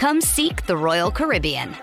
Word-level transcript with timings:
Come 0.00 0.22
seek 0.22 0.64
the 0.64 0.78
Royal 0.78 1.10
Caribbean. 1.10 1.76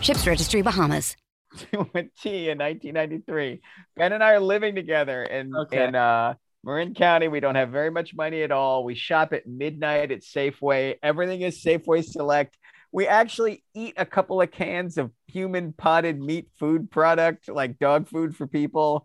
Ships 0.00 0.28
Registry 0.28 0.62
Bahamas. 0.62 1.16
with 1.72 2.06
T 2.22 2.48
in 2.48 2.58
1993. 2.58 3.60
Ben 3.96 4.12
and 4.12 4.22
I 4.22 4.34
are 4.34 4.38
living 4.38 4.76
together 4.76 5.24
in 5.24 5.52
Okay. 5.56 5.82
in 5.84 5.96
uh, 5.96 6.34
Marin 6.62 6.94
County. 6.94 7.26
We 7.26 7.40
don't 7.40 7.56
have 7.56 7.70
very 7.70 7.90
much 7.90 8.14
money 8.14 8.44
at 8.44 8.52
all. 8.52 8.84
We 8.84 8.94
shop 8.94 9.32
at 9.32 9.48
midnight 9.48 10.12
at 10.12 10.20
Safeway. 10.20 10.98
Everything 11.02 11.40
is 11.40 11.60
Safeway 11.64 12.04
Select. 12.04 12.56
We 12.92 13.08
actually 13.08 13.64
eat 13.74 13.94
a 13.96 14.06
couple 14.06 14.40
of 14.40 14.52
cans 14.52 14.96
of 14.96 15.10
human 15.26 15.72
potted 15.72 16.20
meat 16.20 16.50
food 16.60 16.92
product, 16.92 17.48
like 17.48 17.80
dog 17.80 18.06
food 18.06 18.36
for 18.36 18.46
people. 18.46 19.04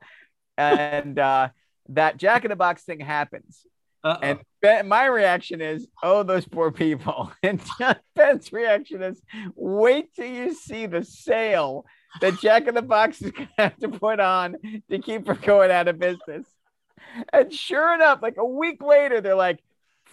And 0.59 1.17
uh, 1.17 1.49
that 1.88 2.17
Jack 2.17 2.45
in 2.45 2.49
the 2.49 2.55
Box 2.55 2.83
thing 2.83 2.99
happens. 2.99 3.66
Uh-oh. 4.03 4.19
And 4.22 4.39
ben, 4.61 4.88
my 4.88 5.05
reaction 5.05 5.61
is, 5.61 5.88
oh, 6.03 6.23
those 6.23 6.45
poor 6.45 6.71
people. 6.71 7.31
And 7.43 7.61
Ben's 8.15 8.52
reaction 8.52 9.01
is, 9.01 9.21
wait 9.55 10.13
till 10.13 10.27
you 10.27 10.53
see 10.53 10.85
the 10.85 11.03
sale 11.03 11.85
that 12.21 12.39
Jack 12.39 12.67
in 12.67 12.75
the 12.75 12.81
Box 12.81 13.21
is 13.21 13.31
going 13.31 13.47
to 13.47 13.61
have 13.63 13.77
to 13.77 13.89
put 13.89 14.19
on 14.19 14.55
to 14.89 14.99
keep 14.99 15.27
her 15.27 15.35
going 15.35 15.71
out 15.71 15.88
of 15.88 15.99
business. 15.99 16.45
And 17.31 17.53
sure 17.53 17.93
enough, 17.93 18.19
like 18.21 18.38
a 18.38 18.45
week 18.45 18.83
later, 18.83 19.21
they're 19.21 19.35
like, 19.35 19.59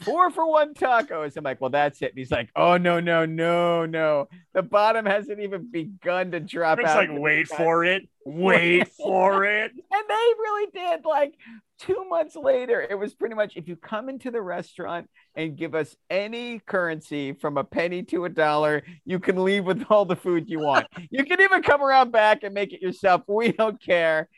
four 0.01 0.31
for 0.31 0.49
one 0.49 0.75
tacos. 0.75 1.37
I'm 1.37 1.45
like, 1.45 1.61
well, 1.61 1.71
that's 1.71 2.01
it. 2.03 2.11
And 2.11 2.19
he's 2.19 2.31
like, 2.31 2.51
oh, 2.55 2.77
no, 2.77 3.01
no, 3.01 3.25
no, 3.25 3.87
no. 3.87 4.29
The 4.53 4.63
bottom 4.63 5.07
hasn't 5.07 5.41
even 5.41 5.71
begun 5.71 6.31
to 6.33 6.41
drop 6.41 6.79
out. 6.79 6.85
It's 6.85 6.91
out. 6.91 7.09
like, 7.09 7.19
wait 7.19 7.49
for 7.49 7.85
it, 7.85 8.09
wait 8.25 8.89
for 8.97 9.45
it. 9.45 9.73
And 9.73 10.05
they 10.09 10.15
really 10.15 10.71
did. 10.73 11.05
Like 11.05 11.35
two 11.79 12.05
months 12.09 12.37
later, 12.37 12.87
it 12.89 12.95
was 12.95 13.15
pretty 13.15 13.35
much 13.35 13.57
if 13.57 13.69
you 13.69 13.77
come 13.77 14.09
into 14.09 14.31
the 14.31 14.41
restaurant 14.41 15.09
and 15.35 15.57
give 15.57 15.75
us 15.75 15.97
any 16.11 16.61
currency 16.61 17.33
from 17.33 17.59
a 17.59 17.65
penny 17.65 18.03
to 18.05 18.25
a 18.25 18.29
dollar, 18.29 18.83
you 19.05 19.19
can 19.19 19.43
leave 19.43 19.65
with 19.65 19.85
all 19.91 20.05
the 20.05 20.17
food 20.17 20.49
you 20.49 20.61
want. 20.61 20.87
you 21.11 21.25
can 21.25 21.41
even 21.41 21.63
come 21.63 21.83
around 21.83 22.13
back 22.13 22.43
and 22.43 22.55
make 22.55 22.73
it 22.73 22.83
yourself. 22.83 23.23
We 23.27 23.53
don't 23.53 23.81
care. 23.81 24.29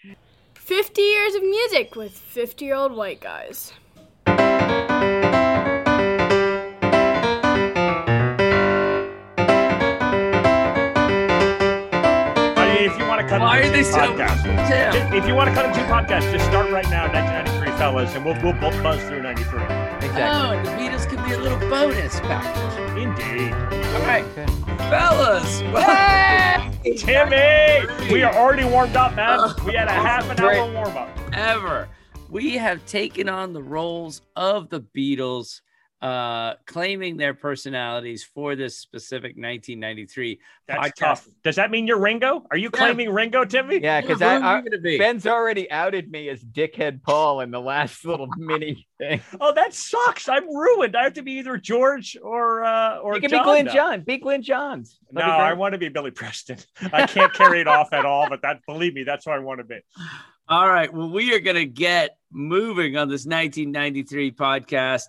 50 0.55 1.01
years 1.01 1.35
of 1.35 1.43
music 1.43 1.97
with 1.97 2.13
50 2.13 2.65
year 2.65 2.75
old 2.75 2.93
white 2.93 3.21
guys. 3.21 3.73
Why 13.59 13.65
are 13.67 13.71
they 13.73 13.79
two 13.79 13.85
so- 13.91 13.99
podcasts, 13.99 14.43
Tim. 14.69 14.93
just- 14.93 15.15
if 15.15 15.27
you 15.27 15.35
want 15.35 15.49
to 15.49 15.55
cut 15.55 15.65
into 15.67 15.81
two 15.81 15.87
podcasts, 15.87 16.31
just 16.31 16.45
start 16.47 16.71
right 16.71 16.89
now, 16.91 17.09
1993, 17.09 17.77
fellas, 17.77 18.15
and 18.15 18.25
we'll 18.25 18.41
we'll 18.41 18.53
both 18.53 18.81
buzz 18.85 19.03
through 19.09 19.21
93. 19.23 19.61
Exactly. 19.65 20.23
Oh, 20.23 20.63
the 20.63 20.71
Beatles 20.81 21.09
could 21.09 21.25
be 21.25 21.33
a 21.33 21.39
little 21.39 21.59
bonus 21.69 22.21
package. 22.21 22.97
Indeed. 22.97 23.53
All 23.53 24.03
right, 24.03 24.25
fellas. 24.89 25.59
Timmy, 27.03 28.13
we 28.13 28.23
are 28.23 28.33
already 28.33 28.63
warmed 28.65 28.95
up, 28.97 29.17
man. 29.17 29.41
Oh, 29.43 29.55
we 29.67 29.73
had 29.75 29.89
a 29.89 29.93
half 29.93 30.31
an 30.31 30.39
hour 30.41 30.73
warm 30.73 30.97
up. 30.97 31.09
ever. 31.33 31.89
We 32.31 32.59
have 32.59 32.87
taken 32.87 33.29
on 33.29 33.55
the 33.55 33.63
roles 33.63 34.23
of 34.37 34.69
the 34.69 34.81
Beatles, 34.81 35.63
uh, 36.01 36.55
claiming 36.67 37.17
their 37.17 37.35
personalities 37.35 38.23
for 38.23 38.55
this 38.55 38.79
specific 38.79 39.37
1993 39.37 40.41
That's 40.67 40.89
podcast. 40.89 40.95
tough. 40.97 41.29
Does 41.43 41.57
that 41.57 41.71
mean 41.71 41.87
you're 41.87 41.99
Ringo? 41.99 42.45
Are 42.51 42.57
you 42.57 42.71
claiming 42.71 43.11
Ringo, 43.11 43.45
Timmy? 43.45 43.81
Yeah, 43.83 44.01
because 44.01 44.21
Who 44.21 44.27
are 44.27 44.43
I, 44.43 44.59
you 44.59 44.71
gonna 44.71 44.81
be? 44.81 44.99
Ben's 44.99 45.27
already 45.27 45.69
outed 45.71 46.11
me 46.11 46.29
as 46.29 46.43
Dickhead 46.43 47.03
Paul 47.03 47.41
in 47.41 47.51
the 47.51 47.61
last 47.61 48.05
little 48.05 48.29
mini 48.37 48.87
thing. 48.99 49.21
Oh, 49.41 49.53
that 49.53 49.75
sucks. 49.75 50.29
I'm 50.29 50.49
ruined. 50.49 50.97
I 50.97 51.03
have 51.03 51.15
to 51.15 51.23
be 51.23 51.33
either 51.33 51.57
George 51.57 52.17
or 52.23 52.65
uh 52.65 52.99
or 52.99 53.17
you 53.17 53.21
can 53.21 53.31
John 53.31 53.41
be 53.41 53.45
Glenn 53.45 53.65
now. 53.65 53.73
John. 53.73 54.01
Be 54.03 54.19
Glyn 54.19 54.43
Johns. 54.43 54.99
No, 55.11 55.21
That'd 55.21 55.35
be 55.35 55.41
I 55.41 55.53
want 55.55 55.73
to 55.73 55.79
be 55.79 55.89
Billy 55.89 56.13
Preston. 56.13 56.59
I 56.93 57.07
can't 57.07 57.33
carry 57.33 57.61
it 57.61 57.67
off 57.67 57.93
at 57.93 58.05
all, 58.05 58.29
but 58.29 58.43
that 58.43 58.61
believe 58.67 58.95
me, 58.95 59.03
that's 59.03 59.25
who 59.25 59.33
I 59.33 59.39
want 59.41 59.59
to 59.59 59.65
be. 59.65 59.81
All 60.49 60.67
right. 60.67 60.93
Well, 60.93 61.11
we 61.11 61.35
are 61.35 61.41
going 61.41 61.57
to 61.57 61.67
get 61.67 62.17
moving 62.33 62.97
on 62.97 63.09
this 63.09 63.27
1993 63.27 64.33
podcast. 64.33 65.03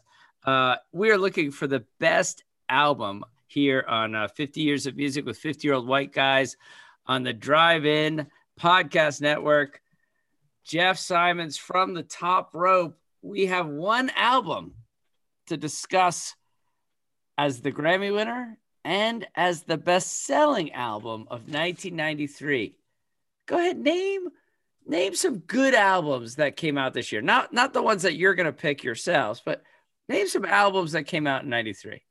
Uh, 0.43 0.75
we 0.91 1.11
are 1.11 1.17
looking 1.17 1.51
for 1.51 1.67
the 1.67 1.85
best 1.99 2.43
album 2.69 3.23
here 3.47 3.83
on 3.87 4.15
uh, 4.15 4.27
50 4.27 4.61
Years 4.61 4.85
of 4.85 4.95
Music 4.95 5.25
with 5.25 5.37
50 5.37 5.67
Year 5.67 5.75
Old 5.75 5.87
White 5.87 6.13
Guys 6.13 6.55
on 7.05 7.23
the 7.23 7.33
Drive 7.33 7.85
In 7.85 8.27
Podcast 8.59 9.21
Network. 9.21 9.81
Jeff 10.63 10.97
Simons 10.97 11.57
from 11.57 11.93
the 11.93 12.03
top 12.03 12.53
rope. 12.53 12.97
We 13.21 13.47
have 13.47 13.67
one 13.67 14.11
album 14.15 14.75
to 15.47 15.57
discuss 15.57 16.35
as 17.37 17.61
the 17.61 17.71
Grammy 17.71 18.13
winner 18.13 18.57
and 18.85 19.27
as 19.35 19.63
the 19.63 19.77
best 19.77 20.25
selling 20.25 20.71
album 20.73 21.21
of 21.23 21.49
1993. 21.49 22.75
Go 23.47 23.57
ahead, 23.57 23.79
name 23.79 24.29
name 24.85 25.13
some 25.13 25.39
good 25.39 25.73
albums 25.73 26.35
that 26.35 26.55
came 26.55 26.77
out 26.77 26.93
this 26.93 27.11
year. 27.11 27.21
Not 27.21 27.51
not 27.51 27.73
the 27.73 27.81
ones 27.81 28.03
that 28.03 28.15
you're 28.15 28.35
going 28.35 28.45
to 28.45 28.53
pick 28.53 28.83
yourselves, 28.83 29.41
but 29.43 29.63
name 30.09 30.27
some 30.27 30.45
albums 30.45 30.91
that 30.93 31.03
came 31.03 31.25
out 31.27 31.43
in 31.43 31.49
93. 31.49 32.01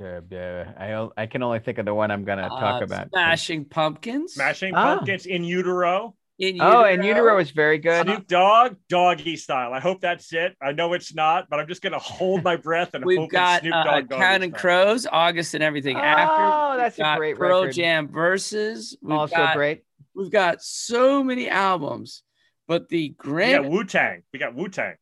Uh, 0.00 0.04
uh, 0.34 0.64
I, 0.76 1.08
I 1.22 1.26
can 1.26 1.42
only 1.42 1.60
think 1.60 1.78
of 1.78 1.84
the 1.86 1.94
one 1.94 2.10
I'm 2.10 2.24
going 2.24 2.38
to 2.38 2.48
talk 2.48 2.80
Uh, 2.82 2.84
about. 2.84 3.08
Smashing 3.10 3.64
Pumpkins. 3.64 4.34
Smashing 4.34 4.74
Ah. 4.74 4.96
Pumpkins 4.96 5.26
in 5.26 5.44
utero. 5.44 6.14
In 6.40 6.60
Oh, 6.60 6.84
and 6.84 7.04
Utero 7.04 7.34
was 7.36 7.50
very 7.50 7.78
good. 7.78 8.06
Snoop 8.06 8.28
Dogg, 8.28 8.76
doggy 8.88 9.34
style. 9.36 9.72
I 9.72 9.80
hope 9.80 10.00
that's 10.00 10.32
it. 10.32 10.54
I 10.62 10.70
know 10.70 10.92
it's 10.92 11.12
not, 11.12 11.50
but 11.50 11.58
I'm 11.58 11.66
just 11.66 11.82
gonna 11.82 11.98
hold 11.98 12.44
my 12.44 12.54
breath 12.54 12.94
and 12.94 13.04
We've 13.04 13.18
hope 13.18 13.30
got 13.30 13.54
it's 13.56 13.62
Snoop 13.62 13.74
uh, 13.74 13.82
Dogg. 13.84 14.08
doggy 14.08 14.20
Counting 14.22 14.50
style. 14.50 14.60
Crows, 14.60 15.06
August 15.10 15.54
and 15.54 15.64
everything 15.64 15.96
Oh, 15.96 16.00
after. 16.00 16.76
that's 16.80 16.96
We've 16.96 17.06
a 17.08 17.16
great 17.16 17.36
Pearl 17.38 17.62
record. 17.62 17.74
Jam 17.74 18.06
verses. 18.06 18.96
We've 19.02 19.16
also 19.18 19.34
got, 19.34 19.56
great. 19.56 19.82
We've 20.14 20.30
got 20.30 20.62
so 20.62 21.24
many 21.24 21.48
albums, 21.48 22.22
but 22.68 22.88
the 22.88 23.08
grand. 23.18 23.64
got 23.64 23.64
Grammy 23.64 23.70
Wu 23.72 23.84
Tang. 23.84 24.22
We 24.32 24.38
got 24.38 24.54
Wu 24.54 24.68
Tang. 24.68 24.94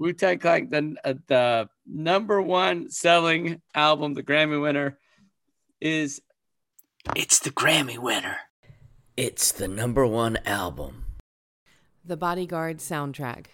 Wu 0.00 0.12
Tang 0.14 0.38
Clan, 0.38 0.70
the, 0.70 0.96
uh, 1.04 1.12
the 1.26 1.68
number 1.86 2.40
one 2.40 2.88
selling 2.88 3.60
album, 3.74 4.14
the 4.14 4.22
Grammy 4.22 4.58
winner, 4.58 4.98
is 5.78 6.22
it's 7.14 7.38
the 7.40 7.50
Grammy 7.50 7.98
winner. 7.98 8.38
It's 9.18 9.52
the 9.52 9.68
number 9.68 10.06
one 10.06 10.38
album. 10.46 11.04
The 12.02 12.16
Bodyguard 12.16 12.78
soundtrack. 12.78 13.48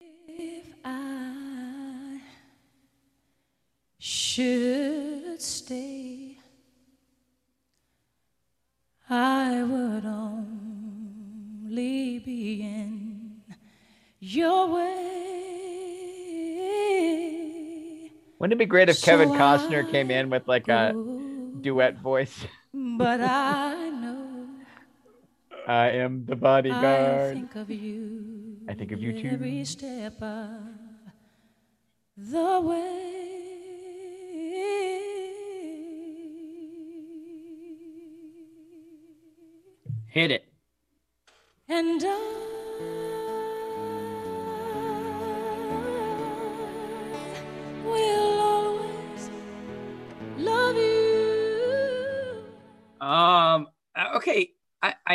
If 0.00 0.74
I 0.84 2.22
should 4.00 5.40
stay, 5.40 6.38
I 9.08 9.62
would 9.62 10.04
only 10.04 11.38
be 12.18 12.62
in 12.62 13.09
your 14.20 14.68
way. 14.68 15.00
Wouldn't 18.38 18.52
it 18.52 18.58
be 18.58 18.66
great 18.66 18.88
if 18.88 18.96
so 18.96 19.06
Kevin 19.06 19.30
Costner 19.30 19.86
I 19.86 19.90
came 19.90 20.10
in 20.10 20.30
with 20.30 20.46
like 20.46 20.68
a 20.68 20.94
duet 21.60 21.98
voice? 21.98 22.46
But 22.72 23.20
I 23.20 23.90
know 23.90 24.48
I 25.66 25.88
am 25.90 26.24
the 26.26 26.36
bodyguard. 26.36 27.32
I 27.32 27.34
think 27.34 27.56
of 27.56 27.70
you. 27.70 28.56
I 28.68 28.74
think 28.74 28.92
of 28.92 29.02
you 29.02 29.12
too. 29.20 29.28
Every 29.32 29.64
step 29.64 30.22
of 30.22 30.60
the 32.16 32.60
way. 32.60 33.06
Hit 40.06 40.30
it. 40.32 40.49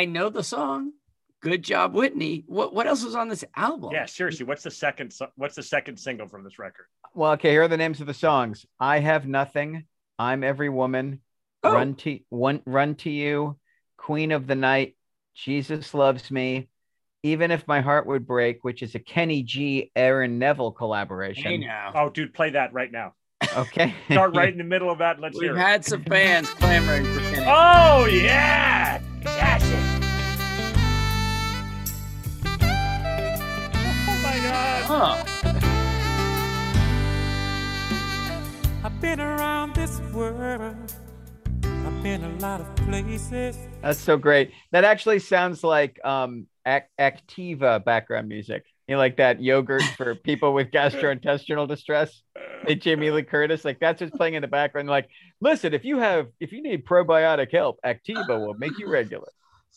Know 0.06 0.28
the 0.28 0.42
song. 0.42 0.92
Good 1.40 1.62
job, 1.62 1.94
Whitney. 1.94 2.44
What 2.46 2.74
what 2.74 2.86
else 2.86 3.04
was 3.04 3.14
on 3.14 3.28
this 3.28 3.44
album? 3.54 3.90
Yeah, 3.92 4.06
seriously. 4.06 4.46
What's 4.46 4.62
the 4.62 4.70
second? 4.70 5.14
What's 5.36 5.54
the 5.54 5.62
second 5.62 5.98
single 5.98 6.26
from 6.26 6.44
this 6.44 6.58
record? 6.58 6.86
Well, 7.14 7.32
okay, 7.32 7.50
here 7.50 7.62
are 7.62 7.68
the 7.68 7.76
names 7.76 8.00
of 8.00 8.06
the 8.06 8.14
songs. 8.14 8.66
I 8.80 8.98
have 9.00 9.26
nothing. 9.26 9.84
I'm 10.18 10.42
every 10.42 10.68
woman. 10.70 11.20
Oh. 11.62 11.72
Run 11.72 11.94
to 11.96 12.20
one 12.30 12.62
run 12.64 12.94
to 12.96 13.10
you. 13.10 13.58
Queen 13.96 14.32
of 14.32 14.46
the 14.46 14.54
night. 14.54 14.96
Jesus 15.34 15.92
loves 15.94 16.30
me. 16.30 16.68
Even 17.22 17.50
if 17.50 17.66
my 17.66 17.80
heart 17.80 18.06
would 18.06 18.26
break, 18.26 18.62
which 18.62 18.82
is 18.82 18.94
a 18.94 18.98
Kenny 18.98 19.42
G. 19.42 19.90
Aaron 19.96 20.38
Neville 20.38 20.72
collaboration. 20.72 21.42
Hey 21.44 21.56
now. 21.58 21.92
Oh, 21.94 22.08
dude, 22.08 22.32
play 22.32 22.50
that 22.50 22.72
right 22.72 22.90
now. 22.90 23.14
Okay. 23.56 23.94
Start 24.10 24.34
right 24.34 24.48
in 24.50 24.58
the 24.58 24.64
middle 24.64 24.90
of 24.90 24.98
that. 24.98 25.20
Let's 25.20 25.38
hear 25.38 25.50
it. 25.50 25.52
We've 25.54 25.58
hear 25.58 25.66
it. 25.66 25.70
had 25.70 25.84
some 25.84 26.04
fans 26.04 26.48
clamoring 26.50 27.04
for 27.04 27.20
Kenny. 27.20 27.46
Oh 27.48 28.06
yeah, 28.06 28.85
Huh. 34.98 35.22
I've 38.82 38.98
been 38.98 39.20
around 39.20 39.74
this 39.74 40.00
world. 40.14 40.74
I've 41.62 42.02
been 42.02 42.24
a 42.24 42.34
lot 42.38 42.62
of 42.62 42.76
places. 42.76 43.58
That's 43.82 43.98
so 43.98 44.16
great. 44.16 44.52
That 44.72 44.84
actually 44.84 45.18
sounds 45.18 45.62
like 45.62 46.02
um 46.02 46.46
Activia 46.66 47.84
background 47.84 48.28
music. 48.28 48.64
You 48.88 48.94
know, 48.94 48.98
like 48.98 49.18
that 49.18 49.42
yogurt 49.42 49.82
for 49.98 50.14
people 50.14 50.54
with 50.54 50.70
gastrointestinal 50.70 51.68
distress. 51.68 52.22
Hey, 52.66 52.76
Jamie 52.76 53.10
Lee 53.10 53.22
Curtis, 53.22 53.66
like 53.66 53.78
that's 53.78 54.00
what's 54.00 54.16
playing 54.16 54.32
in 54.32 54.40
the 54.40 54.48
background. 54.48 54.88
Like, 54.88 55.10
listen, 55.42 55.74
if 55.74 55.84
you 55.84 55.98
have 55.98 56.28
if 56.40 56.52
you 56.52 56.62
need 56.62 56.86
probiotic 56.86 57.52
help, 57.52 57.78
Activia 57.84 58.28
will 58.28 58.54
make 58.54 58.78
you 58.78 58.88
regular. 58.88 59.28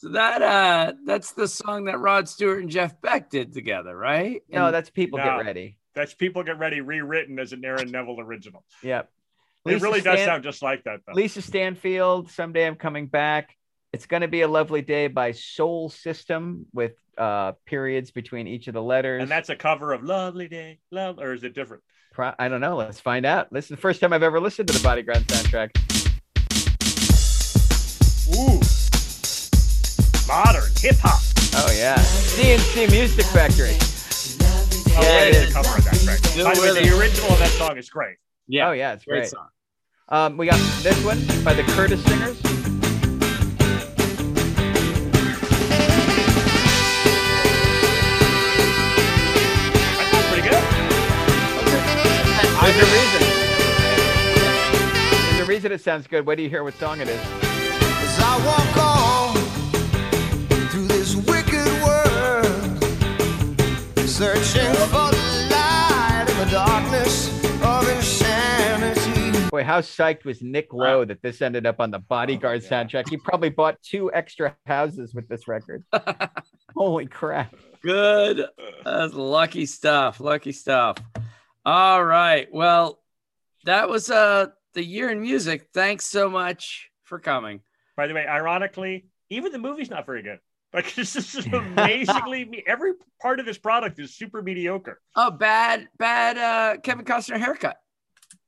So 0.01 0.09
that 0.09 0.41
uh 0.41 0.93
that's 1.05 1.33
the 1.33 1.45
song 1.45 1.85
that 1.85 1.99
Rod 1.99 2.29
Stewart 2.29 2.61
and 2.61 2.69
Jeff 2.69 3.01
Beck 3.01 3.29
did 3.29 3.53
together, 3.53 3.93
right? 3.97 4.41
No, 4.49 4.67
And- 4.67 4.73
that's 4.73 4.89
people 4.89 5.19
No. 5.19 5.25
get 5.25 5.45
ready. 5.45 5.77
That's 5.93 6.13
people 6.13 6.43
get 6.43 6.57
ready 6.57 6.79
rewritten 6.79 7.37
as 7.37 7.51
an 7.51 7.65
Aaron 7.65 7.91
Neville 7.91 8.21
original. 8.21 8.63
Yep. 8.81 9.09
It 9.65 9.69
Lisa 9.73 9.83
really 9.83 9.99
does 9.99 10.19
sound 10.23 10.43
just 10.43 10.61
like 10.61 10.85
that 10.85 11.01
though. 11.05 11.11
Lisa 11.13 11.41
Stansfield, 11.41 12.31
someday 12.31 12.65
I'm 12.65 12.75
coming 12.75 13.07
back. 13.07 13.57
It's 13.91 14.05
going 14.05 14.21
to 14.21 14.29
be 14.29 14.41
a 14.41 14.47
lovely 14.47 14.81
day 14.81 15.07
by 15.07 15.33
Soul 15.33 15.89
System 15.89 16.65
with 16.71 16.93
uh 17.17 17.51
periods 17.65 18.11
between 18.11 18.47
each 18.47 18.69
of 18.69 18.73
the 18.73 18.81
letters. 18.81 19.21
And 19.21 19.29
that's 19.29 19.49
a 19.49 19.55
cover 19.57 19.91
of 19.91 20.03
"Lovely 20.03 20.47
Day," 20.47 20.79
love, 20.91 21.19
or 21.19 21.33
is 21.33 21.43
it 21.43 21.53
different? 21.53 21.83
Pro- 22.13 22.31
I 22.39 22.47
don't 22.47 22.61
know. 22.61 22.77
Let's 22.77 23.01
find 23.01 23.25
out. 23.25 23.51
This 23.51 23.65
is 23.65 23.69
the 23.71 23.77
first 23.77 23.99
time 23.99 24.13
I've 24.13 24.23
ever 24.23 24.39
listened 24.39 24.69
to 24.69 24.73
the 24.77 24.83
Bodyguard 24.83 25.27
soundtrack. 25.27 25.71
Ooh, 28.37 28.61
modern 30.29 30.69
hip 30.77 30.95
hop. 31.01 31.19
Oh 31.55 31.71
yeah, 31.75 31.97
CNC 31.97 32.91
Music 32.91 33.25
Factory. 33.25 33.75
Oh, 34.95 35.01
Yeah, 35.01 35.23
it 35.25 35.27
it 35.29 35.35
is 35.35 35.47
is. 35.49 35.53
cover 35.53 35.77
of 35.77 35.83
that 35.85 35.99
track. 36.05 36.21
By 36.45 36.53
the 36.53 36.61
way, 36.61 36.83
the 36.87 36.97
original 36.99 37.31
of 37.33 37.39
that 37.39 37.49
song 37.57 37.77
is 37.77 37.89
great. 37.89 38.17
yeah, 38.47 38.69
Oh 38.69 38.71
yeah, 38.71 38.93
it's 38.93 39.03
great 39.05 39.21
great. 39.21 39.29
song. 39.29 39.47
Um, 40.09 40.37
we 40.37 40.45
got 40.45 40.59
this 40.83 41.03
one 41.03 41.19
by 41.43 41.53
the 41.53 41.63
Curtis 41.73 42.01
Stigers. 42.01 42.37
That's 48.91 50.27
pretty 50.27 50.47
good. 50.47 50.63
There's 52.61 52.77
a 52.77 52.85
reason. 52.93 53.21
There's 55.29 55.39
a 55.41 55.45
reason 55.45 55.71
it 55.71 55.81
sounds 55.81 56.07
good. 56.07 56.25
Wait 56.25 56.35
do 56.37 56.43
you 56.43 56.49
hear 56.49 56.63
what 56.63 56.73
song 56.75 57.01
it 57.01 57.07
is? 57.07 57.19
Searching 64.19 64.73
for 64.73 65.11
the 65.11 65.47
light 65.49 66.25
in 66.27 66.37
the 66.39 66.51
darkness 66.51 67.29
of 67.63 67.87
insanity. 67.87 69.47
Boy, 69.49 69.63
how 69.63 69.79
psyched 69.79 70.25
was 70.25 70.41
Nick 70.41 70.73
Lowe 70.73 71.05
that 71.05 71.21
this 71.21 71.41
ended 71.41 71.65
up 71.65 71.79
on 71.79 71.89
the 71.89 71.99
Bodyguard 71.99 72.61
soundtrack? 72.61 73.07
He 73.07 73.15
probably 73.15 73.47
bought 73.49 73.81
two 73.81 74.11
extra 74.11 74.57
houses 74.65 75.13
with 75.13 75.29
this 75.29 75.47
record. 75.47 75.85
Holy 76.75 77.05
crap! 77.05 77.55
Good. 77.81 78.45
That's 78.83 79.13
lucky 79.13 79.65
stuff. 79.65 80.19
Lucky 80.19 80.51
stuff. 80.51 80.97
All 81.65 82.03
right. 82.03 82.49
Well, 82.51 82.99
that 83.63 83.87
was 83.87 84.11
uh 84.11 84.47
the 84.73 84.83
year 84.83 85.09
in 85.09 85.21
music. 85.21 85.69
Thanks 85.73 86.05
so 86.05 86.29
much 86.29 86.89
for 87.05 87.19
coming. 87.19 87.61
By 87.95 88.07
the 88.07 88.13
way, 88.13 88.27
ironically, 88.27 89.05
even 89.29 89.53
the 89.53 89.59
movie's 89.59 89.89
not 89.89 90.05
very 90.05 90.23
good. 90.23 90.39
Like 90.73 90.93
this 90.95 91.15
is 91.15 91.45
amazingly 91.53 92.63
every 92.67 92.93
part 93.21 93.39
of 93.39 93.45
this 93.45 93.57
product 93.57 93.99
is 93.99 94.15
super 94.15 94.41
mediocre. 94.41 94.99
Oh, 95.15 95.31
bad, 95.31 95.87
bad 95.97 96.37
uh 96.37 96.79
Kevin 96.81 97.05
Costner 97.05 97.39
haircut. 97.39 97.77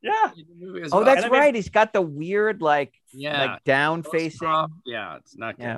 Yeah. 0.01 0.31
in 0.35 0.45
the 0.59 0.65
movie 0.65 0.81
as 0.83 0.93
Oh, 0.93 0.97
well. 0.97 1.05
that's 1.05 1.23
And 1.23 1.25
I 1.25 1.29
mean- 1.29 1.39
right. 1.41 1.55
He's 1.55 1.69
got 1.69 1.93
the 1.93 2.01
weird, 2.01 2.61
like, 2.61 2.93
Yeah. 3.13 3.45
like 3.53 3.63
down 3.63 4.03
facing. 4.03 4.47
Yeah, 4.85 5.17
it's 5.17 5.37
not 5.37 5.57
good. 5.57 5.63
Yeah. 5.63 5.77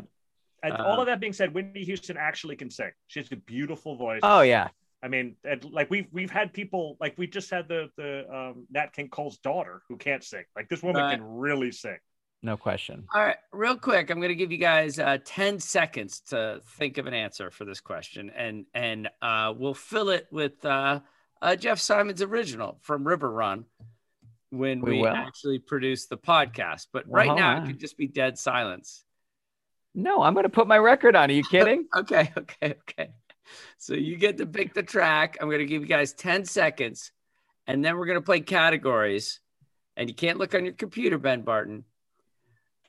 And 0.63 0.73
Uh, 0.73 0.83
all 0.85 0.99
of 1.01 1.07
that 1.07 1.19
being 1.19 1.33
said, 1.33 1.53
Whitney 1.53 1.83
Houston 1.83 2.15
actually 2.17 2.55
can 2.55 2.69
sing. 2.69 2.91
She 3.07 3.19
has 3.19 3.29
a 3.31 3.35
beautiful 3.35 3.95
voice. 3.97 4.21
Oh 4.23 4.41
yeah. 4.41 4.69
I 5.01 5.09
mean, 5.09 5.35
and 5.43 5.61
like 5.71 5.89
we've 5.91 6.07
we've 6.13 6.31
had 6.31 6.53
people 6.53 6.95
like 7.01 7.17
we 7.17 7.27
just 7.27 7.49
had 7.49 7.67
the 7.67 7.89
the 7.97 8.25
um, 8.33 8.65
Nat 8.71 8.93
King 8.93 9.09
Cole's 9.09 9.37
daughter 9.39 9.81
who 9.89 9.97
can't 9.97 10.23
sing. 10.23 10.45
Like 10.55 10.69
this 10.69 10.81
woman 10.81 11.01
Right. 11.01 11.17
can 11.17 11.23
really 11.25 11.71
sing. 11.73 11.97
No 12.45 12.57
question. 12.57 13.05
All 13.15 13.23
right, 13.23 13.37
real 13.53 13.77
quick, 13.77 14.11
I'm 14.11 14.17
going 14.17 14.27
to 14.27 14.35
give 14.35 14.51
you 14.51 14.57
guys 14.57 14.99
uh, 14.99 15.17
10 15.23 15.61
seconds 15.61 16.19
to 16.27 16.59
think 16.77 16.97
of 16.97 17.07
an 17.07 17.13
answer 17.13 17.49
for 17.49 17.63
this 17.63 17.79
question, 17.79 18.29
and 18.35 18.65
and 18.73 19.09
uh, 19.21 19.53
we'll 19.55 19.73
fill 19.73 20.09
it 20.09 20.27
with 20.29 20.63
uh, 20.65 20.99
uh, 21.41 21.55
Jeff 21.55 21.79
Simon's 21.79 22.21
original 22.21 22.79
from 22.81 23.07
River 23.07 23.31
Run 23.31 23.63
when 24.49 24.81
We 24.81 25.01
we, 25.01 25.07
actually 25.07 25.59
produce 25.59 26.07
the 26.07 26.17
podcast. 26.17 26.87
But 26.91 27.07
Well, 27.07 27.25
right 27.25 27.37
now, 27.37 27.55
on. 27.55 27.63
it 27.63 27.67
could 27.67 27.79
just 27.79 27.97
be 27.97 28.07
dead 28.07 28.37
silence. 28.37 29.05
No, 29.95 30.21
I'm 30.21 30.33
going 30.33 30.43
to 30.43 30.49
put 30.49 30.67
my 30.67 30.77
record 30.77 31.15
on. 31.15 31.29
Are 31.29 31.33
you 31.33 31.43
kidding? 31.43 31.87
Okay, 31.95 32.31
okay, 32.37 32.75
okay. 32.89 33.11
So 33.77 33.93
you 33.93 34.17
get 34.17 34.37
to 34.39 34.45
pick 34.45 34.73
the 34.73 34.83
track. 34.83 35.37
I'm 35.39 35.47
going 35.47 35.59
to 35.59 35.65
give 35.65 35.81
you 35.81 35.87
guys 35.87 36.11
10 36.13 36.43
seconds, 36.43 37.13
and 37.67 37.85
then 37.85 37.95
we're 37.95 38.05
going 38.05 38.17
to 38.17 38.25
play 38.25 38.41
categories. 38.41 39.39
And 39.95 40.09
you 40.09 40.15
can't 40.15 40.39
look 40.39 40.55
on 40.55 40.65
your 40.65 40.73
computer, 40.73 41.17
Ben 41.17 41.41
Barton. 41.41 41.85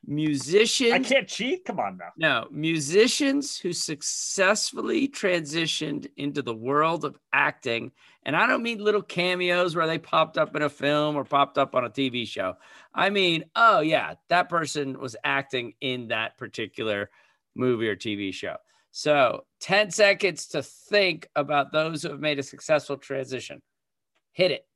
Musicians. 0.06 0.92
I 0.92 0.98
can't 0.98 1.28
cheat. 1.28 1.64
Come 1.64 1.80
on 1.80 1.96
now. 1.96 2.10
No, 2.16 2.48
musicians 2.50 3.58
who 3.58 3.72
successfully 3.72 5.08
transitioned 5.08 6.08
into 6.16 6.42
the 6.42 6.54
world 6.54 7.04
of 7.04 7.16
acting. 7.32 7.92
And 8.24 8.36
I 8.36 8.46
don't 8.46 8.62
mean 8.62 8.78
little 8.78 9.02
cameos 9.02 9.76
where 9.76 9.86
they 9.86 9.98
popped 9.98 10.38
up 10.38 10.54
in 10.56 10.62
a 10.62 10.68
film 10.68 11.16
or 11.16 11.24
popped 11.24 11.58
up 11.58 11.74
on 11.74 11.84
a 11.84 11.90
TV 11.90 12.26
show. 12.26 12.54
I 12.94 13.10
mean, 13.10 13.44
oh, 13.56 13.80
yeah, 13.80 14.14
that 14.28 14.48
person 14.48 14.98
was 14.98 15.16
acting 15.24 15.74
in 15.80 16.08
that 16.08 16.38
particular 16.38 17.10
movie 17.54 17.88
or 17.88 17.96
TV 17.96 18.32
show. 18.32 18.56
So 18.90 19.44
10 19.60 19.90
seconds 19.90 20.46
to 20.48 20.62
think 20.62 21.28
about 21.34 21.72
those 21.72 22.02
who 22.02 22.10
have 22.10 22.20
made 22.20 22.38
a 22.38 22.42
successful 22.42 22.96
transition. 22.96 23.60
Hit 24.32 24.50
it. 24.50 24.66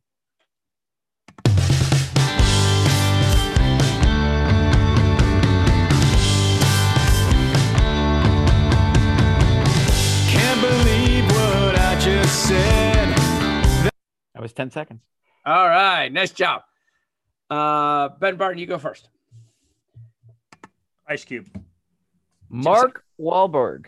That 14.38 14.42
was 14.42 14.52
10 14.52 14.70
seconds. 14.70 15.00
All 15.44 15.68
right. 15.68 16.12
Nice 16.12 16.30
job. 16.30 16.62
Uh, 17.50 18.10
ben 18.20 18.36
Barton, 18.36 18.60
you 18.60 18.66
go 18.66 18.78
first. 18.78 19.08
Ice 21.08 21.24
Cube. 21.24 21.48
Mark 22.48 23.02
Wahlberg. 23.20 23.86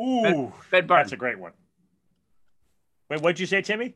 Ooh, 0.00 0.54
Ben 0.70 0.86
Barton. 0.86 1.04
that's 1.04 1.12
a 1.12 1.18
great 1.18 1.38
one. 1.38 1.52
Wait, 3.10 3.20
what'd 3.20 3.38
you 3.38 3.44
say, 3.44 3.60
Timmy? 3.60 3.94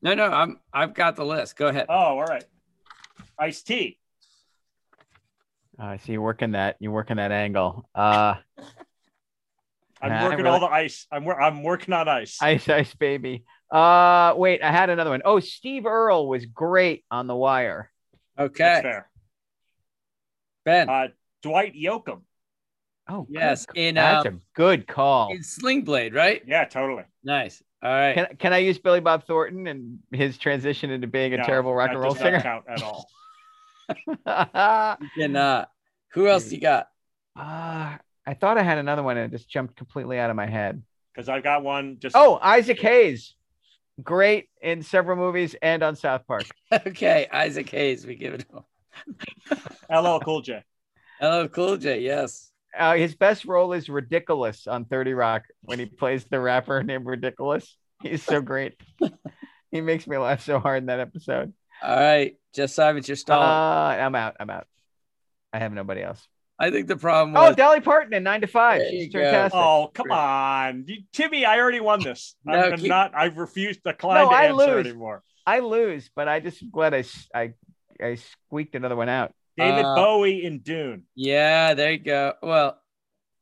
No, 0.00 0.14
no, 0.14 0.24
I'm 0.28 0.58
I've 0.72 0.94
got 0.94 1.14
the 1.16 1.26
list. 1.26 1.56
Go 1.56 1.66
ahead. 1.66 1.86
Oh, 1.90 1.92
all 1.94 2.24
right. 2.24 2.44
Ice 3.38 3.60
T. 3.60 3.98
Oh, 5.78 5.84
I 5.84 5.98
see 5.98 6.12
you're 6.12 6.22
working 6.22 6.52
that. 6.52 6.76
You're 6.80 6.92
working 6.92 7.18
that 7.18 7.32
angle. 7.32 7.86
Uh, 7.94 8.36
I'm 10.00 10.08
Nah, 10.10 10.22
working 10.24 10.38
really- 10.38 10.48
all 10.48 10.60
the 10.60 10.68
ice. 10.72 11.06
I'm 11.12 11.28
I'm 11.28 11.62
working 11.62 11.92
on 11.92 12.08
ice. 12.08 12.38
ice, 12.40 12.66
ice, 12.70 12.94
baby. 12.94 13.44
Uh, 13.74 14.34
wait, 14.36 14.62
I 14.62 14.70
had 14.70 14.88
another 14.88 15.10
one. 15.10 15.22
Oh, 15.24 15.40
Steve 15.40 15.84
Earle 15.84 16.28
was 16.28 16.46
great 16.46 17.04
on 17.10 17.26
The 17.26 17.34
Wire. 17.34 17.90
That's 18.36 18.50
Okay. 18.50 18.80
fair. 18.82 19.10
Ben. 20.64 20.88
Uh, 20.88 21.08
Dwight 21.42 21.74
Yoakam. 21.74 22.20
Oh, 23.08 23.26
Yes, 23.28 23.66
good- 23.66 23.76
in, 23.76 23.94
that's 23.96 24.26
um, 24.26 24.34
a 24.36 24.38
good 24.56 24.86
call. 24.86 25.32
In 25.32 25.42
Sling 25.42 25.82
Blade, 25.82 26.14
right? 26.14 26.42
Yeah, 26.46 26.64
totally. 26.64 27.02
Nice. 27.24 27.62
All 27.82 27.90
right. 27.90 28.14
Can, 28.14 28.36
can 28.38 28.52
I 28.54 28.58
use 28.58 28.78
Billy 28.78 29.00
Bob 29.00 29.26
Thornton 29.26 29.66
and 29.66 29.98
his 30.10 30.38
transition 30.38 30.90
into 30.90 31.06
being 31.06 31.34
a 31.34 31.38
No, 31.38 31.42
terrible 31.44 31.74
rock 31.74 31.90
and 31.90 32.00
roll 32.00 32.14
does 32.14 32.22
not 32.22 32.26
singer? 32.28 32.40
count 32.40 32.64
at 32.68 32.82
all. 32.82 33.08
You 35.02 35.08
cannot. 35.18 35.68
Who 36.12 36.28
else 36.28 36.50
you 36.50 36.60
got? 36.60 36.88
Ah, 37.36 37.98
I 38.26 38.32
thought 38.34 38.56
I 38.56 38.62
had 38.62 38.78
another 38.78 39.02
one 39.02 39.18
and 39.18 39.32
it 39.32 39.36
just 39.36 39.50
jumped 39.50 39.76
completely 39.76 40.18
out 40.18 40.30
of 40.30 40.36
my 40.36 40.46
head. 40.46 40.82
Because 41.12 41.28
I've 41.28 41.42
got 41.42 41.62
one 41.62 41.98
just 41.98 42.16
Oh, 42.16 42.38
Isaac 42.40 42.80
Hayes. 42.80 43.34
Great 44.02 44.48
in 44.60 44.82
several 44.82 45.16
movies 45.16 45.54
and 45.62 45.82
on 45.82 45.96
South 45.96 46.26
Park. 46.26 46.44
Okay, 46.72 47.28
Isaac 47.32 47.68
Hayes. 47.70 48.04
We 48.06 48.16
give 48.16 48.34
it 48.34 48.46
to 48.50 48.56
him. 48.56 49.64
LL 50.04 50.18
Cool 50.20 50.40
J. 50.40 50.62
Hello, 51.20 51.46
Cool 51.48 51.76
J. 51.76 52.00
Yes. 52.00 52.50
Uh, 52.76 52.94
his 52.94 53.14
best 53.14 53.44
role 53.44 53.72
is 53.72 53.88
Ridiculous 53.88 54.66
on 54.66 54.84
30 54.84 55.14
Rock 55.14 55.44
when 55.62 55.78
he 55.78 55.86
plays 55.86 56.24
the 56.24 56.40
rapper 56.40 56.82
named 56.82 57.06
Ridiculous. 57.06 57.76
He's 58.02 58.22
so 58.22 58.40
great. 58.40 58.74
he 59.70 59.80
makes 59.80 60.06
me 60.08 60.18
laugh 60.18 60.42
so 60.42 60.58
hard 60.58 60.78
in 60.82 60.86
that 60.86 60.98
episode. 60.98 61.52
All 61.82 61.96
right, 61.96 62.36
Jeff 62.54 62.70
Simons, 62.70 63.08
you're 63.08 63.16
Uh. 63.28 63.32
I'm 63.40 64.14
out. 64.16 64.36
I'm 64.40 64.50
out. 64.50 64.66
I 65.52 65.60
have 65.60 65.72
nobody 65.72 66.02
else. 66.02 66.26
I 66.58 66.70
think 66.70 66.86
the 66.86 66.96
problem 66.96 67.36
Oh, 67.36 67.48
was 67.48 67.56
Dolly 67.56 67.80
Parton 67.80 68.14
in 68.14 68.22
Nine 68.22 68.40
to 68.42 68.46
Five. 68.46 68.80
There 68.80 68.90
She's 68.90 69.06
you 69.06 69.20
go. 69.20 69.48
Oh, 69.52 69.90
come 69.92 70.10
on. 70.12 70.84
You- 70.86 71.02
Timmy, 71.12 71.44
I 71.44 71.58
already 71.58 71.80
won 71.80 72.02
this. 72.02 72.36
No, 72.44 72.54
I'm 72.58 72.78
keep- 72.78 72.88
not, 72.88 73.12
I 73.14 73.26
refuse 73.26 73.78
to 73.82 73.92
climb 73.92 74.22
No, 74.24 74.30
to 74.30 74.34
I 74.36 74.44
answer 74.44 74.76
lose. 74.76 74.86
anymore. 74.86 75.22
I 75.46 75.58
lose, 75.58 76.08
but 76.14 76.28
I 76.28 76.40
just 76.40 76.62
glad 76.70 76.94
I 76.94 77.04
I 77.34 77.54
I 78.02 78.14
squeaked 78.16 78.74
another 78.76 78.96
one 78.96 79.08
out. 79.08 79.32
David 79.56 79.84
Uh, 79.84 79.94
Bowie 79.94 80.44
in 80.44 80.60
Dune. 80.60 81.04
yeah, 81.14 81.74
there 81.74 81.92
you 81.92 81.98
go. 81.98 82.34
Well, 82.42 82.80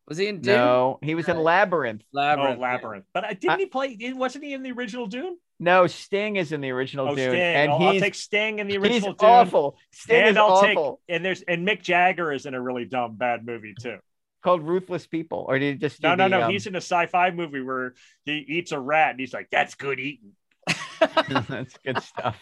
was 0.09 0.19
he 0.19 0.27
in 0.27 0.41
Dune? 0.41 0.57
No, 0.57 0.99
he 1.03 1.15
was 1.15 1.29
in 1.29 1.39
Labyrinth. 1.39 2.03
Labyrinth. 2.13 2.59
oh, 2.59 2.63
Labyrinth. 2.63 3.05
But 3.15 3.41
didn't 3.41 3.61
he 3.61 3.67
play? 3.67 3.97
Wasn't 4.15 4.43
he 4.45 4.53
in 4.53 4.63
the 4.63 4.73
original 4.73 5.07
Dune? 5.07 5.37
No, 5.63 5.87
Sting 5.87 6.37
is 6.37 6.51
in 6.53 6.61
the 6.61 6.71
original 6.71 7.09
Oh, 7.09 7.15
Dune, 7.15 7.31
Sting. 7.31 7.41
and 7.41 7.71
I'll, 7.71 7.83
I'll 7.83 7.93
he's 7.93 8.03
take 8.03 8.15
Sting 8.17 8.59
in 8.59 8.67
the 8.67 8.75
he's 8.75 8.83
original 8.83 9.13
Dune. 9.15 9.31
awful. 9.31 9.79
Sting 9.93 10.17
and 10.21 10.29
is 10.31 10.37
I'll 10.37 10.47
awful. 10.47 11.01
take 11.07 11.15
and 11.17 11.25
there's 11.25 11.43
and 11.43 11.67
Mick 11.67 11.83
Jagger 11.83 12.33
is 12.33 12.47
in 12.47 12.55
a 12.55 12.61
really 12.61 12.85
dumb 12.85 13.15
bad 13.17 13.47
movie 13.47 13.75
too. 13.81 13.99
Called 14.43 14.63
Ruthless 14.63 15.07
People, 15.07 15.47
or 15.49 15.59
did 15.61 15.75
he 15.75 15.79
just 15.79 16.03
No, 16.03 16.17
no, 16.17 16.25
the, 16.25 16.29
no. 16.31 16.43
um, 16.47 16.51
He's 16.51 16.67
in 16.67 16.75
a 16.75 16.79
sci-fi 16.79 17.31
movie 17.31 17.61
where 17.61 17.95
he 18.25 18.39
eats 18.39 18.73
a 18.73 18.81
rat 18.81 19.13
and 19.13 19.21
he's 19.21 19.33
like, 19.33 19.49
"That's 19.53 19.77
good 19.77 20.01
eating." 20.01 20.33
That's 21.49 21.77
good 21.85 22.03
stuff. 22.03 22.37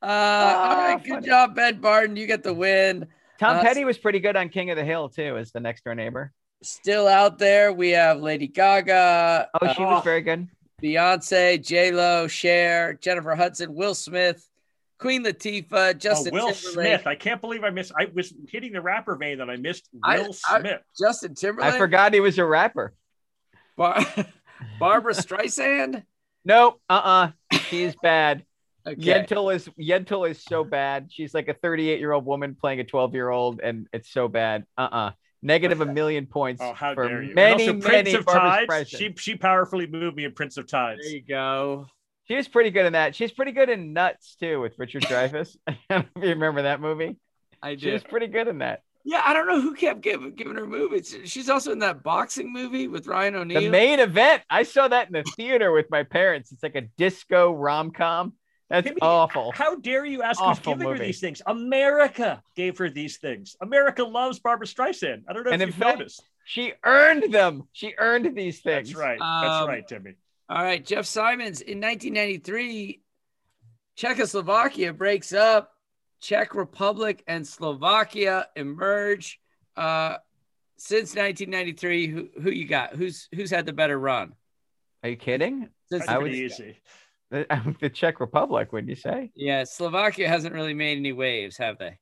Uh, 0.00 0.06
all 0.06 0.76
right, 0.76 1.02
good 1.02 1.14
funny. 1.14 1.26
job, 1.26 1.54
Ben 1.56 1.80
Barton. 1.80 2.16
You 2.16 2.26
get 2.28 2.42
the 2.44 2.54
win. 2.54 3.08
Tom 3.40 3.56
Uh, 3.56 3.62
Petty 3.62 3.84
was 3.84 3.98
pretty 3.98 4.20
good 4.20 4.36
on 4.36 4.48
King 4.48 4.70
of 4.70 4.76
the 4.76 4.84
Hill 4.84 5.08
too, 5.08 5.36
as 5.36 5.50
the 5.50 5.58
next 5.60 5.82
door 5.84 5.94
neighbor. 5.96 6.32
Still 6.62 7.08
out 7.08 7.38
there, 7.38 7.72
we 7.72 7.90
have 7.90 8.20
Lady 8.20 8.46
Gaga, 8.48 9.48
Oh, 9.60 9.72
she 9.74 9.82
uh, 9.82 9.86
was 9.90 10.04
very 10.04 10.22
good. 10.22 10.48
Beyonce, 10.82 11.64
J 11.64 11.90
Lo, 11.90 12.26
Cher, 12.28 12.94
Jennifer 12.94 13.34
Hudson, 13.34 13.74
Will 13.74 13.94
Smith, 13.94 14.48
Queen 14.98 15.24
Latifah, 15.24 15.96
Justin 15.98 16.32
oh, 16.34 16.46
Will 16.46 16.52
Timberlake, 16.52 16.88
Smith. 17.00 17.06
I 17.06 17.14
can't 17.14 17.40
believe 17.40 17.64
I 17.64 17.70
missed. 17.70 17.92
I 17.98 18.06
was 18.14 18.32
hitting 18.48 18.72
the 18.72 18.80
rapper 18.80 19.16
vein 19.16 19.38
that 19.38 19.50
I 19.50 19.56
missed 19.56 19.88
Will 19.92 20.02
I- 20.04 20.60
Smith. 20.60 20.82
Justin 20.98 21.34
Timberlake. 21.34 21.74
I 21.74 21.78
forgot 21.78 22.14
he 22.14 22.20
was 22.20 22.38
a 22.38 22.44
rapper. 22.44 22.94
Bar- 23.76 24.04
Barbra 24.78 25.14
Streisand. 25.14 26.04
Nope. 26.44 26.80
Uh. 26.88 27.30
uh 27.52 27.58
She's 27.68 27.94
bad. 28.02 28.44
Okay. 28.86 29.02
Yentl 29.02 29.54
is 29.54 29.68
Yentl 29.78 30.30
is 30.30 30.42
so 30.42 30.64
bad. 30.64 31.08
She's 31.12 31.34
like 31.34 31.48
a 31.48 31.52
38 31.52 31.98
year 31.98 32.12
old 32.12 32.24
woman 32.24 32.56
playing 32.58 32.80
a 32.80 32.84
12 32.84 33.12
year 33.12 33.28
old, 33.28 33.60
and 33.60 33.86
it's 33.92 34.10
so 34.10 34.28
bad. 34.28 34.64
Uh. 34.78 34.88
uh 34.90 35.10
Negative 35.42 35.80
a 35.80 35.86
million 35.86 36.26
points 36.26 36.60
Oh, 36.62 36.72
how 36.72 36.94
for 36.94 37.08
dare 37.08 37.22
you! 37.22 37.34
many, 37.34 37.66
and 37.68 37.76
also, 37.76 37.88
Prince 37.88 38.06
many 38.06 38.14
of 38.18 38.24
Barbra 38.26 38.66
Tides. 38.66 38.90
Streisand. 38.90 38.98
She 38.98 39.14
she 39.18 39.36
powerfully 39.36 39.86
moved 39.86 40.16
me 40.16 40.24
in 40.24 40.32
Prince 40.32 40.56
of 40.56 40.66
Tides. 40.66 41.02
There 41.02 41.12
you 41.12 41.22
go. 41.22 41.86
She 42.26 42.34
was 42.34 42.48
pretty 42.48 42.70
good 42.70 42.86
in 42.86 42.92
that. 42.94 43.14
She's 43.14 43.32
pretty 43.32 43.52
good 43.52 43.68
in 43.70 43.92
Nuts 43.92 44.36
too 44.38 44.60
with 44.60 44.78
Richard 44.78 45.02
Dreyfuss. 45.04 45.56
I 45.66 45.76
don't 45.88 46.02
know 46.02 46.08
if 46.16 46.22
you 46.24 46.30
remember 46.30 46.62
that 46.62 46.80
movie. 46.80 47.16
I 47.62 47.76
She 47.76 47.90
was 47.90 48.02
pretty 48.02 48.26
good 48.26 48.48
in 48.48 48.58
that. 48.58 48.82
Yeah, 49.04 49.22
I 49.24 49.32
don't 49.32 49.46
know 49.46 49.60
who 49.60 49.74
kept 49.74 50.02
giving, 50.02 50.34
giving 50.34 50.56
her 50.56 50.66
movies. 50.66 51.16
She's 51.24 51.48
also 51.48 51.72
in 51.72 51.78
that 51.78 52.02
boxing 52.02 52.52
movie 52.52 52.88
with 52.88 53.06
Ryan 53.06 53.36
O'Neal. 53.36 53.60
The 53.62 53.70
main 53.70 54.00
event. 54.00 54.42
I 54.50 54.64
saw 54.64 54.86
that 54.88 55.06
in 55.06 55.14
the 55.14 55.24
theater 55.36 55.72
with 55.72 55.86
my 55.90 56.02
parents. 56.02 56.52
It's 56.52 56.62
like 56.62 56.74
a 56.74 56.82
disco 56.82 57.52
rom 57.52 57.90
com. 57.92 58.34
That's 58.70 58.86
Timmy, 58.86 58.98
awful. 59.00 59.52
How 59.52 59.76
dare 59.76 60.04
you 60.04 60.22
ask 60.22 60.38
who's 60.38 60.46
Awful 60.58 60.74
giving 60.74 60.88
her 60.90 60.98
these 60.98 61.20
things? 61.20 61.40
America 61.46 62.42
gave 62.54 62.76
her 62.78 62.90
these 62.90 63.16
things. 63.16 63.56
America 63.62 64.04
loves 64.04 64.38
Barbra 64.40 64.66
Streisand. 64.66 65.22
I 65.26 65.32
don't 65.32 65.44
know 65.44 65.52
And 65.52 65.62
if 65.62 65.68
you've 65.68 65.76
fact, 65.76 65.98
noticed. 65.98 66.22
She 66.44 66.74
earned 66.84 67.32
them. 67.32 67.68
She 67.72 67.94
earned 67.96 68.36
these 68.36 68.60
things. 68.60 68.88
That's 68.90 68.94
right. 68.98 69.20
Um, 69.20 69.42
That's 69.42 69.68
right, 69.68 69.88
Timmy. 69.88 70.14
All 70.50 70.62
right, 70.62 70.84
Jeff 70.84 71.06
Simons 71.06 71.60
in 71.62 71.80
1993, 71.80 73.02
Czechoslovakia 73.96 74.92
breaks 74.92 75.32
up. 75.32 75.72
Czech 76.20 76.54
Republic 76.54 77.22
and 77.28 77.46
Slovakia 77.46 78.48
emerge. 78.56 79.40
Uh, 79.76 80.16
since 80.76 81.14
1993, 81.14 82.06
who 82.08 82.28
who 82.42 82.50
you 82.50 82.66
got? 82.66 82.94
Who's 82.96 83.28
who's 83.34 83.50
had 83.50 83.66
the 83.66 83.72
better 83.72 83.98
run? 83.98 84.32
Are 85.02 85.10
you 85.10 85.16
kidding? 85.16 85.68
Since 85.90 86.06
That's 86.06 86.08
I 86.08 86.18
would- 86.18 86.32
easy. 86.32 86.78
The, 87.30 87.46
the 87.80 87.90
Czech 87.90 88.20
Republic, 88.20 88.72
wouldn't 88.72 88.88
you 88.88 88.96
say? 88.96 89.30
yeah, 89.34 89.64
Slovakia 89.64 90.28
hasn't 90.28 90.54
really 90.54 90.74
made 90.74 90.98
any 90.98 91.12
waves, 91.12 91.56
have 91.58 91.78
they? 91.78 91.98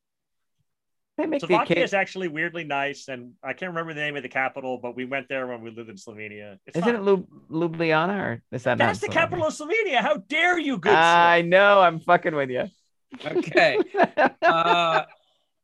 They 1.18 1.26
make 1.26 1.40
Slovakia 1.40 1.62
occasion- 1.64 1.82
is 1.84 1.94
actually 1.94 2.28
weirdly 2.28 2.64
nice, 2.64 3.08
and 3.08 3.32
I 3.42 3.54
can't 3.54 3.70
remember 3.70 3.94
the 3.94 4.00
name 4.00 4.16
of 4.16 4.22
the 4.22 4.28
capital, 4.28 4.78
but 4.78 4.94
we 4.94 5.06
went 5.06 5.28
there 5.28 5.46
when 5.46 5.62
we 5.62 5.70
lived 5.70 5.88
in 5.88 5.96
Slovenia. 5.96 6.58
It's 6.66 6.76
Isn't 6.76 6.82
fine. 6.84 6.94
it 6.96 7.02
Lub- 7.02 7.26
Ljubljana 7.50 8.20
or 8.20 8.42
is 8.52 8.64
that 8.64 8.76
That's 8.78 9.00
the 9.00 9.06
not 9.06 9.14
capital 9.14 9.46
of 9.46 9.54
Slovenia. 9.54 10.00
How 10.00 10.18
dare 10.18 10.58
you, 10.58 10.76
good 10.78 10.92
I 10.92 11.40
know. 11.42 11.80
I'm 11.80 12.00
fucking 12.00 12.34
with 12.34 12.50
you. 12.50 12.68
Okay. 13.24 13.76
uh, 14.42 15.04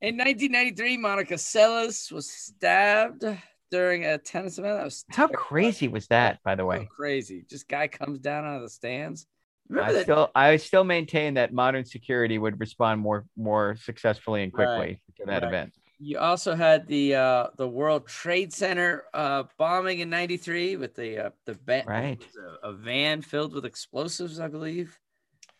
in 0.00 0.16
1993, 0.16 0.97
Monica 0.97 1.35
Seles 1.35 2.11
was 2.11 2.31
stabbed 2.31 3.25
during 3.71 4.07
a 4.07 4.16
tennis 4.16 4.59
event. 4.59 4.78
That 4.78 4.85
was 4.85 5.04
How 5.11 5.28
crazy 5.28 5.87
was 5.87 6.07
that, 6.09 6.42
by 6.42 6.54
the 6.54 6.62
so 6.62 6.66
way? 6.66 6.88
crazy. 6.90 7.45
Just 7.49 7.69
guy 7.69 7.88
comes 7.88 8.21
down 8.21 8.47
out 8.47 8.57
of 8.57 8.62
the 8.62 8.71
stands. 8.71 9.26
Remember 9.72 9.90
I 9.90 9.92
that? 9.94 10.02
still, 10.02 10.30
I 10.34 10.56
still 10.56 10.84
maintain 10.84 11.34
that 11.34 11.52
modern 11.52 11.84
security 11.84 12.38
would 12.38 12.60
respond 12.60 13.00
more, 13.00 13.24
more 13.36 13.76
successfully 13.80 14.42
and 14.42 14.52
quickly 14.52 15.00
to 15.18 15.24
that 15.26 15.42
right. 15.42 15.48
event. 15.48 15.74
You 15.98 16.18
also 16.18 16.54
had 16.54 16.86
the 16.88 17.14
uh, 17.14 17.46
the 17.56 17.68
World 17.68 18.06
Trade 18.08 18.52
Center 18.52 19.04
uh, 19.14 19.44
bombing 19.56 20.00
in 20.00 20.10
'93 20.10 20.76
with 20.76 20.94
the 20.96 21.26
uh, 21.26 21.30
the 21.46 21.54
ba- 21.64 21.84
Right. 21.86 22.20
a, 22.64 22.68
a 22.70 22.72
van 22.72 23.22
filled 23.22 23.54
with 23.54 23.64
explosives, 23.64 24.40
I 24.40 24.48
believe. 24.48 24.98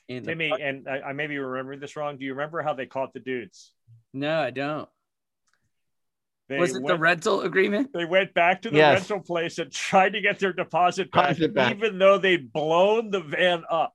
In 0.09 0.25
Timmy, 0.25 0.49
park- 0.49 0.61
and 0.63 0.89
I, 0.89 1.01
I 1.01 1.13
may 1.13 1.29
be 1.29 1.39
remembering 1.39 1.79
this 1.81 1.95
wrong. 1.97 2.19
Do 2.19 2.25
you 2.25 2.33
remember 2.33 2.61
how 2.61 2.75
they 2.75 2.87
caught 2.87 3.13
the 3.15 3.21
dudes? 3.21 3.73
no, 4.13 4.41
I 4.41 4.51
don't. 4.51 4.89
They 6.49 6.59
Was 6.59 6.75
it 6.75 6.85
the 6.85 6.99
rental 6.99 7.43
agreement? 7.43 7.93
They 7.95 8.05
went 8.05 8.35
back 8.35 8.63
to 8.63 8.71
the 8.71 8.77
Yes. 8.79 9.09
rental 9.09 9.21
place 9.25 9.59
and 9.59 9.71
tried 9.71 10.15
to 10.15 10.21
get 10.21 10.39
their 10.41 10.53
deposit 10.53 11.11
back, 11.13 11.37
Deposit 11.37 11.55
back. 11.55 11.77
even 11.77 11.99
though 11.99 12.19
they'd 12.19 12.53
blown 12.53 13.11
the 13.11 13.21
van 13.21 13.63
up. 13.71 13.95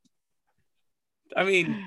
I 1.35 1.43
mean, 1.43 1.83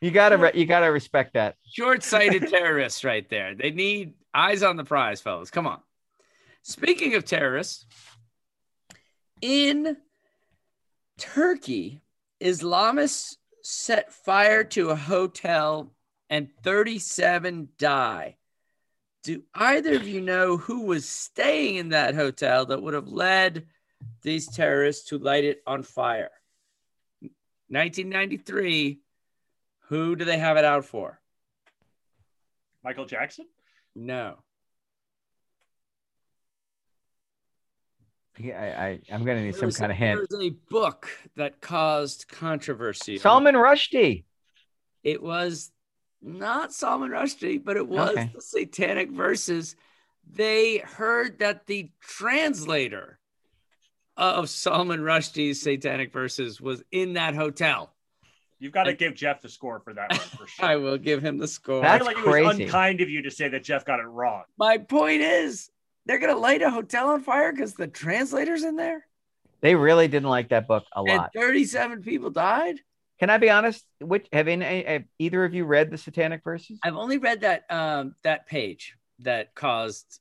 You 0.00 0.10
gotta, 0.10 0.36
re- 0.38 0.52
you 0.54 0.66
gotta 0.66 0.90
respect 0.90 1.34
that. 1.34 1.56
short-sighted 1.70 2.48
terrorists 2.50 3.04
right 3.04 3.28
there. 3.30 3.54
They 3.54 3.70
need 3.70 4.14
eyes 4.34 4.62
on 4.62 4.76
the 4.76 4.84
prize, 4.84 5.20
fellas. 5.20 5.50
Come 5.50 5.66
on. 5.66 5.80
Speaking 6.62 7.14
of 7.14 7.24
terrorists, 7.24 7.86
in 9.40 9.96
Turkey, 11.18 12.00
Islamists 12.42 13.36
set 13.62 14.12
fire 14.12 14.64
to 14.64 14.90
a 14.90 14.96
hotel 14.96 15.92
and 16.30 16.48
37 16.62 17.68
die. 17.78 18.36
Do 19.22 19.42
either 19.54 19.94
of 19.94 20.06
you 20.08 20.20
know 20.20 20.56
who 20.56 20.82
was 20.82 21.08
staying 21.08 21.76
in 21.76 21.88
that 21.90 22.14
hotel 22.14 22.66
that 22.66 22.82
would 22.82 22.94
have 22.94 23.08
led 23.08 23.66
these 24.22 24.46
terrorists 24.48 25.08
to 25.08 25.18
light 25.18 25.44
it 25.44 25.62
on 25.66 25.82
fire? 25.82 26.30
1993. 27.74 29.00
Who 29.88 30.16
do 30.16 30.24
they 30.24 30.38
have 30.38 30.56
it 30.56 30.64
out 30.64 30.84
for? 30.86 31.20
Michael 32.82 33.04
Jackson? 33.06 33.46
No. 33.94 34.36
Yeah, 38.38 38.60
I, 38.60 38.84
I, 38.86 39.00
I'm 39.12 39.24
gonna 39.24 39.42
need 39.44 39.54
There 39.54 39.60
some 39.60 39.66
was- 39.66 39.76
kind 39.78 39.92
of 39.92 39.98
There 39.98 40.08
hint. 40.16 40.26
was 40.30 40.40
a 40.40 40.50
book 40.70 41.08
that 41.36 41.60
caused 41.60 42.26
controversy. 42.28 43.18
Salman 43.18 43.54
Rushdie. 43.54 44.24
It 45.02 45.22
was 45.22 45.70
not 46.20 46.72
Salman 46.72 47.10
Rushdie, 47.10 47.62
but 47.62 47.76
it 47.76 47.86
was 47.86 48.10
Okay. 48.10 48.30
the 48.34 48.40
Satanic 48.40 49.10
Verses. 49.10 49.76
They 50.28 50.78
heard 50.78 51.38
that 51.40 51.66
the 51.66 51.90
translator 52.00 53.18
Uh, 54.16 54.34
of 54.36 54.48
Salman 54.48 55.00
Rushdie's 55.00 55.60
Satanic 55.60 56.12
Verses 56.12 56.60
was 56.60 56.82
in 56.92 57.14
that 57.14 57.34
hotel. 57.34 57.92
You've 58.60 58.72
got 58.72 58.84
to 58.84 58.94
give 58.94 59.14
Jeff 59.14 59.42
the 59.42 59.48
score 59.48 59.80
for 59.80 59.92
that 59.94 60.10
one 60.10 60.20
for 60.20 60.46
I 60.64 60.76
will 60.76 60.96
give 60.98 61.20
him 61.22 61.36
the 61.38 61.48
score. 61.48 61.80
I 61.84 61.98
That's 61.98 61.98
feel 61.98 62.06
like 62.06 62.16
it 62.18 62.24
was 62.24 62.32
crazy. 62.32 62.64
unkind 62.64 63.00
of 63.00 63.10
you 63.10 63.22
to 63.22 63.30
say 63.30 63.48
that 63.48 63.64
Jeff 63.64 63.84
got 63.84 63.98
it 63.98 64.04
wrong. 64.04 64.44
My 64.56 64.78
point 64.78 65.20
is, 65.22 65.68
they're 66.06 66.20
gonna 66.20 66.36
light 66.36 66.62
a 66.62 66.70
hotel 66.70 67.08
on 67.10 67.22
fire 67.22 67.52
because 67.52 67.74
the 67.74 67.88
translator's 67.88 68.62
in 68.62 68.76
there, 68.76 69.04
They 69.62 69.74
really 69.74 70.06
didn't 70.06 70.28
like 70.28 70.50
that 70.50 70.68
book 70.68 70.84
a 70.94 71.00
and 71.00 71.08
lot. 71.18 71.30
37 71.34 72.02
people 72.02 72.30
died. 72.30 72.78
Can 73.18 73.30
I 73.30 73.38
be 73.38 73.50
honest? 73.50 73.84
Which 74.00 74.26
have, 74.32 74.48
any, 74.48 74.84
have 74.84 75.04
either 75.18 75.44
of 75.44 75.54
you 75.54 75.64
read 75.64 75.90
the 75.90 75.98
Satanic 75.98 76.44
Verses? 76.44 76.78
I've 76.84 76.96
only 76.96 77.18
read 77.18 77.40
that 77.40 77.64
um 77.70 78.14
that 78.22 78.46
page 78.46 78.94
that 79.20 79.54
caused 79.54 80.20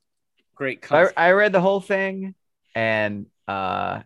great 0.56 0.82
I. 0.90 1.12
I 1.16 1.32
read 1.32 1.52
the 1.52 1.62
whole 1.62 1.82
thing, 1.82 2.34
and 2.76 3.26
uh, 3.48 4.02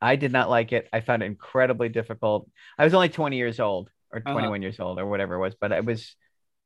I 0.00 0.16
did 0.16 0.32
not 0.32 0.50
like 0.50 0.72
it. 0.72 0.88
I 0.92 1.00
found 1.00 1.22
it 1.22 1.26
incredibly 1.26 1.88
difficult. 1.88 2.48
I 2.78 2.84
was 2.84 2.94
only 2.94 3.08
20 3.08 3.36
years 3.36 3.60
old 3.60 3.90
or 4.12 4.18
Uh-huh. 4.18 4.32
21 4.32 4.62
years 4.62 4.78
old 4.80 4.98
or 4.98 5.06
whatever 5.06 5.34
it 5.34 5.40
was, 5.40 5.54
but 5.54 5.72
it 5.72 5.84
was 5.84 6.14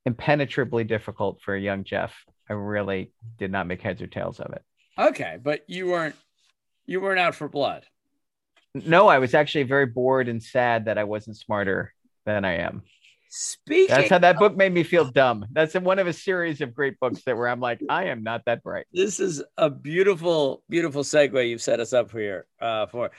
impenetrably 0.07 0.85
difficult 0.85 1.41
for 1.43 1.55
a 1.55 1.61
young 1.61 1.85
Jeff. 1.85 2.15
I 2.49 2.55
really 2.55 3.13
did 3.37 3.53
not 3.53 3.67
make 3.67 3.83
heads 3.83 4.01
or 4.03 4.07
tails 4.07 4.41
of 4.41 4.53
it. 4.53 4.63
okay, 4.99 5.39
but 5.43 5.63
you 5.69 5.87
weren't 5.89 6.17
you 6.87 7.01
weren't 7.01 7.21
out 7.21 7.35
for 7.35 7.49
blood. 7.49 7.85
No, 8.75 9.07
I 9.09 9.19
was 9.19 9.35
actually 9.35 9.65
very 9.65 9.87
bored 9.87 10.29
and 10.29 10.43
sad 10.43 10.87
that 10.87 10.99
I 10.99 11.05
wasn't 11.05 11.37
smarter 11.37 11.93
than 12.25 12.45
I 12.45 12.57
am. 12.59 12.83
Speaking, 13.31 13.95
That's 13.95 14.11
how 14.11 14.19
that 14.19 14.39
book 14.39 14.57
made 14.57 14.73
me 14.73 14.83
feel 14.83 15.05
dumb. 15.05 15.45
That's 15.53 15.75
one 15.75 15.99
of 15.99 16.07
a 16.07 16.13
series 16.13 16.61
of 16.61 16.75
great 16.75 16.99
books 16.99 17.23
that 17.25 17.37
where 17.37 17.49
I'm 17.49 17.61
like, 17.61 17.81
I 17.89 18.05
am 18.05 18.23
not 18.23 18.45
that 18.47 18.63
bright. 18.63 18.87
this 18.93 19.21
is 19.21 19.43
a 19.59 19.69
beautiful, 19.69 20.63
beautiful 20.71 21.03
segue 21.03 21.49
you've 21.49 21.61
set 21.63 21.81
us 21.81 21.93
up 21.93 22.11
here 22.11 22.47
uh, 22.61 22.87
for. 22.87 23.11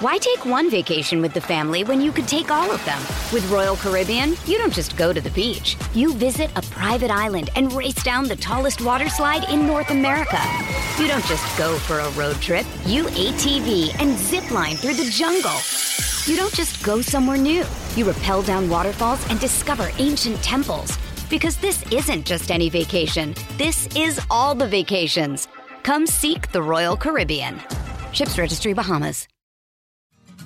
Why 0.00 0.18
take 0.18 0.44
one 0.44 0.70
vacation 0.70 1.22
with 1.22 1.32
the 1.32 1.40
family 1.40 1.84
when 1.84 2.00
you 2.00 2.10
could 2.10 2.26
take 2.26 2.50
all 2.50 2.70
of 2.70 2.84
them? 2.84 2.98
With 3.32 3.48
Royal 3.50 3.76
Caribbean, 3.76 4.34
you 4.44 4.58
don't 4.58 4.72
just 4.72 4.96
go 4.96 5.12
to 5.12 5.20
the 5.20 5.30
beach. 5.30 5.76
You 5.94 6.12
visit 6.14 6.50
a 6.56 6.62
private 6.62 7.12
island 7.12 7.50
and 7.54 7.72
race 7.72 8.02
down 8.02 8.26
the 8.26 8.36
tallest 8.36 8.82
water 8.82 9.08
slide 9.08 9.48
in 9.50 9.66
North 9.66 9.90
America. 9.90 10.40
You 10.98 11.06
don't 11.06 11.24
just 11.26 11.56
go 11.56 11.78
for 11.78 12.00
a 12.00 12.10
road 12.10 12.36
trip. 12.42 12.66
You 12.84 13.04
ATV 13.04 13.98
and 14.00 14.18
zip 14.18 14.50
line 14.50 14.76
through 14.76 14.94
the 14.94 15.08
jungle. 15.10 15.56
You 16.26 16.36
don't 16.36 16.54
just 16.54 16.82
go 16.82 17.02
somewhere 17.02 17.36
new. 17.36 17.64
You 17.96 18.10
rappel 18.10 18.40
down 18.40 18.70
waterfalls 18.70 19.28
and 19.28 19.38
discover 19.38 19.90
ancient 19.98 20.36
temples. 20.42 20.96
Because 21.28 21.58
this 21.58 21.84
isn't 21.92 22.24
just 22.24 22.50
any 22.50 22.70
vacation. 22.70 23.34
This 23.58 23.94
is 23.94 24.18
all 24.30 24.54
the 24.54 24.66
vacations. 24.66 25.48
Come 25.82 26.06
seek 26.06 26.50
the 26.50 26.62
Royal 26.62 26.96
Caribbean. 26.96 27.60
Ships 28.12 28.38
Registry 28.38 28.72
Bahamas. 28.72 29.28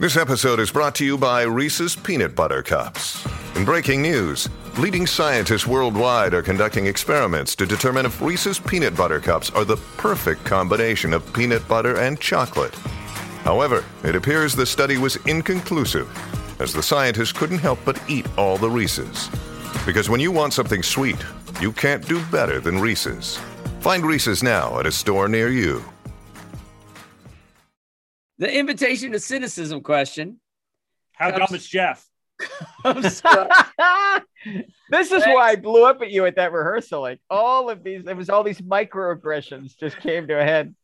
This 0.01 0.17
episode 0.17 0.59
is 0.59 0.73
brought 0.73 0.97
to 0.97 1.05
you 1.05 1.17
by 1.17 1.43
Reese's 1.43 1.95
Peanut 1.95 2.35
Butter 2.35 2.63
Cups. 2.65 3.25
In 3.55 3.65
breaking 3.65 4.03
news, 4.03 4.49
leading 4.79 5.07
scientists 5.07 5.67
worldwide 5.67 6.35
are 6.35 6.43
conducting 6.43 6.87
experiments 6.87 7.55
to 7.55 7.67
determine 7.67 8.05
if 8.05 8.21
Reese's 8.21 8.59
Peanut 8.59 8.97
Butter 8.97 9.21
Cups 9.21 9.51
are 9.51 9.65
the 9.65 9.77
perfect 9.97 10.45
combination 10.45 11.13
of 11.13 11.33
peanut 11.33 11.67
butter 11.69 11.99
and 11.99 12.19
chocolate. 12.19 12.77
However, 13.45 13.85
it 14.05 14.15
appears 14.15 14.55
the 14.55 14.67
study 14.67 14.99
was 14.99 15.17
inconclusive, 15.27 16.09
as 16.61 16.73
the 16.73 16.83
scientists 16.83 17.33
couldn't 17.33 17.59
help 17.59 17.79
but 17.85 18.01
eat 18.09 18.27
all 18.37 18.59
the 18.59 18.69
Reese's. 18.69 19.29
Because 19.87 20.11
when 20.11 20.21
you 20.21 20.33
want 20.33 20.53
something 20.53 20.83
sweet, 20.83 21.17
you 21.61 21.73
can't 21.73 22.07
do 22.07 22.23
better 22.27 22.61
than 22.61 22.79
Reese's. 22.79 23.39
Find 23.81 24.05
Reese's 24.05 24.43
now 24.43 24.79
at 24.79 24.87
a 24.87 24.93
store 24.93 25.29
near 25.29 25.49
you. 25.49 25.83
The 28.39 28.53
invitation 28.53 29.13
to 29.13 29.21
cynicism 29.21 29.83
question. 29.83 30.41
How 31.13 31.31
Comes- 31.31 31.49
dumb 31.49 31.57
is 31.57 31.67
Jeff? 31.67 32.05
this 32.85 33.23
is 35.11 35.25
why 35.25 35.51
I 35.51 35.57
blew 35.57 35.85
up 35.85 36.03
at 36.03 36.11
you 36.11 36.27
at 36.27 36.37
that 36.37 36.53
rehearsal. 36.53 37.01
Like 37.01 37.21
all 37.29 37.71
of 37.71 37.83
these, 37.83 38.07
it 38.07 38.17
was 38.17 38.31
all 38.31 38.45
these 38.45 38.61
microaggressions 38.61 39.77
just 39.77 39.99
came 39.99 40.29
to 40.29 40.39
a 40.39 40.45
head. 40.45 40.75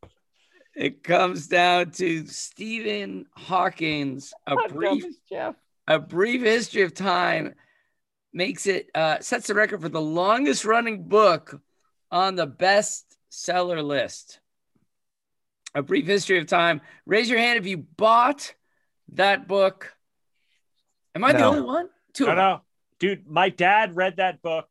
It 0.75 1.03
comes 1.03 1.47
down 1.47 1.91
to 1.91 2.27
Stephen 2.27 3.25
Hawkins. 3.35 4.33
A 4.45 4.51
How 4.51 4.67
brief, 4.67 5.05
Jeff? 5.29 5.55
a 5.87 5.99
brief 5.99 6.41
history 6.41 6.81
of 6.81 6.93
time 6.93 7.55
makes 8.33 8.67
it 8.67 8.89
uh, 8.93 9.19
sets 9.21 9.47
the 9.47 9.53
record 9.53 9.81
for 9.81 9.89
the 9.89 10.01
longest 10.01 10.65
running 10.65 11.03
book 11.03 11.61
on 12.11 12.35
the 12.35 12.47
bestseller 12.47 13.83
list. 13.83 14.39
A 15.73 15.81
brief 15.81 16.05
history 16.05 16.39
of 16.39 16.47
time. 16.47 16.81
Raise 17.05 17.29
your 17.29 17.39
hand 17.39 17.57
if 17.59 17.65
you 17.65 17.77
bought 17.77 18.53
that 19.13 19.47
book. 19.47 19.93
Am 21.13 21.23
I 21.23 21.33
the 21.33 21.45
only 21.45 21.61
one? 21.61 21.89
Two. 22.13 22.25
No, 22.25 22.31
of 22.31 22.37
them. 22.37 22.45
no, 22.45 22.61
dude. 22.99 23.27
My 23.27 23.49
dad 23.49 23.95
read 23.95 24.17
that 24.17 24.41
book. 24.41 24.67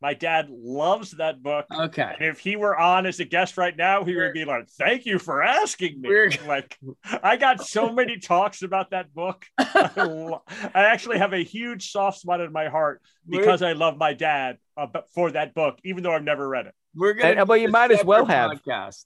My 0.00 0.14
dad 0.14 0.46
loves 0.48 1.10
that 1.12 1.42
book. 1.42 1.66
Okay. 1.72 2.14
And 2.20 2.28
if 2.28 2.38
he 2.38 2.54
were 2.54 2.76
on 2.78 3.04
as 3.04 3.18
a 3.18 3.24
guest 3.24 3.56
right 3.58 3.76
now, 3.76 4.04
he 4.04 4.14
would 4.14 4.32
be 4.32 4.44
like, 4.44 4.68
"Thank 4.70 5.06
you 5.06 5.18
for 5.18 5.42
asking 5.42 6.00
me." 6.00 6.08
We're- 6.08 6.38
Like, 6.46 6.78
I 7.22 7.36
got 7.36 7.66
so 7.66 7.92
many 8.00 8.18
talks 8.18 8.62
about 8.62 8.90
that 8.90 9.12
book. 9.12 9.44
I, 9.58 9.90
lo- 9.96 10.42
I 10.74 10.84
actually 10.84 11.18
have 11.18 11.32
a 11.32 11.42
huge 11.42 11.90
soft 11.90 12.20
spot 12.20 12.40
in 12.40 12.52
my 12.52 12.68
heart 12.68 13.02
because 13.28 13.60
I 13.62 13.72
love 13.72 13.96
my 13.98 14.14
dad 14.14 14.58
uh, 14.76 14.86
for 15.14 15.32
that 15.32 15.52
book, 15.54 15.78
even 15.84 16.02
though 16.04 16.12
I've 16.12 16.22
never 16.22 16.48
read 16.48 16.66
it. 16.66 16.74
We're 16.94 17.14
gonna. 17.14 17.44
Well, 17.44 17.58
you 17.58 17.68
might 17.68 17.90
as 17.90 18.04
well 18.04 18.26
separate 18.26 18.34
have. 18.34 18.62
podcast. 18.64 19.04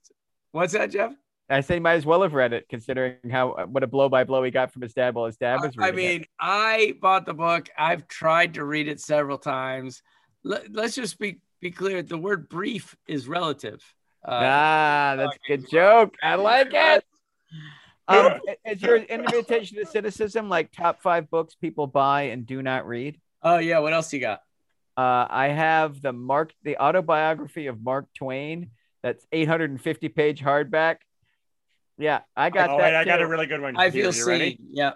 What's 0.53 0.75
that, 0.75 0.91
Jeff? 0.91 1.13
I 1.49 1.61
say 1.61 1.75
you 1.77 1.81
might 1.81 1.95
as 1.95 2.07
well 2.07 2.23
have 2.23 2.33
read 2.35 2.53
it, 2.53 2.67
considering 2.69 3.17
how 3.31 3.67
what 3.67 3.83
a 3.83 3.87
blow 3.87 4.09
by 4.09 4.25
blow 4.25 4.43
he 4.43 4.51
got 4.51 4.73
from 4.73 4.83
his 4.83 4.93
dad 4.95 5.15
while 5.15 5.27
his 5.27 5.37
dad 5.37 5.61
was 5.61 5.73
I 5.79 5.89
reading 5.89 6.05
it. 6.05 6.19
mean, 6.19 6.25
I 6.39 6.95
bought 7.01 7.27
the 7.27 7.35
book. 7.35 7.69
I've 7.77 8.07
tried 8.09 8.55
to 8.55 8.65
read 8.65 8.89
it 8.89 9.01
several 9.01 9.39
times. 9.39 10.03
Let, 10.45 10.77
us 10.77 10.95
just 10.95 11.19
be 11.19 11.41
be 11.61 11.71
clear. 11.71 12.03
The 12.03 12.19
word 12.19 12.49
brief 12.49 12.97
is 13.07 13.29
relative. 13.29 13.83
Uh, 14.27 14.31
ah, 14.33 15.15
that's 15.17 15.37
a 15.37 15.49
good 15.49 15.71
joke. 15.71 16.17
I 16.23 16.37
like 16.37 16.71
it. 16.73 17.05
Um, 18.09 18.41
is 18.67 18.83
your 18.83 18.97
invitation 18.97 19.79
to 19.79 19.87
cynicism 19.87 20.49
like 20.49 20.73
top 20.73 21.01
five 21.01 21.31
books 21.31 21.55
people 21.55 21.87
buy 21.87 22.23
and 22.23 22.45
do 22.45 22.61
not 22.61 22.87
read? 22.87 23.19
Oh 23.43 23.59
yeah. 23.59 23.79
What 23.79 23.93
else 23.93 24.13
you 24.13 24.19
got? 24.19 24.41
Uh, 24.97 25.27
I 25.31 25.49
have 25.49 26.03
the 26.03 26.13
Mark, 26.13 26.53
the 26.65 26.79
autobiography 26.79 27.69
of 27.69 27.81
Mark 27.81 28.07
Twain. 28.15 28.71
That's 29.05 29.25
850 29.31 30.09
page 30.09 30.43
hardback. 30.43 30.97
Yeah, 31.97 32.21
I 32.37 32.51
got 32.51 32.71
oh, 32.71 32.79
that. 32.79 32.83
wait, 32.83 32.95
I 32.95 33.05
got 33.05 33.23
a 33.23 33.27
really 33.27 33.47
good 33.47 33.61
one. 33.61 33.77
I 33.77 33.91
Here, 33.91 34.11
feel 34.11 34.15
you 34.15 34.27
ready? 34.27 34.51
seen. 34.57 34.67
Yeah. 34.73 34.93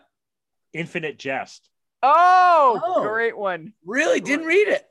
Infinite 0.73 1.19
Jest. 1.19 1.71
Oh, 2.03 2.81
Oh. 2.85 3.03
great 3.03 3.37
one. 3.37 3.73
Really? 3.85 4.21
Didn't 4.21 4.47
read 4.47 4.69
it. 4.69 4.87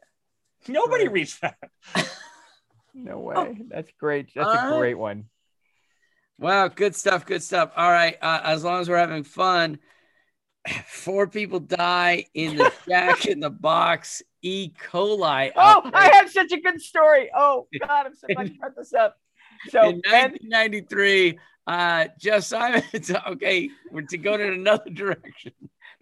Nobody 0.67 1.08
reads 1.08 1.39
that. 1.39 1.58
No 2.97 3.19
way. 3.19 3.58
That's 3.67 3.91
great. 3.99 4.30
That's 4.34 4.47
All 4.47 4.54
a 4.54 4.71
right. 4.71 4.80
great 4.80 4.97
one. 4.97 5.25
Wow. 6.39 6.69
Good 6.69 6.95
stuff. 6.95 7.25
Good 7.25 7.43
stuff. 7.43 7.71
All 7.75 7.91
right. 7.91 8.15
Uh, 8.21 8.39
as 8.45 8.63
long 8.63 8.80
as 8.80 8.88
we're 8.88 8.97
having 8.97 9.23
fun, 9.23 9.80
four 10.88 11.28
people 11.28 11.60
die 11.60 12.25
in 12.34 12.56
the 12.56 12.71
Jack 12.88 13.25
in 13.25 13.41
the 13.41 13.49
Box 13.49 14.23
E. 14.41 14.71
coli. 14.82 15.51
Oh, 15.58 15.91
I 15.93 16.15
have 16.15 16.32
such 16.32 16.54
a 16.54 16.62
good 16.62 16.82
story. 16.82 17.30
Oh 17.36 17.67
God, 17.80 18.06
I'm 18.06 18.15
so 18.15 18.28
glad 18.34 18.49
you 18.49 18.56
brought 18.60 18.78
this 18.78 18.93
up. 18.93 19.17
So 19.69 19.82
in 19.89 19.99
Ben, 19.99 20.32
1993. 20.32 21.38
Uh, 21.67 22.08
Jeff 22.17 22.43
Simon. 22.43 22.84
okay, 23.28 23.69
we're 23.91 24.04
to 24.04 24.17
go 24.17 24.36
in 24.36 24.41
another 24.41 24.89
direction. 24.89 25.51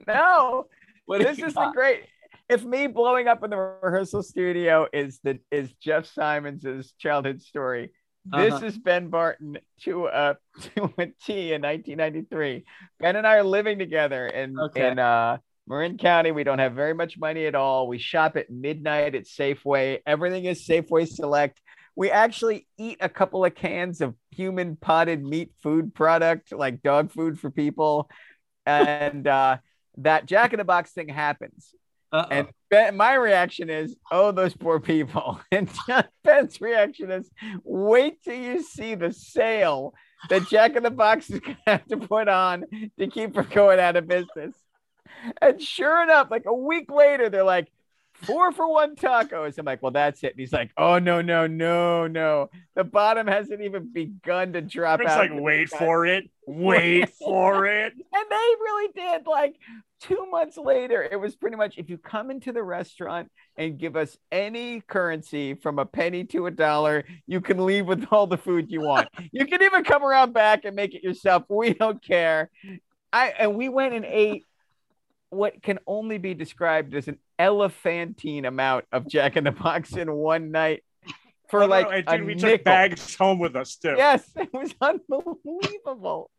no, 0.06 0.68
What 1.06 1.22
this 1.22 1.40
is 1.40 1.54
the 1.56 1.72
great. 1.74 2.02
If 2.50 2.64
me 2.64 2.88
blowing 2.88 3.28
up 3.28 3.44
in 3.44 3.50
the 3.50 3.58
rehearsal 3.58 4.22
studio 4.24 4.88
is 4.92 5.20
the 5.24 5.40
is 5.52 5.72
Jeff 5.82 6.06
Simons' 6.06 6.94
childhood 7.00 7.42
story, 7.42 7.92
this 8.26 8.54
Uh-huh. 8.54 8.66
is 8.66 8.78
Ben 8.78 9.10
Barton 9.10 9.58
to 9.82 10.08
a 10.08 10.38
to 10.76 10.84
a 10.98 11.06
T 11.26 11.54
in 11.54 11.62
1993. 11.62 12.66
Ben 13.00 13.16
and 13.16 13.26
I 13.26 13.38
are 13.38 13.44
living 13.44 13.80
together 13.80 14.28
in 14.28 14.60
Okay. 14.60 14.90
in 14.92 15.00
uh, 15.00 15.38
Marin 15.68 15.98
County. 15.98 16.32
We 16.32 16.44
don't 16.44 16.60
have 16.60 16.74
very 16.74 16.94
much 16.94 17.18
money 17.18 17.46
at 17.46 17.56
all. 17.56 17.88
We 17.88 17.98
shop 17.98 18.36
at 18.36 18.50
midnight 18.50 19.16
at 19.16 19.24
Safeway. 19.24 20.00
Everything 20.06 20.46
is 20.46 20.68
Safeway 20.68 21.08
Select. 21.08 21.62
We 21.96 22.12
actually 22.12 22.68
eat 22.78 22.98
a 23.02 23.10
couple 23.10 23.46
of 23.46 23.56
cans 23.56 24.02
of 24.02 24.16
human 24.32 24.76
potted 24.76 25.24
meat 25.24 25.54
food 25.62 25.94
product, 25.94 26.52
like 26.52 26.82
dog 26.82 27.12
food 27.12 27.40
for 27.40 27.50
people, 27.52 28.10
and 28.66 29.26
uh, 29.28 29.58
that 29.98 30.26
Jack 30.26 30.52
in 30.54 30.58
the 30.58 30.66
Box 30.66 30.92
thing 30.92 31.08
happens. 31.08 31.74
Uh-oh. 32.14 32.28
And 32.30 32.48
ben, 32.70 32.96
my 32.96 33.16
reaction 33.16 33.70
is, 33.70 33.96
oh, 34.12 34.32
those 34.32 34.54
poor 34.56 34.80
people. 34.80 35.42
And 35.52 35.70
John 35.88 36.06
Ben's 36.24 36.62
reaction 36.62 37.12
is, 37.12 37.30
wait 37.64 38.22
till 38.24 38.36
you 38.36 38.62
see 38.62 38.96
the 38.96 39.12
sale 39.12 39.94
that 40.30 40.48
Jack 40.48 40.76
in 40.76 40.84
the 40.84 40.92
Box 40.92 41.30
is 41.30 41.40
going 41.40 41.58
to 41.66 41.72
have 41.72 41.86
to 41.88 41.98
put 41.98 42.28
on 42.28 42.66
to 43.00 43.08
keep 43.08 43.36
her 43.36 43.44
going 43.44 43.80
out 43.80 43.96
of 43.96 44.08
business. 44.08 44.56
And 45.42 45.62
sure 45.62 46.02
enough, 46.04 46.30
like 46.32 46.44
a 46.46 46.54
week 46.54 46.92
later, 46.92 47.30
they're 47.30 47.44
like, 47.44 47.72
four 48.14 48.52
for 48.52 48.72
one 48.72 48.96
tacos. 48.96 49.58
I'm 49.58 49.66
like, 49.66 49.82
well, 49.82 49.92
that's 49.92 50.24
it. 50.24 50.32
And 50.32 50.40
he's 50.40 50.54
like, 50.54 50.72
oh, 50.78 51.00
no, 51.00 51.22
no, 51.22 51.48
no, 51.48 52.08
no. 52.08 52.50
The 52.76 52.84
bottom 52.84 53.28
hasn't 53.28 53.62
even 53.62 53.92
begun 53.92 54.54
to 54.54 54.62
drop 54.62 55.02
It's 55.02 55.10
out. 55.10 55.30
like, 55.30 55.32
wait 55.34 55.70
for 55.70 56.06
it. 56.06 56.30
Wait 56.48 57.10
for 57.10 57.66
it. 57.68 57.94
And 57.94 58.26
they 58.30 58.36
really 58.36 58.92
did. 58.96 59.26
Like 59.28 59.56
two 60.04 60.28
months 60.30 60.58
later, 60.58 61.02
it 61.04 61.16
was 61.16 61.36
pretty 61.36 61.56
much 61.56 61.78
if 61.78 61.90
you 61.90 61.98
come 61.98 62.30
into 62.30 62.52
the 62.52 62.62
restaurant 62.62 63.32
and 63.58 63.78
give 63.78 63.96
us 63.96 64.18
any 64.32 64.82
currency 64.82 65.54
from 65.56 65.80
a 65.80 65.86
penny 65.86 66.26
to 66.26 66.46
a 66.48 66.52
dollar, 66.52 67.06
you 67.26 67.40
can 67.40 67.66
leave 67.66 67.86
with 67.86 68.06
all 68.12 68.28
the 68.28 68.38
food 68.38 68.70
you 68.70 68.82
want. 68.82 69.08
you 69.32 69.46
can 69.46 69.64
even 69.64 69.84
come 69.84 70.04
around 70.04 70.34
back 70.34 70.66
and 70.66 70.76
make 70.76 70.94
it 70.94 71.04
yourself. 71.04 71.44
We 71.50 71.74
don't 71.74 72.04
care. 72.04 72.50
I 73.12 73.34
and 73.38 73.56
we 73.56 73.70
went 73.70 73.94
and 73.94 74.06
ate 74.06 74.44
what 75.30 75.62
can 75.64 75.80
only 75.88 76.18
be 76.18 76.34
described 76.34 76.94
as 76.96 77.08
an 77.08 77.18
elephantine 77.40 78.46
amount 78.46 78.86
of 78.92 79.08
Jack 79.08 79.38
in 79.38 79.44
the 79.44 79.52
Box 79.52 79.94
in 79.94 80.12
one 80.12 80.52
night 80.52 80.84
for 81.50 81.64
Oh, 81.64 81.66
no, 81.66 81.70
like 81.70 81.88
a 82.08 82.18
dude, 82.18 82.26
we 82.26 82.36
nickel. 82.36 82.50
took 82.52 82.64
bags 82.64 83.16
home 83.16 83.40
with 83.40 83.56
us 83.56 83.76
too. 83.76 83.96
Yes, 83.98 84.28
it 84.36 84.54
was 84.54 84.74
unbelievable. 84.82 86.30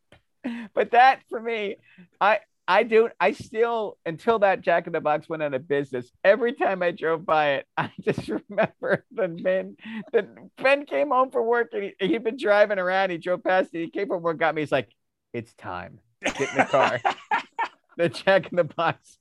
But 0.75 0.91
that 0.91 1.21
for 1.31 1.41
me, 1.41 1.77
I 2.21 2.41
I 2.67 2.83
do 2.83 3.11
I 3.21 3.33
still 3.33 3.99
until 4.07 4.39
that 4.41 4.63
Jack 4.63 4.87
in 4.87 4.93
the 4.93 5.01
Box 5.01 5.29
went 5.29 5.43
out 5.43 5.55
of 5.55 5.69
business. 5.69 6.11
Every 6.23 6.55
time 6.55 6.83
I 6.83 6.93
drove 6.93 7.27
by 7.27 7.55
it, 7.55 7.67
I 7.77 7.91
just 8.01 8.29
remember 8.29 9.05
the 9.13 9.29
Ben. 9.29 9.77
The 10.13 10.29
Ben 10.57 10.87
came 10.87 11.11
home 11.11 11.31
from 11.31 11.47
work 11.47 11.71
and 11.73 11.93
he, 12.01 12.07
he'd 12.07 12.25
been 12.25 12.39
driving 12.39 12.79
around. 12.79 13.11
He 13.11 13.19
drove 13.19 13.45
past 13.45 13.71
it. 13.75 13.81
He 13.81 13.91
came 13.91 14.09
from 14.09 14.23
work, 14.23 14.39
got 14.39 14.55
me. 14.55 14.63
He's 14.63 14.73
like, 14.73 14.89
"It's 15.33 15.53
time. 15.55 16.01
Get 16.25 16.51
in 16.51 16.57
the 16.57 16.65
car." 16.65 17.01
the 17.99 18.09
Jack 18.09 18.51
in 18.51 18.57
the 18.57 18.65
Box 18.65 19.19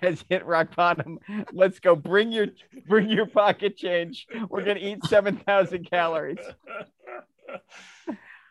has 0.00 0.24
hit 0.28 0.46
rock 0.46 0.74
bottom. 0.74 1.18
Let's 1.52 1.80
go. 1.80 1.94
Bring 1.96 2.32
your 2.32 2.46
bring 2.88 3.10
your 3.10 3.26
pocket 3.26 3.76
change. 3.76 4.26
We're 4.48 4.64
gonna 4.64 4.80
eat 4.80 5.04
seven 5.04 5.36
thousand 5.36 5.90
calories. 5.90 6.38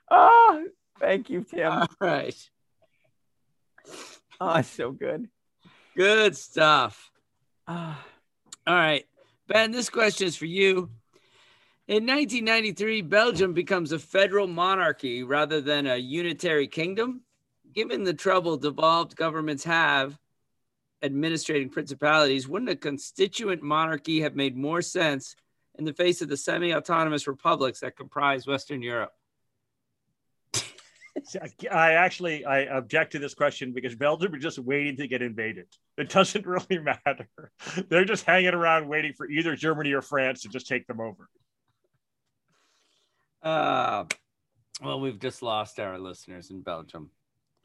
Oh, 0.10 0.67
thank 0.99 1.29
you, 1.29 1.43
Tim. 1.43 1.71
All 1.71 1.88
right. 1.99 2.49
Oh, 4.39 4.62
so 4.62 4.91
good. 4.91 5.28
Good 5.95 6.36
stuff. 6.36 7.12
Ah, 7.67 8.04
All 8.67 8.76
right. 8.76 9.06
Ben, 9.48 9.71
this 9.71 9.89
question 9.89 10.28
is 10.28 10.36
for 10.36 10.45
you. 10.45 10.89
In 11.88 12.06
1993, 12.08 13.04
Belgium 13.04 13.54
becomes 13.54 13.91
a 13.91 14.00
federal 14.00 14.48
monarchy 14.48 15.24
rather 15.24 15.62
than 15.62 15.86
a 15.86 15.98
unitary 15.98 16.67
kingdom. 16.67 17.21
Given 17.74 18.04
the 18.04 18.13
trouble 18.13 18.58
devolved 18.58 19.15
governments 19.15 19.63
have 19.65 20.17
administrating 21.02 21.69
principalities, 21.69 22.48
wouldn't 22.48 22.71
a 22.71 22.76
constituent 22.76 23.62
monarchy 23.62 24.21
have 24.21 24.36
made 24.36 24.58
more 24.58 24.82
sense 24.82 25.36
in 25.78 25.86
the 25.86 25.93
face 25.93 26.21
of 26.21 26.30
the 26.30 26.38
semi 26.38 26.74
autonomous 26.74 27.28
republics 27.28 27.82
that 27.82 27.98
comprise 27.98 28.48
Western 28.48 28.82
Europe? 28.82 29.13
I 31.71 31.93
actually 31.93 32.45
I 32.45 32.60
object 32.78 33.13
to 33.13 33.19
this 33.19 33.34
question 33.34 33.71
because 33.71 33.95
Belgium 33.95 34.34
are 34.34 34.39
just 34.39 34.60
waiting 34.60 34.97
to 34.97 35.08
get 35.08 35.21
invaded. 35.21 35.67
It 35.97 36.10
doesn't 36.10 36.45
really 36.47 36.80
matter. 36.80 37.28
They're 37.89 38.06
just 38.06 38.25
hanging 38.25 38.54
around 38.54 38.88
waiting 38.88 39.13
for 39.13 39.30
either 39.30 39.56
Germany 39.56 39.93
or 39.93 40.01
France 40.01 40.41
to 40.41 40.49
just 40.49 40.67
take 40.67 40.88
them 40.88 40.99
over. 40.99 41.30
Uh, 43.41 44.06
well, 44.82 44.99
we've 44.99 45.19
just 45.19 45.41
lost 45.41 45.80
our 45.80 45.97
listeners 45.99 46.49
in 46.49 46.62
Belgium. 46.62 47.12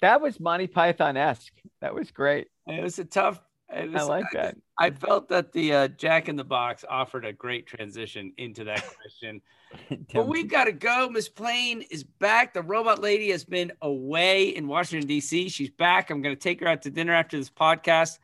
that 0.00 0.20
was 0.20 0.38
Monty 0.38 0.66
Python 0.66 1.16
esque. 1.16 1.54
That 1.80 1.94
was 1.94 2.10
great. 2.10 2.48
It 2.66 2.82
was 2.82 2.98
a 2.98 3.04
tough. 3.04 3.40
It 3.72 3.90
I 3.94 3.98
was, 4.00 4.08
like 4.08 4.26
that. 4.32 4.56
I 4.78 4.90
felt 4.90 5.28
that 5.28 5.52
the 5.52 5.72
uh, 5.72 5.88
Jack 5.88 6.28
in 6.28 6.36
the 6.36 6.44
Box 6.44 6.84
offered 6.88 7.24
a 7.24 7.32
great 7.32 7.66
transition 7.66 8.32
into 8.36 8.64
that 8.64 8.84
question. 9.00 9.40
but 10.12 10.26
we've 10.26 10.48
got 10.48 10.64
to 10.64 10.72
go. 10.72 11.08
Miss 11.08 11.28
Plain 11.28 11.82
is 11.90 12.02
back. 12.02 12.52
The 12.52 12.62
robot 12.62 12.98
lady 12.98 13.30
has 13.30 13.44
been 13.44 13.70
away 13.82 14.48
in 14.48 14.66
Washington, 14.66 15.06
D.C. 15.06 15.48
She's 15.48 15.70
back. 15.70 16.10
I'm 16.10 16.20
going 16.20 16.34
to 16.34 16.40
take 16.40 16.60
her 16.60 16.66
out 16.66 16.82
to 16.82 16.90
dinner 16.90 17.12
after 17.12 17.36
this 17.36 17.50
podcast. 17.50 18.18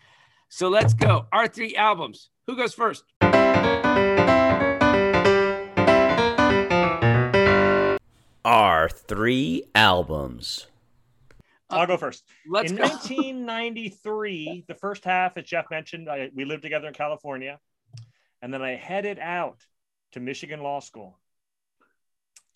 So 0.48 0.68
let's 0.68 0.94
go. 0.94 1.26
Our 1.32 1.46
three 1.46 1.76
albums. 1.76 2.30
Who 2.46 2.56
goes 2.56 2.74
first? 2.74 3.04
Our 8.44 8.88
three 8.88 9.64
albums. 9.74 10.66
I'll 11.70 11.86
go 11.86 11.96
first. 11.96 12.24
Let's 12.48 12.70
in 12.70 12.76
go. 12.76 12.82
1993, 12.88 14.64
the 14.68 14.74
first 14.74 15.04
half, 15.04 15.36
as 15.36 15.44
Jeff 15.44 15.66
mentioned, 15.70 16.08
I, 16.08 16.30
we 16.34 16.44
lived 16.44 16.62
together 16.62 16.88
in 16.88 16.94
California, 16.94 17.58
and 18.40 18.52
then 18.52 18.62
I 18.62 18.76
headed 18.76 19.18
out 19.18 19.60
to 20.12 20.20
Michigan 20.20 20.60
Law 20.62 20.80
School, 20.80 21.18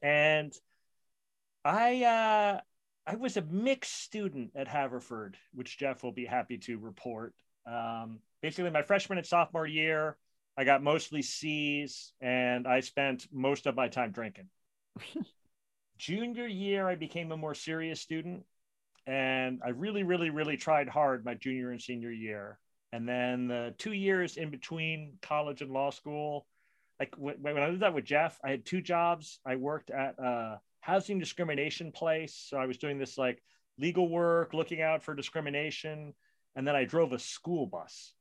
and 0.02 0.52
I 1.64 2.04
uh, 2.04 2.60
I 3.06 3.16
was 3.16 3.36
a 3.36 3.42
mixed 3.42 4.02
student 4.02 4.52
at 4.54 4.68
Haverford, 4.68 5.36
which 5.52 5.78
Jeff 5.78 6.02
will 6.02 6.12
be 6.12 6.26
happy 6.26 6.58
to 6.58 6.78
report. 6.78 7.34
Um, 7.66 8.20
basically, 8.40 8.70
my 8.70 8.82
freshman 8.82 9.18
and 9.18 9.26
sophomore 9.26 9.66
year, 9.66 10.16
I 10.56 10.64
got 10.64 10.82
mostly 10.82 11.22
C's, 11.22 12.12
and 12.20 12.66
I 12.66 12.80
spent 12.80 13.26
most 13.32 13.66
of 13.66 13.74
my 13.74 13.88
time 13.88 14.12
drinking. 14.12 14.48
Junior 15.98 16.46
year, 16.46 16.88
I 16.88 16.94
became 16.94 17.32
a 17.32 17.36
more 17.36 17.54
serious 17.54 18.00
student 18.00 18.44
and 19.06 19.60
I 19.64 19.70
really, 19.70 20.02
really, 20.02 20.30
really 20.30 20.56
tried 20.56 20.88
hard 20.88 21.24
my 21.24 21.34
junior 21.34 21.70
and 21.70 21.80
senior 21.80 22.10
year. 22.10 22.58
And 22.92 23.08
then 23.08 23.48
the 23.48 23.74
two 23.78 23.92
years 23.92 24.36
in 24.36 24.50
between 24.50 25.18
college 25.22 25.62
and 25.62 25.70
law 25.70 25.90
school, 25.90 26.46
like 26.98 27.14
when, 27.16 27.56
I 27.56 27.70
did 27.70 27.80
that 27.80 27.94
with 27.94 28.04
Jeff, 28.04 28.38
I 28.44 28.50
had 28.50 28.66
two 28.66 28.82
jobs. 28.82 29.40
I 29.46 29.56
worked 29.56 29.90
at 29.90 30.18
a 30.18 30.60
housing 30.80 31.18
discrimination 31.18 31.92
place, 31.92 32.34
so 32.48 32.56
I 32.56 32.66
was 32.66 32.78
doing 32.78 32.98
this 32.98 33.16
like 33.16 33.42
legal 33.78 34.08
work, 34.08 34.52
looking 34.54 34.82
out 34.82 35.02
for 35.02 35.14
discrimination, 35.14 36.14
and 36.56 36.66
then 36.66 36.76
I 36.76 36.84
drove 36.84 37.12
a 37.12 37.18
school 37.18 37.66
bus. 37.66 38.12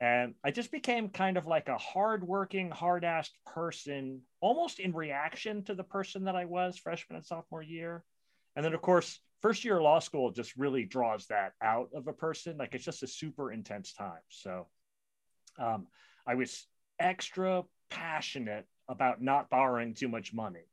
And 0.00 0.34
I 0.42 0.50
just 0.50 0.72
became 0.72 1.10
kind 1.10 1.36
of 1.36 1.46
like 1.46 1.68
a 1.68 1.76
hardworking, 1.76 2.70
hard-assed 2.70 3.32
person, 3.44 4.22
almost 4.40 4.78
in 4.78 4.94
reaction 4.94 5.62
to 5.64 5.74
the 5.74 5.84
person 5.84 6.24
that 6.24 6.36
I 6.36 6.46
was 6.46 6.78
freshman 6.78 7.16
and 7.16 7.26
sophomore 7.26 7.62
year. 7.62 8.02
And 8.56 8.64
then, 8.64 8.72
of 8.72 8.80
course, 8.80 9.20
first 9.40 9.64
year 9.64 9.76
of 9.76 9.82
law 9.82 9.98
school 9.98 10.30
just 10.30 10.56
really 10.56 10.84
draws 10.84 11.26
that 11.26 11.52
out 11.62 11.88
of 11.94 12.06
a 12.06 12.12
person. 12.12 12.56
Like 12.58 12.74
it's 12.74 12.84
just 12.84 13.02
a 13.02 13.06
super 13.06 13.52
intense 13.52 13.92
time. 13.92 14.22
So 14.28 14.66
um, 15.58 15.86
I 16.26 16.34
was 16.34 16.66
extra 16.98 17.64
passionate 17.90 18.66
about 18.88 19.22
not 19.22 19.50
borrowing 19.50 19.94
too 19.94 20.08
much 20.08 20.32
money. 20.32 20.66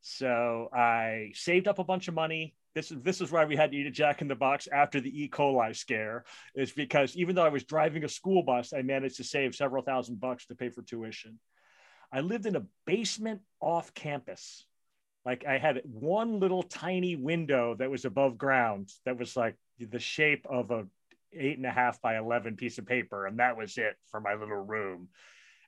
So 0.00 0.68
I 0.72 1.30
saved 1.34 1.68
up 1.68 1.78
a 1.78 1.84
bunch 1.84 2.08
of 2.08 2.14
money. 2.14 2.54
This 2.74 2.90
is 2.90 3.02
this 3.02 3.20
is 3.20 3.30
why 3.30 3.44
we 3.44 3.54
had 3.54 3.70
to 3.72 3.76
eat 3.76 3.86
a 3.86 3.90
Jack 3.90 4.22
in 4.22 4.28
the 4.28 4.34
Box 4.34 4.66
after 4.72 5.00
the 5.00 5.22
E. 5.22 5.28
coli 5.28 5.76
scare. 5.76 6.24
Is 6.54 6.72
because 6.72 7.16
even 7.16 7.34
though 7.34 7.44
I 7.44 7.50
was 7.50 7.64
driving 7.64 8.04
a 8.04 8.08
school 8.08 8.42
bus, 8.42 8.72
I 8.72 8.82
managed 8.82 9.18
to 9.18 9.24
save 9.24 9.54
several 9.54 9.82
thousand 9.82 10.20
bucks 10.20 10.46
to 10.46 10.54
pay 10.54 10.70
for 10.70 10.82
tuition. 10.82 11.38
I 12.12 12.20
lived 12.20 12.46
in 12.46 12.56
a 12.56 12.66
basement 12.86 13.40
off 13.60 13.94
campus 13.94 14.66
like 15.24 15.44
I 15.46 15.58
had 15.58 15.82
one 15.84 16.40
little 16.40 16.62
tiny 16.62 17.16
window 17.16 17.74
that 17.78 17.90
was 17.90 18.04
above 18.04 18.38
ground 18.38 18.90
that 19.04 19.18
was 19.18 19.36
like 19.36 19.56
the 19.78 19.98
shape 19.98 20.46
of 20.48 20.70
a 20.70 20.86
eight 21.34 21.56
and 21.56 21.66
a 21.66 21.70
half 21.70 22.00
by 22.02 22.18
11 22.18 22.56
piece 22.56 22.78
of 22.78 22.86
paper. 22.86 23.26
And 23.26 23.38
that 23.38 23.56
was 23.56 23.78
it 23.78 23.96
for 24.10 24.20
my 24.20 24.34
little 24.34 24.64
room. 24.64 25.08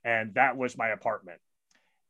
And 0.05 0.35
that 0.35 0.57
was 0.57 0.77
my 0.77 0.89
apartment. 0.89 1.41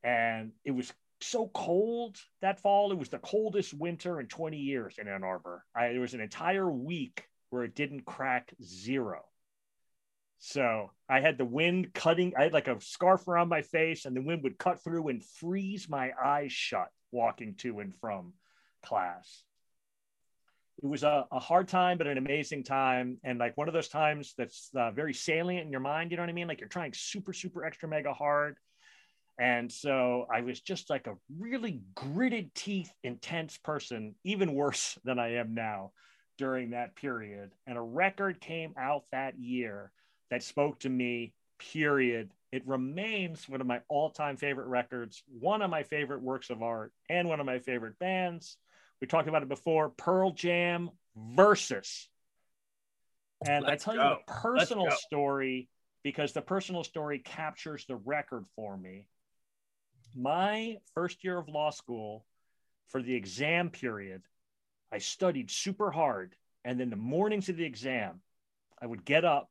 And 0.02 0.52
it 0.64 0.72
was 0.72 0.92
so 1.20 1.48
cold 1.54 2.18
that 2.40 2.60
fall. 2.60 2.92
It 2.92 2.98
was 2.98 3.08
the 3.08 3.18
coldest 3.18 3.72
winter 3.72 4.20
in 4.20 4.26
20 4.26 4.56
years 4.56 4.96
in 4.98 5.08
Ann 5.08 5.22
Arbor. 5.22 5.64
I, 5.74 5.88
there 5.88 6.00
was 6.00 6.14
an 6.14 6.20
entire 6.20 6.70
week 6.70 7.28
where 7.50 7.64
it 7.64 7.74
didn't 7.74 8.04
crack 8.04 8.52
zero. 8.62 9.22
So 10.38 10.90
I 11.08 11.20
had 11.20 11.38
the 11.38 11.44
wind 11.44 11.94
cutting, 11.94 12.34
I 12.36 12.42
had 12.42 12.52
like 12.52 12.68
a 12.68 12.80
scarf 12.80 13.26
around 13.28 13.48
my 13.48 13.62
face, 13.62 14.04
and 14.04 14.14
the 14.14 14.20
wind 14.20 14.42
would 14.42 14.58
cut 14.58 14.82
through 14.82 15.08
and 15.08 15.24
freeze 15.24 15.88
my 15.88 16.10
eyes 16.22 16.52
shut 16.52 16.88
walking 17.14 17.54
to 17.58 17.80
and 17.80 17.94
from 18.00 18.34
class. 18.84 19.44
It 20.82 20.86
was 20.86 21.04
a, 21.04 21.26
a 21.30 21.38
hard 21.38 21.68
time, 21.68 21.96
but 21.96 22.06
an 22.06 22.18
amazing 22.18 22.64
time. 22.64 23.18
And 23.24 23.38
like 23.38 23.56
one 23.56 23.68
of 23.68 23.74
those 23.74 23.88
times 23.88 24.34
that's 24.36 24.70
uh, 24.76 24.90
very 24.90 25.14
salient 25.14 25.64
in 25.64 25.70
your 25.70 25.80
mind, 25.80 26.10
you 26.10 26.16
know 26.16 26.24
what 26.24 26.30
I 26.30 26.34
mean? 26.34 26.48
Like 26.48 26.60
you're 26.60 26.68
trying 26.68 26.92
super, 26.92 27.32
super 27.32 27.64
extra 27.64 27.88
mega 27.88 28.12
hard. 28.12 28.56
And 29.38 29.70
so 29.70 30.26
I 30.32 30.42
was 30.42 30.60
just 30.60 30.90
like 30.90 31.06
a 31.06 31.16
really 31.38 31.80
gritted 31.94 32.54
teeth, 32.54 32.92
intense 33.02 33.56
person, 33.56 34.14
even 34.24 34.54
worse 34.54 34.98
than 35.04 35.18
I 35.18 35.36
am 35.36 35.54
now 35.54 35.92
during 36.36 36.70
that 36.70 36.96
period. 36.96 37.52
And 37.66 37.78
a 37.78 37.82
record 37.82 38.40
came 38.40 38.74
out 38.76 39.04
that 39.12 39.38
year 39.38 39.92
that 40.30 40.42
spoke 40.42 40.80
to 40.80 40.88
me, 40.88 41.32
period. 41.58 42.30
It 42.54 42.62
remains 42.68 43.48
one 43.48 43.60
of 43.60 43.66
my 43.66 43.80
all 43.88 44.10
time 44.10 44.36
favorite 44.36 44.68
records, 44.68 45.24
one 45.40 45.60
of 45.60 45.70
my 45.70 45.82
favorite 45.82 46.22
works 46.22 46.50
of 46.50 46.62
art, 46.62 46.92
and 47.10 47.28
one 47.28 47.40
of 47.40 47.46
my 47.46 47.58
favorite 47.58 47.98
bands. 47.98 48.58
We 49.00 49.08
talked 49.08 49.26
about 49.26 49.42
it 49.42 49.48
before 49.48 49.88
Pearl 49.88 50.30
Jam 50.30 50.90
versus. 51.16 52.08
And 53.44 53.64
Let's 53.64 53.88
I 53.88 53.92
tell 53.92 54.00
go. 54.00 54.08
you 54.08 54.16
the 54.24 54.32
personal 54.32 54.88
story 54.92 55.68
because 56.04 56.32
the 56.32 56.42
personal 56.42 56.84
story 56.84 57.18
captures 57.18 57.86
the 57.86 57.96
record 57.96 58.44
for 58.54 58.76
me. 58.76 59.08
My 60.14 60.76
first 60.94 61.24
year 61.24 61.36
of 61.36 61.48
law 61.48 61.70
school, 61.70 62.24
for 62.86 63.02
the 63.02 63.16
exam 63.16 63.70
period, 63.70 64.22
I 64.92 64.98
studied 64.98 65.50
super 65.50 65.90
hard. 65.90 66.36
And 66.64 66.78
then 66.78 66.90
the 66.90 66.94
mornings 66.94 67.48
of 67.48 67.56
the 67.56 67.64
exam, 67.64 68.20
I 68.80 68.86
would 68.86 69.04
get 69.04 69.24
up. 69.24 69.50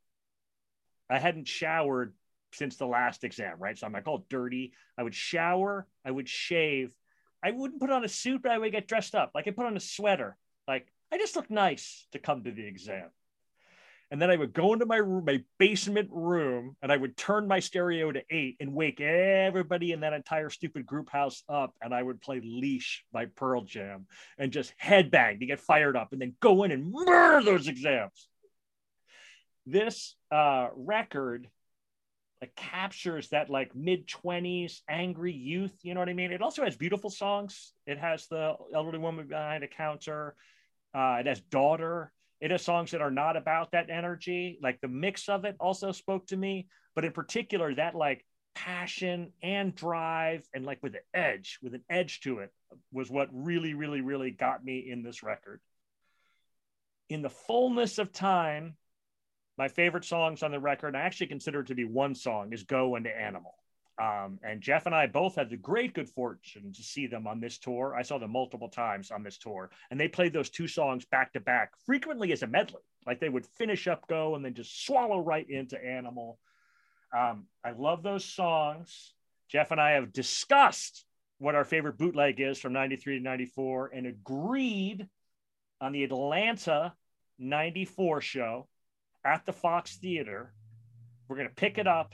I 1.10 1.20
hadn't 1.20 1.50
showered 1.50 2.14
since 2.54 2.78
the 2.78 2.88
last 2.88 3.24
exam, 3.24 3.58
right? 3.60 3.78
So 3.78 3.86
I'm 3.86 3.94
like 3.94 4.08
all 4.08 4.26
dirty. 4.30 4.74
I 4.98 5.04
would 5.04 5.16
shower, 5.16 5.88
I 6.06 6.12
would 6.12 6.30
shave. 6.30 6.94
I 7.44 7.52
wouldn't 7.52 7.82
put 7.82 7.90
on 7.90 8.06
a 8.06 8.10
suit, 8.10 8.42
but 8.42 8.52
I 8.52 8.58
would 8.58 8.72
get 8.72 8.88
dressed 8.88 9.16
up. 9.16 9.32
Like 9.36 9.48
I 9.48 9.52
put 9.52 9.66
on 9.66 9.76
a 9.76 9.82
sweater. 9.82 10.38
Like 10.68 10.88
I 11.12 11.18
just 11.18 11.36
look 11.36 11.50
nice 11.50 12.08
to 12.14 12.20
come 12.20 12.44
to 12.44 12.52
the 12.52 12.66
exam. 12.66 13.10
And 14.12 14.22
then 14.22 14.30
I 14.30 14.36
would 14.36 14.54
go 14.54 14.74
into 14.74 14.86
my 14.86 14.98
room, 14.98 15.26
my 15.26 15.44
basement 15.58 16.10
room, 16.12 16.76
and 16.84 16.92
I 16.92 16.98
would 16.98 17.18
turn 17.18 17.48
my 17.48 17.60
stereo 17.60 18.12
to 18.12 18.22
eight 18.30 18.58
and 18.60 18.72
wake 18.72 19.02
everybody 19.02 19.92
in 19.92 20.02
that 20.02 20.14
entire 20.14 20.52
stupid 20.52 20.86
group 20.86 21.10
house 21.10 21.44
up. 21.50 21.74
And 21.82 21.96
I 21.96 22.04
would 22.04 22.22
play 22.22 22.40
Leash 22.44 23.04
by 23.12 23.26
Pearl 23.26 23.64
Jam 23.64 24.06
and 24.38 24.52
just 24.52 24.72
headbang 24.78 25.40
to 25.40 25.48
get 25.48 25.60
fired 25.60 25.98
up 25.98 26.12
and 26.12 26.22
then 26.22 26.36
go 26.40 26.62
in 26.62 26.72
and 26.72 26.92
murder 26.92 27.44
those 27.44 27.68
exams. 27.68 28.30
This 29.66 30.16
uh, 30.32 30.68
record 30.76 31.48
like 32.44 32.56
captures 32.58 33.30
that 33.30 33.50
like 33.50 33.74
mid 33.74 34.06
20s 34.06 34.82
angry 34.90 35.32
youth 35.32 35.72
you 35.82 35.94
know 35.94 36.02
what 36.02 36.10
i 36.10 36.14
mean? 36.14 36.34
It 36.34 36.42
also 36.42 36.66
has 36.66 36.76
beautiful 36.76 37.10
songs. 37.10 37.72
It 37.88 37.98
has 37.98 38.28
the 38.28 38.56
elderly 38.76 38.98
woman 38.98 39.28
behind 39.28 39.64
a 39.64 39.68
counter. 39.70 40.36
Uh, 40.94 41.20
it 41.22 41.26
has 41.26 41.40
daughter. 41.40 42.12
It 42.42 42.52
has 42.52 42.62
songs 42.62 42.92
that 42.92 43.00
are 43.00 43.12
not 43.12 43.38
about 43.38 43.72
that 43.72 43.90
energy. 43.90 44.60
Like 44.62 44.82
the 44.82 44.90
mix 44.90 45.30
of 45.30 45.46
it 45.46 45.56
also 45.58 45.94
spoke 45.94 46.28
to 46.28 46.36
me. 46.36 46.68
But 46.96 47.06
in 47.06 47.14
particular 47.14 47.74
that 47.76 47.96
like 47.96 48.26
passion 48.56 49.32
and 49.42 49.74
drive 49.74 50.46
and 50.54 50.66
like 50.66 50.84
with 50.84 50.96
an 50.96 51.02
edge 51.14 51.60
with 51.64 51.74
an 51.74 51.84
edge 51.90 52.20
to 52.22 52.40
it 52.40 52.52
was 52.92 53.10
what 53.10 53.30
really 53.32 53.74
really 53.74 54.02
really 54.02 54.32
got 54.32 54.66
me 54.66 54.90
in 54.92 55.02
this 55.02 55.24
record. 55.24 55.62
In 57.08 57.22
the 57.22 57.30
fullness 57.30 58.00
of 58.00 58.12
time 58.12 58.76
my 59.58 59.68
favorite 59.68 60.06
songs 60.06 60.44
on 60.44 60.52
the 60.52 60.60
record, 60.60 60.96
I 60.96 61.02
actually 61.02 61.28
consider 61.28 61.62
it 61.62 61.68
to 61.68 61.76
be 61.76 61.86
one 61.86 62.16
song, 62.16 62.54
is 62.54 62.64
Go 62.64 62.96
into 62.96 63.16
Animal. 63.16 63.56
Um, 64.02 64.40
and 64.44 64.60
Jeff 64.60 64.88
and 64.88 64.96
I 64.96 65.06
both 65.06 65.36
had 65.36 65.52
the 65.52 65.58
great 65.58 65.94
good 65.94 66.10
fortune 66.10 66.74
to 66.74 66.84
see 66.84 67.06
them 67.06 67.28
on 67.28 67.40
this 67.40 67.60
tour. 67.60 67.96
I 67.96 68.02
saw 68.02 68.18
them 68.18 68.32
multiple 68.32 68.70
times 68.70 69.12
on 69.12 69.22
this 69.22 69.38
tour, 69.38 69.70
and 69.92 70.00
they 70.00 70.08
played 70.08 70.34
those 70.34 70.50
two 70.50 70.68
songs 70.68 71.06
back 71.06 71.34
to 71.34 71.40
back, 71.40 71.74
frequently 71.86 72.32
as 72.32 72.42
a 72.42 72.48
medley. 72.48 72.82
Like 73.06 73.20
they 73.20 73.30
would 73.30 73.46
finish 73.46 73.88
up 73.88 74.08
Go 74.08 74.36
and 74.36 74.44
then 74.44 74.56
just 74.56 74.86
swallow 74.86 75.20
right 75.20 75.48
into 75.48 75.84
Animal. 75.84 76.40
Um, 77.16 77.46
I 77.64 77.72
love 77.72 78.02
those 78.02 78.26
songs. 78.26 79.14
Jeff 79.48 79.70
and 79.70 79.80
I 79.80 79.92
have 79.92 80.12
discussed 80.12 81.06
what 81.38 81.54
our 81.54 81.66
favorite 81.66 82.00
bootleg 82.00 82.40
is 82.40 82.58
from 82.58 82.74
93 82.74 83.20
to 83.20 83.24
94 83.24 83.92
and 83.94 84.08
agreed 84.08 85.08
on 85.80 85.92
the 85.92 86.04
Atlanta 86.04 86.94
94 87.38 88.22
show 88.22 88.68
at 89.26 89.46
the 89.46 89.54
Fox 89.54 89.98
Theater. 89.98 90.54
We're 91.28 91.38
going 91.38 91.50
to 91.50 91.56
pick 91.56 91.78
it 91.78 91.88
up 91.88 92.14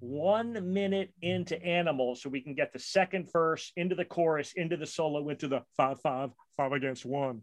one 0.00 0.72
minute 0.72 1.12
into 1.22 1.62
Animal 1.62 2.16
so 2.16 2.28
we 2.28 2.40
can 2.40 2.54
get 2.54 2.72
the 2.72 2.78
second 2.78 3.30
verse 3.32 3.72
into 3.76 3.94
the 3.94 4.04
chorus, 4.04 4.52
into 4.56 4.76
the 4.76 4.86
solo, 4.86 5.28
into 5.28 5.46
the 5.48 5.62
five, 5.76 6.00
five, 6.00 6.30
five 6.56 6.72
against 6.72 7.04
one. 7.04 7.42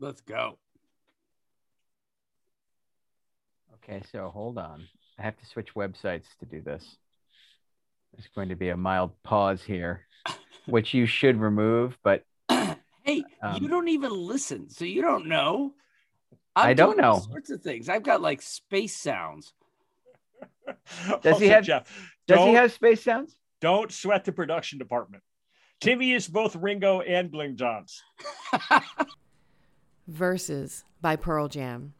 Let's 0.00 0.20
go. 0.20 0.58
Okay, 3.74 4.02
so 4.12 4.30
hold 4.30 4.58
on. 4.58 4.86
I 5.18 5.22
have 5.22 5.36
to 5.38 5.46
switch 5.46 5.74
websites 5.74 6.26
to 6.40 6.46
do 6.46 6.60
this. 6.60 6.96
There's 8.12 8.28
going 8.34 8.48
to 8.50 8.56
be 8.56 8.68
a 8.68 8.76
mild 8.76 9.12
pause 9.22 9.62
here, 9.62 10.06
which 10.66 10.94
you 10.94 11.06
should 11.06 11.40
remove, 11.40 11.98
but 12.02 12.24
Hey, 12.48 13.24
Um, 13.42 13.62
you 13.62 13.68
don't 13.68 13.88
even 13.88 14.12
listen, 14.12 14.68
so 14.68 14.84
you 14.84 15.00
don't 15.00 15.26
know. 15.28 15.72
I 16.64 16.74
don't 16.74 16.92
doing 16.96 17.04
all 17.04 17.16
know. 17.16 17.22
sorts 17.22 17.50
of 17.50 17.62
things. 17.62 17.88
I've 17.88 18.02
got 18.02 18.20
like 18.20 18.42
space 18.42 18.96
sounds. 18.96 19.52
Does 21.22 21.36
oh, 21.36 21.38
he 21.38 21.48
have- 21.48 21.64
Jeff? 21.64 21.88
does 22.26 22.40
he 22.40 22.52
have 22.52 22.72
space 22.72 23.02
sounds? 23.02 23.36
Don't 23.60 23.90
sweat 23.90 24.24
the 24.24 24.32
production 24.32 24.78
department. 24.78 25.22
Timmy 25.80 26.12
is 26.12 26.28
both 26.28 26.56
Ringo 26.56 27.00
and 27.00 27.30
Glyn 27.30 27.56
Johns. 27.56 28.02
Verses 30.08 30.84
by 31.00 31.16
Pearl 31.16 31.48
Jam. 31.48 31.94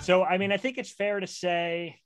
So, 0.00 0.24
I 0.24 0.38
mean, 0.38 0.50
I 0.50 0.56
think 0.56 0.78
it's 0.78 0.90
fair 0.90 1.20
to 1.20 1.26
say 1.26 2.00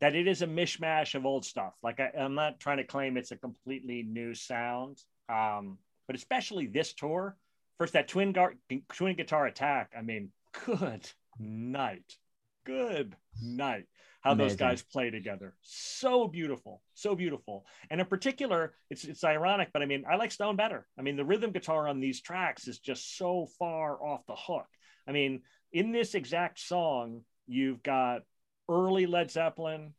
that 0.00 0.14
it 0.14 0.28
is 0.28 0.42
a 0.42 0.46
mishmash 0.46 1.14
of 1.14 1.24
old 1.24 1.44
stuff. 1.44 1.72
Like, 1.82 1.98
I, 1.98 2.12
I'm 2.18 2.34
not 2.34 2.60
trying 2.60 2.76
to 2.76 2.84
claim 2.84 3.16
it's 3.16 3.32
a 3.32 3.36
completely 3.36 4.02
new 4.02 4.34
sound, 4.34 4.98
um, 5.28 5.78
but 6.06 6.14
especially 6.14 6.66
this 6.66 6.92
tour. 6.92 7.36
First, 7.78 7.94
that 7.94 8.08
twin 8.08 8.32
gar- 8.32 8.54
twin 8.92 9.16
guitar 9.16 9.46
attack. 9.46 9.92
I 9.98 10.02
mean, 10.02 10.30
good 10.66 11.08
night, 11.38 12.16
good 12.64 13.16
night. 13.42 13.86
How 14.20 14.34
those 14.34 14.56
guys 14.56 14.82
play 14.82 15.10
together, 15.10 15.54
so 15.62 16.26
beautiful, 16.26 16.82
so 16.94 17.14
beautiful. 17.14 17.64
And 17.90 18.00
in 18.00 18.06
particular, 18.08 18.74
it's 18.90 19.04
it's 19.04 19.22
ironic, 19.22 19.68
but 19.72 19.82
I 19.82 19.86
mean, 19.86 20.04
I 20.10 20.16
like 20.16 20.32
Stone 20.32 20.56
better. 20.56 20.86
I 20.98 21.02
mean, 21.02 21.16
the 21.16 21.24
rhythm 21.24 21.52
guitar 21.52 21.86
on 21.86 22.00
these 22.00 22.20
tracks 22.20 22.66
is 22.66 22.80
just 22.80 23.16
so 23.16 23.46
far 23.58 24.02
off 24.02 24.26
the 24.26 24.34
hook. 24.34 24.66
I 25.06 25.12
mean, 25.12 25.42
in 25.76 25.92
this 25.92 26.14
exact 26.14 26.58
song, 26.58 27.20
you've 27.46 27.82
got 27.82 28.22
early 28.66 29.04
Led 29.06 29.30
Zeppelin, 29.30 29.92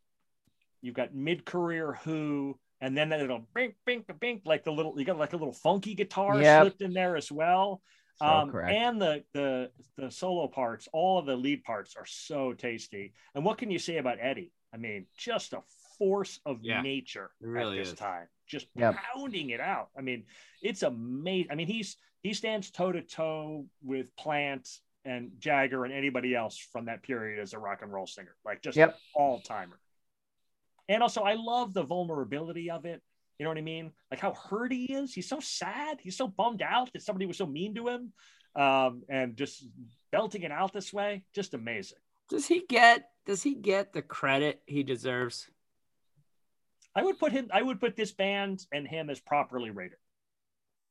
you've 0.82 0.96
got 0.96 1.14
mid-career 1.14 2.00
Who, 2.04 2.58
and 2.82 2.98
then 2.98 3.10
that 3.10 3.20
little 3.20 3.48
bink, 3.54 3.76
bink, 3.86 4.06
bink, 4.20 4.42
like 4.44 4.64
the 4.64 4.72
little 4.72 4.96
you 4.98 5.06
got 5.06 5.20
like 5.20 5.34
a 5.34 5.38
little 5.38 5.54
funky 5.54 5.94
guitar 5.94 6.42
Yep. 6.42 6.62
slipped 6.62 6.82
in 6.82 6.94
there 6.94 7.16
as 7.16 7.32
well. 7.32 7.84
So 8.16 8.26
um, 8.26 8.56
and 8.68 9.00
the 9.00 9.24
the 9.36 9.70
the 9.98 10.10
solo 10.10 10.48
parts, 10.48 10.90
all 10.94 11.20
of 11.20 11.28
the 11.28 11.36
lead 11.36 11.64
parts 11.64 11.96
are 11.96 12.08
so 12.08 12.54
tasty. 12.54 13.14
And 13.36 13.46
what 13.46 13.60
can 13.60 13.70
you 13.70 13.78
say 13.78 13.98
about 13.98 14.18
Eddie? 14.20 14.52
I 14.74 14.78
mean, 14.78 15.06
just 15.16 15.54
a 15.54 15.62
force 16.00 16.40
of 16.44 16.64
Yeah, 16.64 16.82
nature 16.82 17.30
really 17.40 17.78
at 17.78 17.84
this 17.84 17.94
is. 17.94 18.00
time, 18.00 18.28
just 18.48 18.66
Yep. 18.76 18.96
pounding 19.14 19.52
it 19.52 19.60
out. 19.60 19.90
I 19.96 20.02
mean, 20.02 20.24
it's 20.64 20.82
amazing. 20.82 21.52
I 21.52 21.56
mean, 21.56 21.68
he's 21.68 21.98
he 22.24 22.34
stands 22.34 22.72
toe 22.72 22.92
to 22.92 23.04
toe 23.04 23.68
with 23.84 24.16
Plant 24.16 24.68
and 25.08 25.32
Jagger 25.40 25.86
and 25.86 25.94
anybody 25.94 26.36
else 26.36 26.58
from 26.58 26.86
that 26.86 27.02
period 27.02 27.40
as 27.40 27.54
a 27.54 27.60
rock 27.60 27.80
and 27.82 27.92
roll 27.92 28.06
singer, 28.06 28.36
like 28.46 28.62
just 28.62 28.78
Yep. 28.78 28.98
all 29.16 29.40
timer. 29.40 29.80
And 30.90 31.02
also, 31.02 31.22
I 31.22 31.34
love 31.36 31.74
the 31.74 31.84
vulnerability 31.84 32.70
of 32.70 32.86
it. 32.86 33.02
You 33.40 33.44
know 33.44 33.50
what 33.50 33.58
I 33.58 33.62
mean? 33.62 33.92
Like 34.12 34.20
how 34.20 34.34
hurt 34.34 34.72
he 34.72 34.86
is. 34.86 35.14
He's 35.14 35.30
so 35.30 35.40
sad. 35.40 36.00
He's 36.02 36.18
so 36.18 36.28
bummed 36.28 36.62
out 36.62 36.92
that 36.94 37.04
somebody 37.04 37.26
was 37.26 37.38
so 37.38 37.46
mean 37.46 37.76
to 37.76 37.88
him, 37.88 38.14
um, 38.56 39.04
and 39.10 39.38
just 39.38 39.66
belting 40.12 40.44
it 40.44 40.52
out 40.52 40.74
this 40.74 40.92
way. 40.92 41.24
Just 41.34 41.54
amazing. 41.54 42.00
Does 42.30 42.48
he 42.48 42.64
get 42.68 43.10
does 43.26 43.44
he 43.44 43.54
get 43.54 43.94
the 43.94 44.02
credit 44.02 44.62
he 44.66 44.84
deserves? 44.84 45.50
I 46.96 47.04
would 47.04 47.20
put 47.20 47.32
him. 47.32 47.50
I 47.54 47.62
would 47.62 47.80
put 47.80 47.96
this 47.96 48.12
band 48.12 48.66
and 48.72 48.88
him 48.88 49.10
as 49.10 49.20
properly 49.20 49.70
rated. 49.70 50.00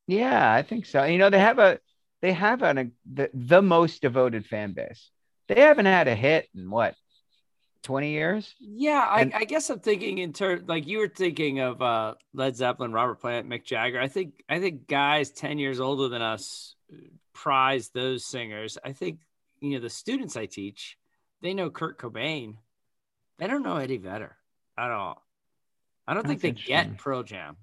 Yeah, 0.06 0.52
I 0.52 0.62
think 0.62 0.86
so. 0.86 1.02
You 1.02 1.18
know, 1.18 1.30
they 1.30 1.40
have 1.40 1.58
a 1.58 1.80
they 2.22 2.32
have 2.32 2.62
an 2.62 2.78
a, 2.78 2.86
the, 3.12 3.30
the 3.34 3.62
most 3.62 4.02
devoted 4.02 4.46
fan 4.46 4.72
base. 4.72 5.10
They 5.48 5.60
haven't 5.60 5.86
had 5.86 6.08
a 6.08 6.14
hit 6.14 6.48
in 6.54 6.70
what 6.70 6.94
20 7.82 8.10
years? 8.10 8.54
Yeah, 8.58 9.06
I, 9.08 9.20
And- 9.22 9.34
I 9.34 9.44
guess 9.44 9.70
I'm 9.70 9.78
thinking 9.80 10.18
in 10.18 10.32
terms 10.32 10.64
like 10.68 10.86
you 10.86 10.98
were 10.98 11.08
thinking 11.08 11.60
of 11.60 11.80
uh, 11.80 12.14
Led 12.34 12.56
Zeppelin, 12.56 12.92
Robert 12.92 13.20
Plant, 13.20 13.48
Mick 13.48 13.64
Jagger. 13.64 14.00
I 14.00 14.08
think 14.08 14.42
I 14.48 14.58
think 14.60 14.88
guys 14.88 15.30
10 15.30 15.58
years 15.58 15.78
older 15.78 16.08
than 16.08 16.22
us 16.22 16.74
prize 17.32 17.90
those 17.90 18.24
singers. 18.24 18.76
I 18.84 18.92
think 18.92 19.20
you 19.60 19.70
know 19.74 19.80
the 19.80 19.90
students 19.90 20.36
I 20.36 20.46
teach, 20.46 20.96
they 21.42 21.54
know 21.54 21.70
Kurt 21.70 21.98
Cobain. 21.98 22.56
They 23.38 23.46
don't 23.46 23.62
know 23.62 23.76
Eddie 23.76 23.98
Vedder 23.98 24.34
at 24.78 24.90
all. 24.90 25.22
I 26.08 26.14
don't 26.14 26.26
think 26.26 26.40
they 26.40 26.52
get 26.52 26.86
interesting. 26.86 26.94
Pearl 26.96 27.22
Jam. 27.22 27.56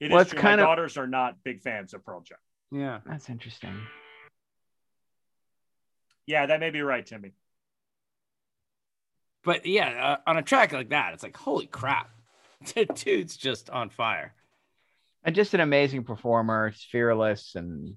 It 0.00 0.06
is 0.06 0.10
Well, 0.12 0.20
it's 0.22 0.30
true. 0.32 0.40
kind 0.40 0.58
My 0.58 0.64
of- 0.64 0.68
daughters 0.68 0.96
are 0.98 1.06
not 1.06 1.42
big 1.44 1.62
fans 1.62 1.94
of 1.94 2.04
Pearl 2.04 2.20
Jam. 2.20 2.38
Yeah. 2.70 3.00
That's 3.06 3.28
interesting. 3.30 3.86
Yeah, 6.26 6.46
that 6.46 6.60
may 6.60 6.70
be 6.70 6.80
right, 6.80 7.04
Timmy. 7.06 7.32
But 9.44 9.64
yeah, 9.66 10.16
uh, 10.26 10.30
on 10.30 10.36
a 10.38 10.42
track 10.42 10.72
like 10.72 10.88
that, 10.90 11.14
it's 11.14 11.22
like 11.22 11.36
holy 11.36 11.66
crap, 11.66 12.10
the 12.74 12.84
dude's 12.86 13.36
just 13.36 13.70
on 13.70 13.90
fire. 13.90 14.34
and 15.22 15.34
just 15.36 15.54
an 15.54 15.60
amazing 15.60 16.04
performer. 16.04 16.68
It's 16.68 16.84
fearless 16.84 17.54
and 17.54 17.96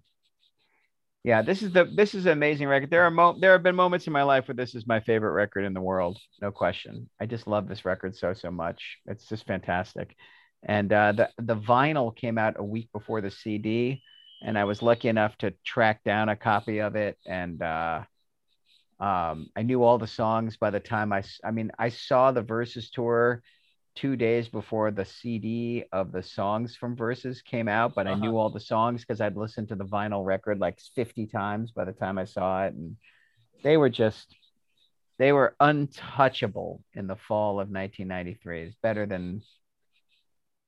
yeah, 1.24 1.42
this 1.42 1.62
is 1.64 1.74
the 1.74 1.86
this 1.86 2.14
is 2.16 2.26
an 2.28 2.32
amazing 2.34 2.68
record. 2.68 2.92
There 2.92 3.04
are 3.04 3.12
mo- 3.12 3.38
there 3.40 3.52
have 3.54 3.64
been 3.64 3.76
moments 3.76 4.08
in 4.08 4.14
my 4.14 4.24
life 4.24 4.48
where 4.48 4.56
this 4.56 4.76
is 4.76 4.88
my 4.88 5.00
favorite 5.02 5.34
record 5.34 5.66
in 5.66 5.74
the 5.74 5.82
world, 5.82 6.20
no 6.42 6.52
question. 6.52 7.10
I 7.20 7.26
just 7.26 7.48
love 7.48 7.68
this 7.68 7.84
record 7.84 8.16
so 8.16 8.34
so 8.34 8.52
much. 8.52 9.00
It's 9.08 9.28
just 9.28 9.46
fantastic. 9.48 10.16
And 10.64 10.92
uh, 10.94 11.12
the 11.14 11.30
the 11.40 11.58
vinyl 11.58 12.16
came 12.16 12.38
out 12.38 12.56
a 12.58 12.64
week 12.64 12.90
before 12.94 13.22
the 13.22 13.32
CD, 13.32 14.02
and 14.42 14.58
I 14.58 14.64
was 14.64 14.82
lucky 14.82 15.10
enough 15.10 15.38
to 15.40 15.54
track 15.66 16.04
down 16.04 16.30
a 16.30 16.36
copy 16.36 16.80
of 16.80 16.96
it. 16.96 17.18
And 17.26 17.62
uh, 17.62 18.04
um, 19.00 19.50
I 19.56 19.64
knew 19.64 19.84
all 19.84 19.98
the 19.98 20.08
songs 20.08 20.58
by 20.58 20.70
the 20.70 20.80
time 20.80 21.14
I 21.14 21.24
I 21.44 21.52
mean 21.52 21.72
I 21.78 21.90
saw 21.90 22.32
the 22.32 22.42
Versus 22.42 22.90
tour 22.90 23.42
two 23.96 24.16
days 24.16 24.48
before 24.48 24.92
the 24.92 25.06
CD 25.06 25.84
of 25.92 26.12
the 26.12 26.24
songs 26.24 26.76
from 26.76 26.96
Versus 26.96 27.42
came 27.42 27.68
out, 27.68 27.96
but 27.96 28.08
I 28.08 28.14
knew 28.14 28.38
all 28.38 28.50
the 28.50 28.60
songs 28.60 29.02
because 29.02 29.20
I'd 29.20 29.36
listened 29.36 29.70
to 29.70 29.76
the 29.76 29.86
vinyl 29.86 30.26
record 30.26 30.60
like 30.60 30.80
50 30.96 31.28
times 31.28 31.72
by 31.72 31.86
the 31.86 31.92
time 31.92 32.18
I 32.18 32.26
saw 32.26 32.66
it. 32.66 32.74
And 32.74 32.96
they 33.64 33.76
were 33.76 33.90
just, 33.90 34.34
they 35.18 35.34
were 35.34 35.56
untouchable 35.60 36.82
in 36.94 37.08
the 37.08 37.18
fall 37.18 37.60
of 37.60 37.70
1993. 37.70 38.64
It's 38.64 38.76
better 38.82 39.06
than, 39.06 39.42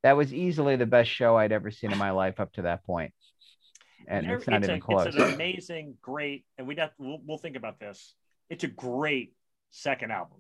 that 0.03 0.17
was 0.17 0.33
easily 0.33 0.75
the 0.75 0.85
best 0.85 1.09
show 1.09 1.37
I'd 1.37 1.53
ever 1.53 1.71
seen 1.71 1.93
in 1.93 1.97
my 1.97 2.11
life 2.11 2.39
up 2.39 2.51
to 2.53 2.63
that 2.63 2.83
point. 2.83 3.13
And 4.07 4.27
There- 4.27 4.37
it's 4.37 4.47
not 4.47 4.63
even 4.63 4.75
a- 4.77 4.79
close. 4.79 5.07
It's 5.07 5.15
an 5.17 5.33
amazing, 5.33 5.97
great, 6.01 6.45
and 6.57 6.67
we'd 6.67 6.79
have 6.79 6.91
we'll, 6.97 7.19
we'll 7.25 7.37
think 7.37 7.55
about 7.55 7.79
this. 7.79 8.13
It's 8.49 8.63
a 8.63 8.67
great 8.67 9.33
second 9.71 10.11
album. 10.11 10.39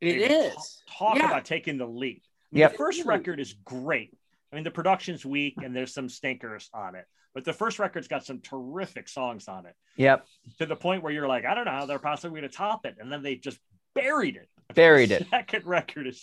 It 0.00 0.30
I 0.30 0.34
is. 0.34 0.54
ta- 0.88 0.98
Talk 0.98 1.16
Yeah. 1.18 1.26
about 1.26 1.44
taking 1.44 1.76
the 1.78 1.86
leap. 1.86 2.22
I 2.52 2.56
mean, 2.56 2.60
Yep. 2.60 2.72
The 2.72 2.78
first 2.78 3.04
record 3.04 3.40
is 3.40 3.52
great. 3.64 4.16
I 4.52 4.56
mean, 4.56 4.64
the 4.64 4.70
production's 4.70 5.24
weak 5.24 5.54
and 5.62 5.74
there's 5.76 5.92
some 5.94 6.08
stinkers 6.08 6.68
on 6.74 6.94
it, 6.96 7.06
but 7.34 7.44
the 7.44 7.52
first 7.52 7.78
record's 7.78 8.08
got 8.08 8.24
some 8.24 8.40
terrific 8.40 9.08
songs 9.08 9.46
on 9.46 9.66
it 9.66 9.76
Yep. 9.96 10.26
to 10.58 10.66
the 10.66 10.74
point 10.76 11.02
where 11.02 11.12
you're 11.12 11.28
like, 11.28 11.44
I 11.44 11.54
don't 11.54 11.64
know 11.66 11.70
how 11.72 11.86
they're 11.86 11.98
possibly 12.00 12.40
going 12.40 12.50
to 12.50 12.56
top 12.56 12.86
it. 12.86 12.96
And 12.98 13.12
then 13.12 13.22
they 13.22 13.36
just 13.36 13.58
buried 13.94 14.36
it. 14.36 14.48
Buried 14.74 15.10
The 15.10 15.20
it. 15.20 15.26
Second 15.30 15.66
record 15.66 16.06
is 16.06 16.20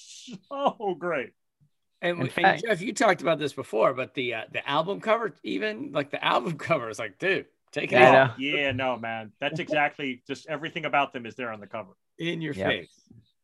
so 0.49 0.95
great. 0.99 1.31
And, 2.01 2.19
and 2.21 2.31
fact- 2.31 2.63
Jeff, 2.65 2.81
you 2.81 2.93
talked 2.93 3.21
about 3.21 3.39
this 3.39 3.53
before, 3.53 3.93
but 3.93 4.13
the 4.13 4.35
uh, 4.35 4.41
the 4.51 4.67
album 4.69 5.01
cover, 5.01 5.33
even 5.43 5.91
like 5.93 6.11
the 6.11 6.23
album 6.23 6.57
cover, 6.57 6.89
is 6.89 6.99
like, 6.99 7.17
dude, 7.17 7.45
take 7.71 7.91
it 7.91 7.97
I 7.97 8.19
off. 8.21 8.39
Yeah, 8.39 8.71
no, 8.71 8.97
man. 8.97 9.31
That's 9.39 9.59
exactly 9.59 10.21
just 10.27 10.47
everything 10.47 10.85
about 10.85 11.11
them 11.13 11.25
is 11.25 11.35
there 11.35 11.51
on 11.51 11.59
the 11.59 11.67
cover. 11.67 11.91
in 12.19 12.41
your 12.41 12.53
Yep. 12.53 12.67
face. 12.67 13.01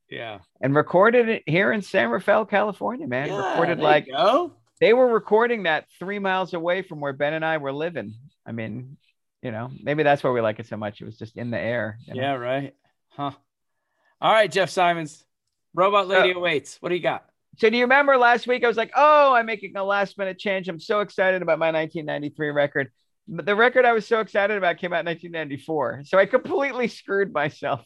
Yeah, 0.10 0.39
And 0.62 0.76
recorded 0.76 1.28
it 1.30 1.44
here 1.48 1.72
in 1.72 1.82
San 1.82 2.10
Rafael, 2.10 2.46
California, 2.46 3.08
man. 3.08 3.30
Yeah, 3.30 3.50
recorded 3.52 3.80
like 3.80 4.06
you 4.06 4.13
go. 4.13 4.54
they 4.80 4.94
were 4.94 5.08
recording 5.08 5.63
that 5.63 5.86
three 5.98 6.20
miles 6.20 6.54
away 6.54 6.84
from 6.84 7.00
where 7.00 7.13
Ben 7.13 7.34
and 7.34 7.44
I 7.44 7.58
were 7.58 7.74
living. 7.74 8.13
I 8.46 8.52
mean, 8.52 8.98
you 9.42 9.50
know, 9.50 9.72
maybe 9.82 10.04
that's 10.04 10.24
why 10.24 10.30
we 10.30 10.42
like 10.42 10.60
it 10.60 10.68
so 10.68 10.78
much. 10.78 11.02
It 11.02 11.06
was 11.06 11.18
just 11.18 11.36
in 11.36 11.50
the 11.50 11.58
air. 11.60 11.98
you 12.06 12.13
know? 12.13 12.22
Yeah, 12.22 12.34
right. 12.34 12.76
Huh. 13.10 13.32
All 14.22 14.32
right, 14.32 14.52
Jeff 14.52 14.70
Simons, 14.70 15.26
Robot 15.74 16.08
Lady 16.08 16.34
So- 16.34 16.39
awaits. 16.39 16.78
What 16.80 16.89
do 16.89 16.96
you 16.96 17.02
got? 17.02 17.26
So 17.58 17.70
do 17.70 17.78
you 17.78 17.84
remember 17.84 18.18
last 18.18 18.48
week 18.48 18.63
I 18.63 18.68
was 18.68 18.78
like, 18.78 18.92
"Oh, 18.96 19.34
I'm 19.34 19.46
making 19.46 19.76
a 19.76 19.84
last 19.84 20.18
minute 20.18 20.39
change. 20.39 20.68
I'm 20.68 20.80
so 20.80 21.02
excited 21.02 21.42
about 21.42 21.60
my 21.60 21.72
1993 21.72 22.50
record." 22.50 22.89
But 23.28 23.46
the 23.46 23.56
record 23.56 23.86
I 23.86 23.94
was 23.94 24.08
so 24.08 24.20
excited 24.20 24.58
about 24.58 24.78
came 24.80 24.92
out 24.92 25.02
in 25.02 25.06
1994. 25.06 26.02
So 26.06 26.18
I 26.18 26.26
completely 26.26 26.88
screwed 26.88 27.32
myself. 27.34 27.86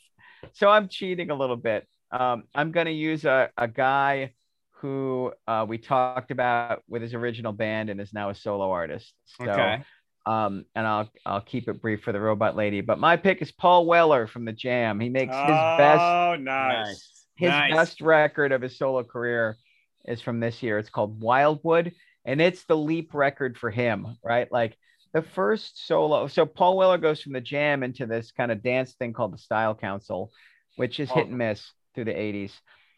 So 0.53 0.69
I'm 0.69 0.87
cheating 0.87 1.29
a 1.31 1.35
little 1.35 1.55
bit. 1.57 1.87
Um, 2.11 2.43
I'm 2.55 2.71
going 2.71 2.85
to 2.85 2.91
use 2.91 3.25
a, 3.25 3.49
a 3.57 3.67
guy 3.67 4.33
who 4.71 5.33
uh, 5.47 5.65
we 5.67 5.77
talked 5.77 6.31
about 6.31 6.83
with 6.87 7.01
his 7.01 7.13
original 7.13 7.51
band 7.51 7.89
and 7.89 7.99
is 7.99 8.13
now 8.13 8.29
a 8.29 8.35
solo 8.35 8.69
artist. 8.71 9.13
So, 9.25 9.45
Okay. 9.49 9.83
Um, 10.25 10.65
and 10.75 10.85
I'll 10.85 11.09
I'll 11.25 11.41
keep 11.41 11.69
it 11.69 11.81
brief 11.81 12.03
for 12.03 12.11
the 12.11 12.19
Robot 12.19 12.55
Lady. 12.55 12.81
But 12.81 12.99
my 12.99 13.15
pick 13.15 13.41
is 13.41 13.51
Paul 13.51 13.85
Weller 13.85 14.27
from 14.27 14.43
the 14.45 14.51
Jam. 14.51 14.99
He 14.99 15.09
makes 15.09 15.33
his 15.35 15.55
best 15.77 16.01
Oh, 16.01 16.35
nice. 16.39 17.16
His 17.37 17.49
Nice. 17.49 17.73
best 17.73 18.01
record 18.01 18.51
of 18.51 18.61
his 18.61 18.77
solo 18.77 19.03
career 19.03 19.57
is 20.05 20.21
from 20.21 20.39
this 20.39 20.61
year. 20.63 20.77
It's 20.77 20.89
called 20.89 21.21
Wildwood, 21.21 21.93
and 22.25 22.41
it's 22.41 22.63
the 22.65 22.77
leap 22.77 23.13
record 23.13 23.57
for 23.57 23.69
him, 23.69 24.17
right? 24.23 24.51
Like 24.51 24.77
the 25.13 25.21
first 25.21 25.85
solo. 25.87 26.27
So 26.27 26.45
Paul 26.45 26.77
Weller 26.77 26.97
goes 26.97 27.21
from 27.21 27.33
the 27.33 27.41
jam 27.41 27.83
into 27.83 28.05
this 28.05 28.31
kind 28.31 28.51
of 28.51 28.63
dance 28.63 28.93
thing 28.93 29.13
called 29.13 29.33
the 29.33 29.37
Style 29.37 29.75
Council, 29.75 30.31
which 30.75 30.99
is 30.99 31.09
hit 31.09 31.25
oh. 31.25 31.27
and 31.29 31.37
miss 31.37 31.71
through 31.95 32.05
the 32.05 32.11
80s. 32.11 32.51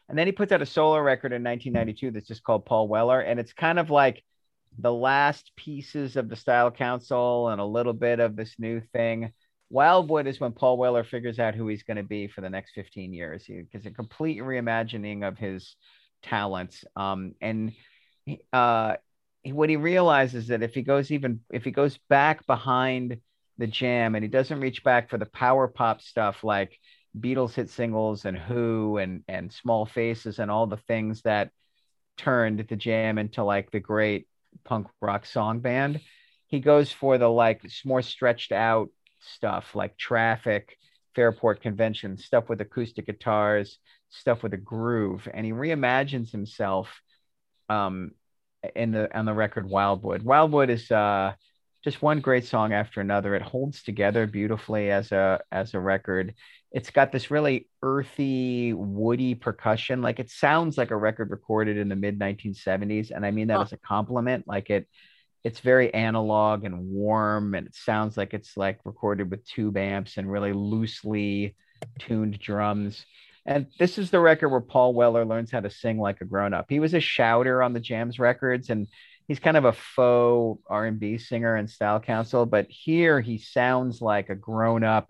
And 0.08 0.18
then 0.18 0.26
he 0.26 0.32
puts 0.32 0.52
out 0.52 0.62
a 0.62 0.66
solo 0.66 1.00
record 1.00 1.34
in 1.34 1.44
1992 1.44 2.12
that's 2.12 2.28
just 2.28 2.44
called 2.44 2.66
Paul 2.66 2.88
Weller. 2.88 3.22
And 3.22 3.40
it's 3.40 3.54
kind 3.54 3.78
of 3.78 3.90
like 3.90 4.24
the 4.78 4.94
last 4.94 5.52
pieces 5.56 6.16
of 6.16 6.30
the 6.30 6.36
Style 6.36 6.72
Council 6.72 7.50
and 7.50 7.62
a 7.62 7.66
little 7.66 7.94
bit 7.94 8.20
of 8.20 8.36
this 8.36 8.56
new 8.58 8.82
thing. 8.94 9.32
Wildwood 9.70 10.28
is 10.28 10.40
when 10.40 10.52
Paul 10.52 10.78
Weller 10.78 11.04
figures 11.04 11.40
out 11.40 11.56
who 11.56 11.68
he's 11.68 11.84
going 11.84 11.98
to 11.98 12.04
be 12.04 12.28
for 12.28 12.42
the 12.42 12.50
next 12.50 12.74
15 12.74 13.14
years. 13.14 13.48
Gets 13.72 13.86
a 13.86 13.92
complete 13.92 14.40
reimagining 14.40 15.28
of 15.28 15.38
his 15.38 15.76
talents. 16.24 16.84
Um, 16.96 17.36
and 17.42 17.74
uh, 18.52 18.96
what 19.46 19.70
he 19.70 19.76
realizes 19.76 20.48
that 20.48 20.64
if 20.64 20.74
he 20.74 20.82
goes 20.82 21.12
even 21.12 21.42
if 21.50 21.64
he 21.64 21.72
goes 21.72 21.98
back 22.10 22.46
behind 22.46 23.18
the 23.58 23.68
jam 23.68 24.16
and 24.16 24.24
he 24.24 24.30
doesn't 24.30 24.60
reach 24.60 24.84
back 24.84 25.10
for 25.10 25.18
the 25.18 25.26
power 25.26 25.68
pop 25.68 26.02
stuff 26.02 26.44
like 26.44 26.78
Beatles 27.18 27.54
hit 27.54 27.70
singles 27.70 28.26
and 28.26 28.38
Who 28.38 28.98
and 28.98 29.24
and 29.28 29.52
Small 29.52 29.86
Faces 29.86 30.40
and 30.40 30.52
all 30.52 30.68
the 30.68 30.78
things 30.78 31.22
that 31.24 31.52
turned 32.18 32.66
the 32.68 32.76
jam 32.76 33.18
into 33.18 33.44
like 33.44 33.72
the 33.72 33.80
great 33.80 34.28
punk 34.64 34.88
rock 35.02 35.26
song 35.26 35.60
band. 35.60 36.02
He 36.48 36.60
goes 36.60 36.92
for 36.92 37.18
the 37.18 37.30
like 37.30 37.64
more 37.86 38.02
stretched 38.02 38.52
out 38.52 38.90
stuff 39.20 39.76
like 39.76 39.98
Traffic, 39.98 40.78
Fairport 41.16 41.62
Convention, 41.62 42.18
stuff 42.18 42.50
with 42.50 42.62
acoustic 42.62 43.06
guitars, 43.06 43.80
stuff 44.10 44.44
with 44.44 44.54
a 44.54 44.58
groove, 44.58 45.28
and 45.34 45.46
he 45.46 45.52
reimagines 45.52 46.32
himself 46.32 46.90
um 47.70 48.12
in 48.76 48.92
the 48.92 49.16
on 49.18 49.26
the 49.26 49.34
record 49.34 49.68
Wildwood. 49.70 50.24
Wildwood 50.24 50.70
is 50.70 50.90
uh 50.92 51.34
just 51.84 52.02
one 52.02 52.20
great 52.20 52.46
song 52.46 52.74
after 52.74 53.00
another. 53.00 53.36
It 53.36 53.42
holds 53.42 53.84
together 53.84 54.28
beautifully 54.28 54.92
as 54.92 55.12
a 55.12 55.42
as 55.52 55.74
a 55.74 55.80
record. 55.80 56.34
It's 56.72 56.92
got 56.92 57.12
this 57.12 57.32
really 57.32 57.70
earthy, 57.82 58.74
woody 58.74 59.34
percussion. 59.36 60.02
Like 60.02 60.20
it 60.20 60.30
sounds 60.30 60.78
like 60.78 60.92
a 60.92 60.98
record 60.98 61.32
recorded 61.32 61.78
in 61.78 61.90
the 61.90 61.96
mid 61.96 62.20
1970s, 62.20 63.12
and 63.12 63.26
I 63.26 63.32
mean 63.32 63.48
that 63.48 63.62
Huh. 63.62 63.62
as 63.62 63.72
a 63.72 63.78
compliment. 63.78 64.46
Like 64.48 64.70
it, 64.70 64.88
it's 65.44 65.60
very 65.60 65.94
analog 65.94 66.64
and 66.66 66.88
warm, 66.90 67.56
and 67.56 67.68
it 67.68 67.76
sounds 67.76 68.18
like 68.18 68.34
it's 68.34 68.58
like 68.58 68.80
recorded 68.84 69.32
with 69.32 69.46
tube 69.46 69.78
amps 69.78 70.18
and 70.18 70.32
really 70.32 70.54
loosely 70.54 71.56
tuned 72.00 72.40
drums. 72.40 73.06
And 73.46 73.68
this 73.80 73.98
is 73.98 74.12
the 74.12 74.20
record 74.20 74.50
where 74.50 74.62
Paul 74.62 74.94
Weller 74.94 75.26
learns 75.26 75.52
how 75.52 75.62
to 75.62 75.70
sing 75.70 75.98
like 75.98 76.22
a 76.22 76.26
grown 76.26 76.54
up. 76.54 76.66
He 76.70 76.80
was 76.80 76.94
a 76.94 77.00
shouter 77.00 77.64
on 77.64 77.74
the 77.74 77.80
Jams 77.80 78.20
records, 78.20 78.70
and 78.70 78.88
he's 79.28 79.40
kind 79.40 79.58
of 79.58 79.66
a 79.66 79.74
faux 79.74 80.62
R&B 80.70 81.18
singer 81.18 81.56
and 81.56 81.70
style 81.70 82.00
council. 82.00 82.46
But 82.46 82.68
here 82.70 83.22
he 83.22 83.38
sounds 83.38 84.02
like 84.02 84.30
a 84.30 84.36
grown 84.36 84.84
up, 84.84 85.10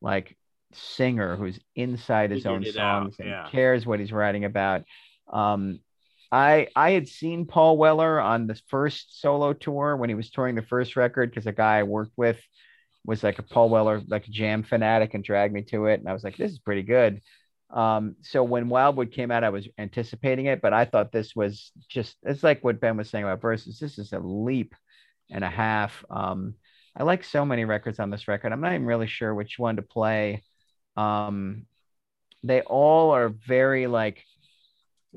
like 0.00 0.36
singer 0.72 1.36
who's 1.36 1.60
inside 1.76 2.30
his 2.30 2.46
own 2.46 2.64
it 2.64 2.76
out, 2.76 3.02
songs 3.02 3.16
and 3.18 3.28
yeah. 3.28 3.48
cares 3.50 3.84
what 3.84 4.00
he's 4.00 4.12
writing 4.12 4.44
about. 4.44 4.84
Um, 5.30 5.80
I 6.32 6.68
I 6.76 6.90
had 6.92 7.08
seen 7.08 7.46
Paul 7.46 7.76
Weller 7.76 8.20
on 8.20 8.46
the 8.46 8.60
first 8.68 9.20
solo 9.20 9.52
tour 9.52 9.96
when 9.96 10.08
he 10.08 10.14
was 10.14 10.30
touring 10.30 10.54
the 10.54 10.62
first 10.62 10.96
record 10.96 11.30
because 11.30 11.46
a 11.46 11.52
guy 11.52 11.78
I 11.78 11.82
worked 11.84 12.12
with 12.16 12.40
was 13.06 13.22
like 13.24 13.38
a 13.38 13.42
Paul 13.42 13.70
Weller 13.70 14.02
like 14.08 14.26
a 14.28 14.30
jam 14.30 14.62
fanatic 14.62 15.14
and 15.14 15.24
dragged 15.24 15.54
me 15.54 15.62
to 15.64 15.86
it 15.86 16.00
and 16.00 16.08
I 16.08 16.12
was 16.12 16.24
like 16.24 16.36
this 16.36 16.52
is 16.52 16.58
pretty 16.58 16.82
good. 16.82 17.20
Um, 17.70 18.16
so 18.22 18.42
when 18.42 18.68
Wildwood 18.68 19.12
came 19.12 19.30
out, 19.30 19.44
I 19.44 19.50
was 19.50 19.68
anticipating 19.78 20.46
it, 20.46 20.60
but 20.60 20.72
I 20.72 20.84
thought 20.84 21.12
this 21.12 21.36
was 21.36 21.72
just 21.88 22.16
it's 22.22 22.42
like 22.42 22.62
what 22.64 22.80
Ben 22.80 22.96
was 22.96 23.08
saying 23.10 23.24
about 23.24 23.40
Versus. 23.40 23.78
This 23.78 23.98
is 23.98 24.12
a 24.12 24.18
leap 24.18 24.74
and 25.30 25.44
a 25.44 25.48
half. 25.50 26.04
Um, 26.10 26.54
I 26.96 27.04
like 27.04 27.24
so 27.24 27.44
many 27.44 27.64
records 27.64 28.00
on 28.00 28.10
this 28.10 28.28
record. 28.28 28.52
I'm 28.52 28.60
not 28.60 28.72
even 28.74 28.86
really 28.86 29.06
sure 29.06 29.34
which 29.34 29.58
one 29.58 29.76
to 29.76 29.82
play. 29.82 30.42
Um, 30.96 31.66
they 32.42 32.62
all 32.62 33.10
are 33.12 33.28
very 33.28 33.86
like 33.86 34.24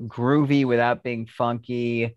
groovy 0.00 0.64
without 0.64 1.02
being 1.02 1.26
funky, 1.26 2.16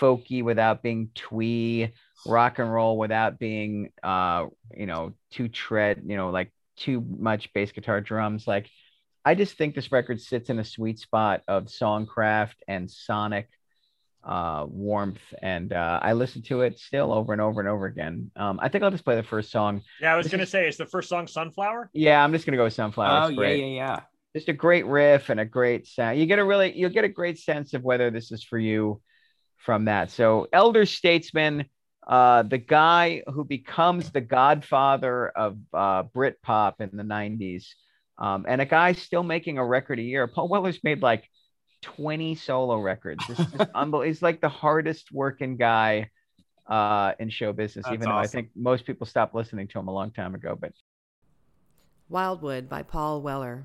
folky 0.00 0.42
without 0.42 0.82
being 0.82 1.10
twee, 1.14 1.92
rock 2.26 2.58
and 2.58 2.72
roll 2.72 2.98
without 2.98 3.38
being 3.38 3.92
uh, 4.02 4.46
you 4.76 4.86
know, 4.86 5.12
too 5.30 5.48
tread, 5.48 6.02
you 6.06 6.16
know, 6.16 6.30
like 6.30 6.52
too 6.76 7.04
much 7.18 7.52
bass 7.52 7.72
guitar 7.72 8.00
drums. 8.00 8.46
Like 8.46 8.68
I 9.24 9.34
just 9.34 9.56
think 9.56 9.74
this 9.74 9.90
record 9.92 10.20
sits 10.20 10.50
in 10.50 10.58
a 10.58 10.64
sweet 10.64 10.98
spot 10.98 11.42
of 11.48 11.64
songcraft 11.66 12.54
and 12.68 12.90
sonic 12.90 13.48
uh, 14.24 14.66
warmth, 14.68 15.20
and 15.40 15.72
uh, 15.72 16.00
I 16.02 16.14
listen 16.14 16.42
to 16.42 16.62
it 16.62 16.80
still 16.80 17.12
over 17.12 17.32
and 17.32 17.40
over 17.40 17.60
and 17.60 17.68
over 17.68 17.86
again. 17.86 18.32
Um, 18.34 18.58
I 18.60 18.68
think 18.68 18.82
I'll 18.82 18.90
just 18.90 19.04
play 19.04 19.14
the 19.14 19.22
first 19.22 19.52
song. 19.52 19.82
Yeah, 20.00 20.14
I 20.14 20.16
was 20.16 20.26
This 20.26 20.32
gonna 20.32 20.42
is- 20.42 20.50
say, 20.50 20.66
it's 20.66 20.76
the 20.76 20.86
first 20.86 21.08
song 21.08 21.28
"Sunflower"? 21.28 21.90
Yeah, 21.92 22.22
I'm 22.22 22.32
just 22.32 22.44
gonna 22.44 22.56
go 22.56 22.64
with 22.64 22.72
Sunflower. 22.72 23.24
Oh 23.26 23.28
yeah, 23.28 23.48
yeah, 23.50 23.66
yeah. 23.66 24.00
Just 24.36 24.50
a 24.50 24.52
great 24.52 24.84
riff 24.84 25.30
and 25.30 25.40
a 25.40 25.46
great 25.46 25.86
sound. 25.86 26.18
You 26.18 26.26
get 26.26 26.38
a 26.38 26.44
really, 26.44 26.76
you'll 26.76 26.90
get 26.90 27.04
a 27.04 27.08
great 27.08 27.38
sense 27.38 27.72
of 27.72 27.82
whether 27.82 28.10
this 28.10 28.30
is 28.30 28.44
for 28.44 28.58
you 28.58 29.00
from 29.56 29.86
that. 29.86 30.10
So, 30.10 30.46
Elder 30.52 30.84
Statesman, 30.84 31.64
uh, 32.06 32.42
the 32.42 32.58
guy 32.58 33.22
who 33.32 33.46
becomes 33.46 34.10
the 34.10 34.20
godfather 34.20 35.28
of 35.28 35.56
uh, 35.72 36.02
Britpop 36.02 36.74
in 36.80 36.90
the 36.92 37.02
'90s, 37.02 37.64
um, 38.18 38.44
and 38.46 38.60
a 38.60 38.66
guy 38.66 38.92
still 38.92 39.22
making 39.22 39.56
a 39.56 39.64
record 39.64 39.98
a 39.98 40.02
year. 40.02 40.26
Paul 40.26 40.48
Weller's 40.48 40.84
made 40.84 41.00
like 41.00 41.30
20 41.80 42.34
solo 42.34 42.78
records. 42.78 43.26
This 43.26 43.40
is 43.40 43.46
just 43.46 43.70
unbelievable. 43.74 44.02
He's 44.02 44.20
like 44.20 44.42
the 44.42 44.50
hardest 44.50 45.12
working 45.12 45.56
guy 45.56 46.10
uh, 46.66 47.12
in 47.18 47.30
show 47.30 47.54
business, 47.54 47.86
That's 47.86 47.94
even 47.94 48.10
though 48.10 48.18
I 48.18 48.26
think 48.26 48.50
most 48.54 48.84
people 48.84 49.06
stopped 49.06 49.34
listening 49.34 49.68
to 49.68 49.78
him 49.78 49.88
a 49.88 49.94
long 49.94 50.10
time 50.10 50.34
ago. 50.34 50.58
But 50.60 50.72
Wildwood 52.10 52.68
by 52.68 52.82
Paul 52.82 53.22
Weller. 53.22 53.64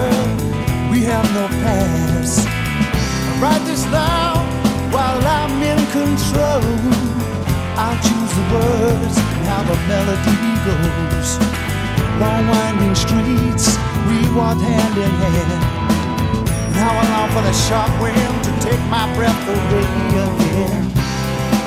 words 8.53 9.15
and 9.17 9.43
how 9.49 9.63
the 9.63 9.77
melody 9.87 10.51
goes. 10.67 11.29
Long 12.19 12.43
winding 12.47 12.95
streets, 12.95 13.65
we 14.07 14.17
walk 14.35 14.59
hand 14.59 14.97
in 14.97 15.13
hand. 15.23 15.61
Now 16.75 16.91
I 17.01 17.03
long 17.13 17.29
for 17.35 17.43
the 17.47 17.53
sharp 17.53 17.91
wind 18.01 18.43
to 18.47 18.51
take 18.59 18.81
my 18.89 19.05
breath 19.15 19.41
away 19.47 19.87
again. 20.11 20.91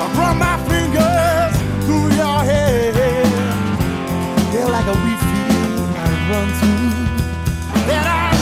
I 0.01 0.05
run 0.19 0.37
my 0.37 0.57
fingers 0.69 1.53
through 1.85 2.07
your 2.21 2.39
hair. 2.49 2.93
They're 4.51 4.71
like 4.77 4.87
a 4.87 4.97
wheat 5.03 5.21
field 5.29 5.89
I 6.05 6.07
run 6.29 6.47
through. 6.59 6.93
That 7.89 8.05
I 8.07 8.34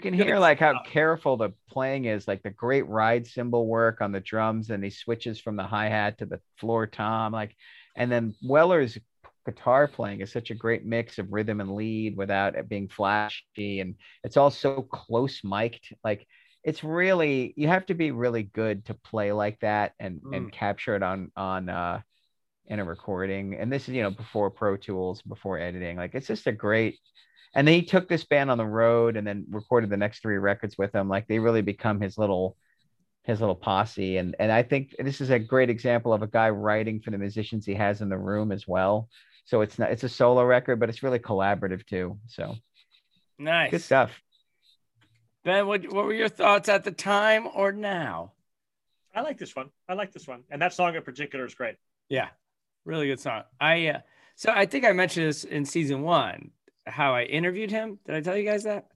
can 0.00 0.14
hear 0.14 0.38
like 0.38 0.58
how 0.58 0.74
careful 0.74 1.36
the 1.36 1.50
playing 1.70 2.06
is, 2.06 2.28
like 2.28 2.42
the 2.42 2.50
great 2.50 2.88
ride 2.88 3.26
cymbal 3.26 3.66
work 3.66 4.00
on 4.00 4.12
the 4.12 4.20
drums, 4.20 4.70
and 4.70 4.82
he 4.84 4.90
switches 4.90 5.40
from 5.40 5.56
the 5.56 5.64
hi 5.64 5.88
hat 5.88 6.18
to 6.18 6.26
the 6.26 6.40
floor 6.58 6.86
tom, 6.86 7.32
like, 7.32 7.54
and 7.96 8.10
then 8.10 8.34
Weller's 8.42 8.98
guitar 9.46 9.88
playing 9.88 10.20
is 10.20 10.32
such 10.32 10.50
a 10.50 10.54
great 10.54 10.84
mix 10.84 11.18
of 11.18 11.32
rhythm 11.32 11.60
and 11.60 11.74
lead 11.74 12.16
without 12.16 12.56
it 12.56 12.68
being 12.68 12.88
flashy, 12.88 13.80
and 13.80 13.94
it's 14.24 14.36
all 14.36 14.50
so 14.50 14.82
close 14.82 15.42
mic'd. 15.44 15.94
Like, 16.04 16.26
it's 16.64 16.84
really 16.84 17.54
you 17.56 17.68
have 17.68 17.86
to 17.86 17.94
be 17.94 18.10
really 18.10 18.42
good 18.42 18.84
to 18.86 18.94
play 18.94 19.32
like 19.32 19.58
that 19.60 19.92
and 19.98 20.20
and 20.32 20.52
capture 20.52 20.94
it 20.96 21.02
on 21.02 21.30
on 21.36 21.68
uh 21.68 22.00
in 22.66 22.78
a 22.80 22.84
recording. 22.84 23.54
And 23.54 23.72
this 23.72 23.88
is 23.88 23.94
you 23.94 24.02
know 24.02 24.10
before 24.10 24.50
Pro 24.50 24.76
Tools, 24.76 25.22
before 25.22 25.58
editing. 25.58 25.96
Like, 25.96 26.14
it's 26.14 26.26
just 26.28 26.46
a 26.46 26.52
great 26.52 26.98
and 27.54 27.66
then 27.66 27.74
he 27.74 27.82
took 27.82 28.08
this 28.08 28.24
band 28.24 28.50
on 28.50 28.58
the 28.58 28.64
road 28.64 29.16
and 29.16 29.26
then 29.26 29.44
recorded 29.50 29.90
the 29.90 29.96
next 29.96 30.20
three 30.20 30.38
records 30.38 30.78
with 30.78 30.92
them 30.92 31.08
like 31.08 31.26
they 31.26 31.38
really 31.38 31.62
become 31.62 32.00
his 32.00 32.16
little 32.18 32.56
his 33.24 33.40
little 33.40 33.54
posse 33.54 34.16
and 34.16 34.34
and 34.38 34.50
i 34.50 34.62
think 34.62 34.94
this 34.98 35.20
is 35.20 35.30
a 35.30 35.38
great 35.38 35.70
example 35.70 36.12
of 36.12 36.22
a 36.22 36.26
guy 36.26 36.50
writing 36.50 37.00
for 37.00 37.10
the 37.10 37.18
musicians 37.18 37.66
he 37.66 37.74
has 37.74 38.00
in 38.00 38.08
the 38.08 38.18
room 38.18 38.52
as 38.52 38.66
well 38.66 39.08
so 39.44 39.60
it's 39.60 39.78
not 39.78 39.90
it's 39.90 40.04
a 40.04 40.08
solo 40.08 40.44
record 40.44 40.80
but 40.80 40.88
it's 40.88 41.02
really 41.02 41.18
collaborative 41.18 41.84
too 41.86 42.18
so 42.26 42.54
Nice. 43.38 43.70
good 43.70 43.82
stuff 43.82 44.20
Ben, 45.42 45.66
what, 45.66 45.82
what 45.92 46.04
were 46.04 46.12
your 46.12 46.28
thoughts 46.28 46.68
at 46.68 46.84
the 46.84 46.90
time 46.90 47.48
or 47.54 47.72
now? 47.72 48.32
I 49.14 49.22
like 49.22 49.38
this 49.38 49.56
one. 49.56 49.70
I 49.88 49.94
like 49.94 50.12
this 50.12 50.28
one, 50.28 50.44
and 50.50 50.60
that 50.62 50.72
song 50.72 50.94
in 50.94 51.02
particular 51.02 51.44
is 51.44 51.54
great. 51.54 51.76
Yeah, 52.08 52.28
really 52.84 53.06
good 53.08 53.20
song. 53.20 53.42
I 53.60 53.88
uh, 53.88 53.98
so 54.36 54.52
I 54.54 54.66
think 54.66 54.84
I 54.84 54.92
mentioned 54.92 55.26
this 55.26 55.44
in 55.44 55.64
season 55.64 56.02
one 56.02 56.50
how 56.86 57.14
I 57.14 57.22
interviewed 57.24 57.70
him. 57.70 57.98
Did 58.06 58.14
I 58.16 58.20
tell 58.20 58.36
you 58.36 58.44
guys 58.44 58.64
that? 58.64 58.86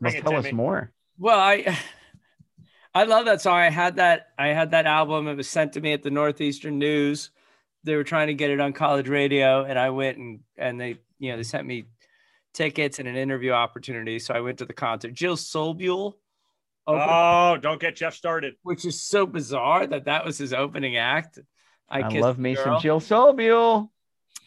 well, 0.00 0.12
tell 0.12 0.36
us 0.36 0.44
Timmy. 0.44 0.56
more 0.56 0.92
Well, 1.18 1.38
I 1.38 1.78
I 2.94 3.04
love 3.04 3.26
that 3.26 3.40
song. 3.40 3.54
I 3.58 3.70
had 3.70 3.96
that 3.96 4.28
I 4.38 4.48
had 4.48 4.72
that 4.72 4.86
album. 4.86 5.28
It 5.28 5.36
was 5.36 5.48
sent 5.48 5.74
to 5.74 5.80
me 5.80 5.92
at 5.92 6.02
the 6.02 6.10
Northeastern 6.10 6.78
News. 6.78 7.30
They 7.84 7.94
were 7.96 8.04
trying 8.04 8.26
to 8.28 8.34
get 8.34 8.50
it 8.50 8.60
on 8.60 8.72
college 8.72 9.08
radio, 9.08 9.64
and 9.64 9.78
I 9.78 9.90
went 9.90 10.18
and 10.18 10.40
and 10.56 10.80
they 10.80 10.98
you 11.18 11.30
know 11.30 11.36
they 11.36 11.42
sent 11.44 11.66
me 11.66 11.84
tickets 12.52 12.98
and 12.98 13.06
an 13.06 13.16
interview 13.16 13.52
opportunity. 13.52 14.18
So 14.18 14.34
I 14.34 14.40
went 14.40 14.58
to 14.58 14.64
the 14.64 14.72
concert. 14.72 15.12
Jill 15.14 15.36
Sobule, 15.36 16.14
opened, 16.86 17.08
Oh, 17.10 17.56
don't 17.60 17.80
get 17.80 17.94
Jeff 17.96 18.14
started. 18.14 18.54
which 18.62 18.84
is 18.84 19.00
so 19.00 19.24
bizarre 19.24 19.86
that 19.86 20.06
that 20.06 20.24
was 20.24 20.36
his 20.38 20.52
opening 20.52 20.96
act. 20.96 21.38
i, 21.88 22.02
Kissed 22.02 22.22
love 22.22 22.36
the 22.36 22.42
me 22.42 22.54
Girl. 22.54 22.64
some 22.64 22.80
jill 22.80 23.00
sobule 23.00 23.90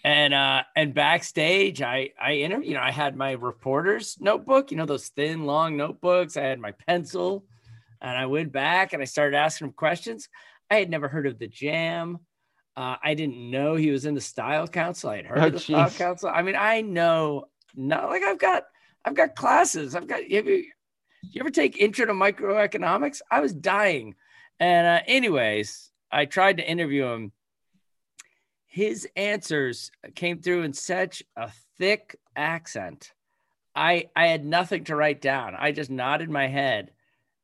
and 0.03 0.33
uh 0.33 0.63
and 0.75 0.93
backstage 0.93 1.81
i 1.81 2.09
i 2.21 2.33
interviewed 2.33 2.67
you 2.69 2.73
know 2.75 2.81
i 2.81 2.91
had 2.91 3.15
my 3.15 3.31
reporter's 3.31 4.17
notebook 4.19 4.69
you 4.71 4.77
know 4.77 4.85
those 4.85 5.07
thin 5.09 5.45
long 5.45 5.77
notebooks. 5.77 6.35
I 6.37 6.41
had 6.43 6.59
my 6.59 6.71
pencil 6.87 7.45
and 8.01 8.17
i 8.17 8.25
went 8.25 8.51
back 8.51 8.93
and 8.93 9.01
i 9.01 9.05
started 9.05 9.37
asking 9.37 9.67
him 9.67 9.73
questions. 9.73 10.27
I 10.69 10.75
had 10.75 10.89
never 10.89 11.07
heard 11.07 11.27
of 11.27 11.39
the 11.39 11.47
jam. 11.47 12.19
Uh, 12.75 12.95
i 13.03 13.13
didn't 13.13 13.51
know 13.51 13.75
he 13.75 13.91
was 13.91 14.05
in 14.05 14.13
the 14.15 14.21
style 14.21 14.67
council. 14.67 15.09
I 15.09 15.17
had 15.17 15.25
heard 15.25 15.39
Oh, 15.39 15.47
of 15.47 15.53
the 15.53 15.59
style 15.59 15.89
council. 15.89 16.29
I 16.33 16.41
mean 16.41 16.55
i 16.57 16.81
know 16.81 17.45
not 17.75 18.09
like 18.09 18.23
i've 18.23 18.39
got 18.39 18.63
i've 19.05 19.15
got 19.15 19.35
classes. 19.35 19.95
I've 19.95 20.07
got 20.07 20.19
have 20.21 20.47
you, 20.47 20.65
you 21.21 21.39
ever 21.39 21.49
take 21.49 21.77
intro 21.77 22.05
to 22.05 22.13
microeconomics? 22.13 23.21
I 23.31 23.39
was 23.39 23.53
dying. 23.53 24.15
And 24.59 24.85
uh, 24.85 25.01
anyways 25.07 25.91
i 26.11 26.25
tried 26.25 26.57
to 26.57 26.69
interview 26.69 27.05
him 27.05 27.31
his 28.73 29.07
answers 29.15 29.91
came 30.15 30.41
through 30.41 30.63
in 30.63 30.73
such 30.73 31.21
a 31.37 31.51
thick 31.77 32.15
accent. 32.35 33.11
I 33.75 34.09
I 34.15 34.27
had 34.27 34.43
nothing 34.43 34.85
to 34.85 34.95
write 34.95 35.21
down. 35.21 35.55
I 35.55 35.71
just 35.71 35.91
nodded 35.91 36.29
my 36.31 36.47
head. 36.47 36.89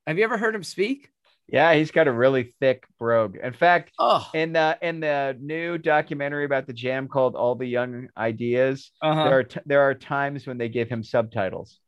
Have 0.08 0.18
you 0.18 0.24
ever 0.24 0.38
heard 0.40 0.56
him 0.56 0.64
speak? 0.64 1.10
yeah 1.52 1.74
he's 1.74 1.90
got 1.90 2.08
a 2.08 2.12
really 2.12 2.54
thick 2.60 2.86
brogue 3.00 3.36
in 3.42 3.54
fact 3.54 3.92
Oh, 3.98 4.24
in 4.36 4.54
the 4.54 4.78
in 4.84 5.00
the 5.00 5.36
new 5.42 5.80
documentary 5.80 6.46
about 6.46 6.68
the 6.68 6.74
jam 6.74 7.08
called 7.08 7.36
all 7.36 7.56
the 7.56 7.66
young 7.66 8.08
ideas 8.16 8.92
uh-huh. 9.02 9.24
there 9.24 9.40
are 9.40 9.44
t- 9.44 9.60
there 9.66 9.82
are 9.82 9.96
times 9.96 10.46
when 10.46 10.60
they 10.60 10.70
give 10.70 10.88
him 10.90 11.02
subtitles 11.04 11.80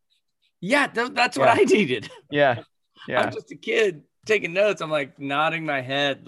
yeah, 0.62 0.88
th- 0.88 1.12
that's 1.14 1.38
what 1.38 1.46
Yeah. 1.56 1.62
I 1.62 1.64
needed. 1.66 2.10
yeah 2.32 2.64
yeah 3.08 3.22
I'm 3.22 3.32
just 3.32 3.52
a 3.52 3.56
kid 3.56 4.02
taking 4.26 4.54
notes. 4.54 4.82
I'm 4.82 4.92
like 4.92 5.20
nodding 5.20 5.66
my 5.66 5.82
head. 5.82 6.28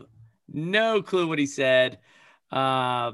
No 0.52 1.02
clue 1.02 1.28
what 1.28 1.40
he 1.40 1.46
said. 1.48 2.00
Uh, 2.54 3.14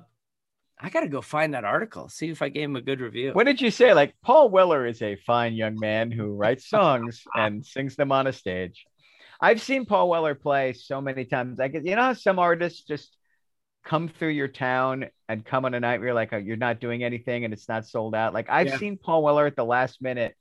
I 0.82 0.90
got 0.90 1.02
to 1.02 1.08
go 1.08 1.22
find 1.22 1.54
that 1.54 1.64
article, 1.66 2.10
see 2.10 2.30
if 2.30 2.42
I 2.42 2.50
gave 2.50 2.66
him 2.66 2.76
a 2.76 2.82
good 2.82 3.02
review. 3.02 3.32
What 3.34 3.46
did 3.46 3.62
you 3.62 3.72
say? 3.72 3.94
Like 3.94 4.16
Paul 4.22 4.50
Weller 4.50 4.86
is 4.86 5.02
a 5.02 5.16
fine 5.16 5.54
young 5.54 5.80
man 5.80 6.12
who 6.12 6.36
writes 6.36 6.70
songs 6.70 7.24
and 7.36 7.66
sings 7.66 7.96
them 7.96 8.12
on 8.12 8.28
a 8.28 8.34
stage. 8.34 8.86
I've 9.42 9.62
seen 9.62 9.86
Paul 9.86 10.10
Weller 10.10 10.36
play 10.36 10.74
so 10.74 11.00
many 11.00 11.26
times. 11.26 11.60
I 11.60 11.64
Like 11.64 11.74
you 11.74 11.96
know 11.96 12.02
how 12.02 12.14
some 12.14 12.40
artists 12.40 12.84
just 12.84 13.16
come 13.86 14.10
through 14.10 14.30
your 14.30 14.48
town 14.48 15.06
and 15.30 15.46
come 15.46 15.66
on 15.66 15.74
a 15.74 15.80
night 15.80 16.00
where 16.00 16.08
you're 16.08 16.16
like, 16.16 16.34
oh, 16.34 16.38
you're 16.38 16.58
not 16.58 16.80
doing 16.82 17.04
anything 17.04 17.46
and 17.46 17.54
it's 17.54 17.70
not 17.70 17.86
sold 17.88 18.16
out. 18.16 18.34
Like 18.34 18.50
I've 18.50 18.68
Yeah. 18.68 18.78
seen 18.78 18.98
Paul 18.98 19.24
Weller 19.24 19.46
at 19.46 19.56
the 19.56 19.66
last 19.66 20.02
minute. 20.02 20.36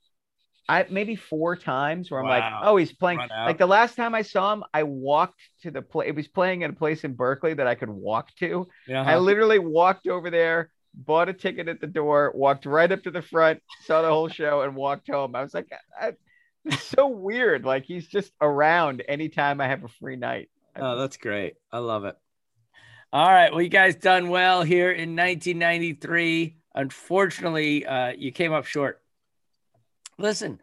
I 0.69 0.85
maybe 0.89 1.15
four 1.15 1.55
times 1.55 2.11
where 2.11 2.21
I'm 2.21 2.27
like, 2.27 2.43
oh, 2.63 2.77
he's 2.77 2.93
playing. 2.93 3.19
Like 3.45 3.57
the 3.57 3.65
last 3.65 3.95
time 3.95 4.13
I 4.13 4.21
saw 4.21 4.53
him, 4.53 4.63
I 4.71 4.83
walked 4.83 5.41
to 5.63 5.71
the 5.71 5.81
play. 5.81 6.07
It 6.07 6.15
was 6.15 6.27
playing 6.27 6.63
at 6.63 6.69
a 6.69 6.73
place 6.73 7.03
in 7.03 7.13
Berkeley 7.15 7.55
that 7.55 7.65
I 7.65 7.73
could 7.73 7.89
walk 7.89 8.35
to. 8.35 8.67
Yeah. 8.87 9.03
I 9.03 9.17
literally 9.17 9.57
walked 9.57 10.07
over 10.07 10.29
there, 10.29 10.69
bought 10.93 11.27
a 11.27 11.33
ticket 11.33 11.67
at 11.67 11.81
the 11.81 11.87
door, 11.87 12.31
walked 12.35 12.67
right 12.67 12.91
up 12.91 13.01
to 13.03 13.11
the 13.11 13.23
front, 13.23 13.61
saw 13.85 14.03
the 14.03 14.09
whole 14.09 14.29
show, 14.29 14.61
and 14.61 14.75
walked 14.75 15.09
home. 15.09 15.35
I 15.35 15.41
was 15.41 15.55
like, 15.55 15.67
I, 15.99 16.13
it's 16.65 16.83
so 16.83 17.07
weird. 17.27 17.65
Like 17.65 17.85
he's 17.85 18.07
just 18.07 18.31
around 18.39 19.01
anytime 19.07 19.59
I 19.61 19.67
have 19.67 19.83
a 19.83 19.89
free 19.99 20.17
night. 20.17 20.51
Oh, 20.75 20.97
that's 20.97 21.17
great. 21.17 21.55
I 21.71 21.79
love 21.79 22.05
it. 22.05 22.15
All 23.11 23.27
right. 23.27 23.51
Well, 23.51 23.63
you 23.63 23.69
guys 23.69 23.95
done 23.95 24.29
well 24.29 24.61
here 24.61 24.91
in 24.91 25.15
1993. 25.15 26.57
Unfortunately, 26.75 27.87
uh, 27.87 28.13
you 28.15 28.31
came 28.31 28.53
up 28.53 28.65
short. 28.65 29.01
Listen, 30.19 30.59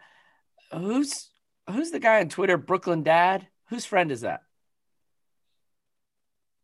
who's 0.72 1.30
who's 1.68 1.90
the 1.90 1.98
guy 1.98 2.20
on 2.20 2.28
Twitter, 2.28 2.56
Brooklyn 2.56 3.02
Dad? 3.02 3.46
Whose 3.70 3.84
friend 3.84 4.12
is 4.12 4.20
that? 4.20 4.40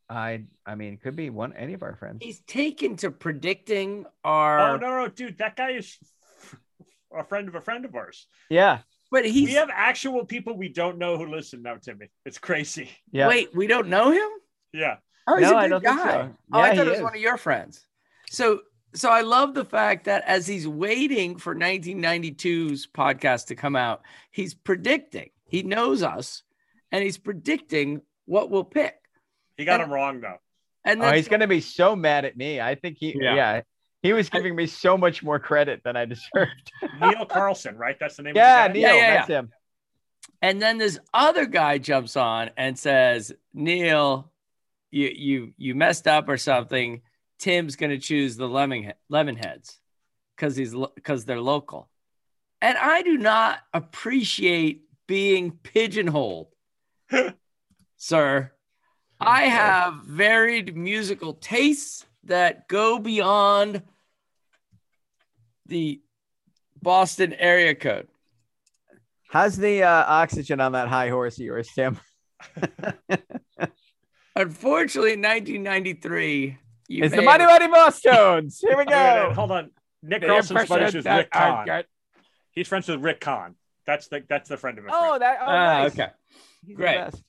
I 0.08 0.44
I 0.66 0.74
mean, 0.74 0.92
it 0.94 1.02
could 1.02 1.16
be 1.16 1.30
one 1.30 1.54
any 1.54 1.72
of 1.74 1.82
our 1.82 1.96
friends. 1.96 2.18
He's 2.22 2.40
taken 2.40 2.96
to 2.98 3.10
predicting 3.10 4.04
our. 4.24 4.74
Oh 4.74 4.76
no, 4.76 5.00
no, 5.02 5.08
dude, 5.08 5.38
that 5.38 5.56
guy 5.56 5.70
is 5.72 5.96
a 7.16 7.24
friend 7.24 7.48
of 7.48 7.54
a 7.54 7.60
friend 7.60 7.84
of 7.84 7.94
ours. 7.94 8.26
Yeah. 8.50 8.80
But 9.10 9.26
he's 9.26 9.48
we 9.48 9.54
have 9.54 9.70
actual 9.72 10.24
people 10.24 10.56
we 10.56 10.68
don't 10.68 10.98
know 10.98 11.16
who 11.18 11.26
listen 11.26 11.62
now, 11.62 11.76
Timmy. 11.76 12.10
It's 12.24 12.38
crazy. 12.38 12.90
Yeah. 13.10 13.28
Wait, 13.28 13.54
we 13.54 13.66
don't 13.66 13.88
know 13.88 14.10
him? 14.10 14.28
Yeah. 14.72 14.96
Oh, 15.26 15.36
he's 15.36 15.50
No, 15.50 15.54
a 15.54 15.56
I 15.56 15.68
good 15.68 15.82
don't 15.82 15.84
guy. 15.84 16.12
so. 16.12 16.34
Oh, 16.52 16.60
I 16.60 16.68
thought 16.68 16.74
he 16.76 16.80
it 16.80 16.88
was 16.88 16.96
is. 16.98 17.02
one 17.02 17.14
of 17.14 17.20
your 17.20 17.36
friends. 17.36 17.86
So, 18.30 18.60
so 18.94 19.08
I 19.10 19.22
love 19.22 19.54
the 19.54 19.64
fact 19.64 20.04
that 20.04 20.24
as 20.26 20.46
he's 20.46 20.66
waiting 20.68 21.36
for 21.36 21.54
1992's 21.54 22.86
podcast 22.86 23.46
to 23.46 23.54
come 23.54 23.76
out, 23.76 24.02
he's 24.30 24.54
predicting. 24.54 25.30
He 25.48 25.62
knows 25.62 26.02
us, 26.02 26.42
and 26.90 27.02
he's 27.02 27.18
predicting 27.18 28.02
what 28.26 28.50
we'll 28.50 28.64
pick. 28.64 28.94
He 29.56 29.64
got 29.64 29.80
And- 29.80 29.88
him 29.88 29.94
wrong 29.94 30.20
though. 30.20 30.38
And 30.84 31.00
Oh, 31.02 31.12
he's 31.12 31.28
gonna 31.28 31.46
be 31.46 31.60
so 31.60 31.94
mad 31.94 32.24
at 32.24 32.36
me. 32.36 32.60
I 32.60 32.74
think 32.74 32.96
he 32.98 33.14
Yeah. 33.16 33.34
yeah. 33.36 33.60
He 34.02 34.12
was 34.12 34.28
giving 34.28 34.56
me 34.56 34.66
so 34.66 34.98
much 34.98 35.22
more 35.22 35.38
credit 35.38 35.82
than 35.84 35.96
I 35.96 36.06
deserved. 36.06 36.72
Neil 37.00 37.24
Carlson, 37.24 37.76
right? 37.76 37.96
That's 38.00 38.16
the 38.16 38.24
name 38.24 38.34
yeah, 38.34 38.66
of 38.66 38.72
the 38.72 38.80
Neil, 38.80 38.88
guy. 38.88 38.96
Yeah, 38.96 39.00
yeah, 39.06 39.14
that's 39.16 39.28
him. 39.28 39.52
And 40.40 40.60
then 40.60 40.78
this 40.78 40.98
other 41.14 41.46
guy 41.46 41.78
jumps 41.78 42.16
on 42.16 42.50
and 42.56 42.76
says, 42.76 43.32
"Neil, 43.54 44.32
you 44.90 45.08
you 45.14 45.52
you 45.56 45.74
messed 45.76 46.08
up 46.08 46.28
or 46.28 46.36
something. 46.36 47.02
Tim's 47.42 47.76
going 47.76 47.90
to 47.90 47.98
choose 47.98 48.36
the 48.36 48.48
lemon 48.48 48.92
lemon 49.08 49.36
heads 49.36 49.78
because 50.36 50.56
he's 50.56 50.74
because 50.94 51.24
they're 51.24 51.40
local." 51.40 51.88
And 52.60 52.78
I 52.78 53.02
do 53.02 53.18
not 53.18 53.58
appreciate 53.74 54.84
being 55.08 55.50
pigeonholed, 55.50 56.46
sir. 57.96 58.52
I 59.20 59.42
have 59.42 59.94
varied 60.04 60.76
musical 60.76 61.34
tastes 61.34 62.06
that 62.24 62.68
go 62.68 63.00
beyond 63.00 63.82
the 65.66 66.00
Boston 66.80 67.32
area 67.32 67.74
code. 67.74 68.08
How's 69.28 69.56
the 69.56 69.82
uh, 69.82 70.04
oxygen 70.06 70.60
on 70.60 70.72
that 70.72 70.88
high 70.88 71.08
horse 71.08 71.38
of 71.38 71.44
yours, 71.44 71.68
Tim? 71.74 71.98
Unfortunately, 74.36 75.14
in 75.14 75.22
1993, 75.22 76.58
you 76.92 77.04
It's 77.04 77.14
the 77.14 77.20
may 77.20 77.26
Mighty 77.26 77.44
have- 77.44 77.60
Mighty 77.60 77.72
Bosstones. 77.72 78.58
Here 78.60 78.70
we 78.70 78.76
Wait, 78.76 78.86
wait, 78.88 78.88
go. 78.88 79.32
hold 79.34 79.50
on. 79.50 79.70
Nick 80.02 80.22
Carlson's 80.22 80.50
friends 80.66 80.70
impression 80.70 80.98
with 80.98 81.06
Rick 81.06 81.28
I 81.32 81.38
Kahn. 81.38 81.66
got- 81.66 81.84
He's 82.52 82.68
friends 82.68 82.88
with 82.88 83.00
Rick 83.00 83.20
Kahn. 83.20 83.54
That's 83.86 84.08
the 84.08 84.22
that's 84.28 84.48
the 84.48 84.56
friend 84.56 84.78
of 84.78 84.84
a 84.84 84.88
Oh, 84.92 85.08
friend. 85.08 85.22
that. 85.22 85.38
Oh, 85.40 85.46
nice. 85.46 85.92
okay. 85.92 86.08
He's 86.64 86.68
the 86.68 86.82
Great. 86.82 86.96
best. 86.98 87.22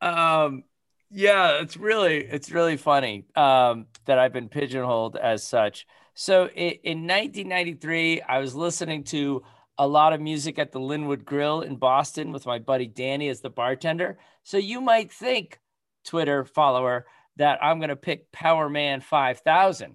Um, 0.00 0.64
yeah, 1.10 1.60
it's 1.60 1.76
really 1.76 2.16
it's 2.24 2.50
really 2.50 2.76
funny 2.76 3.26
um, 3.36 3.86
that 4.06 4.18
I've 4.18 4.32
been 4.32 4.48
pigeonholed 4.48 5.16
as 5.16 5.44
such. 5.44 5.86
So 6.14 6.46
in, 6.48 6.72
in 6.82 6.98
1993, 7.06 8.22
I 8.22 8.38
was 8.38 8.54
listening 8.54 9.04
to 9.04 9.42
a 9.78 9.86
lot 9.86 10.12
of 10.12 10.20
music 10.20 10.58
at 10.58 10.72
the 10.72 10.80
Linwood 10.80 11.24
Grill 11.24 11.60
in 11.62 11.76
Boston 11.76 12.32
with 12.32 12.44
my 12.46 12.58
buddy 12.58 12.86
Danny 12.86 13.28
as 13.28 13.40
the 13.40 13.50
bartender. 13.50 14.18
So 14.42 14.58
you 14.58 14.80
might 14.80 15.10
think, 15.12 15.58
Twitter 16.04 16.44
follower, 16.44 17.06
that 17.36 17.62
I'm 17.62 17.78
going 17.78 17.88
to 17.90 17.96
pick 17.96 18.30
Power 18.32 18.68
Man 18.68 19.00
5000. 19.00 19.94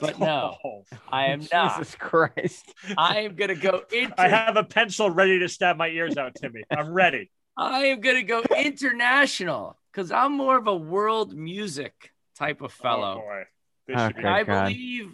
But 0.00 0.18
no, 0.18 0.56
Oh, 0.64 0.84
I 1.12 1.26
am 1.26 1.40
not. 1.52 1.76
Jesus 1.78 1.94
Christ. 1.94 2.72
I 2.96 3.20
am 3.20 3.34
going 3.36 3.48
to 3.48 3.54
go 3.54 3.82
into 3.92 4.20
I 4.20 4.28
have 4.28 4.56
a 4.56 4.64
pencil 4.64 5.10
ready 5.10 5.38
to 5.40 5.48
stab 5.48 5.76
my 5.76 5.88
ears 5.88 6.16
out, 6.16 6.34
Timmy. 6.34 6.62
I'm 6.70 6.92
ready. 6.92 7.30
I 7.56 7.86
am 7.86 8.00
gonna 8.00 8.22
go 8.22 8.40
international 8.56 9.76
because 9.90 10.12
I'm 10.12 10.32
more 10.36 10.56
of 10.58 10.68
a 10.68 10.76
world 10.76 11.34
music 11.36 12.12
type 12.38 12.60
of 12.60 12.72
Oh, 12.78 12.82
fellow. 12.82 13.14
boy. 13.16 13.42
This 13.88 14.00
should 14.00 14.14
be 14.14 14.20
Okay. 14.20 14.28
I 14.28 14.44
God. 14.44 14.64
believe 14.66 15.12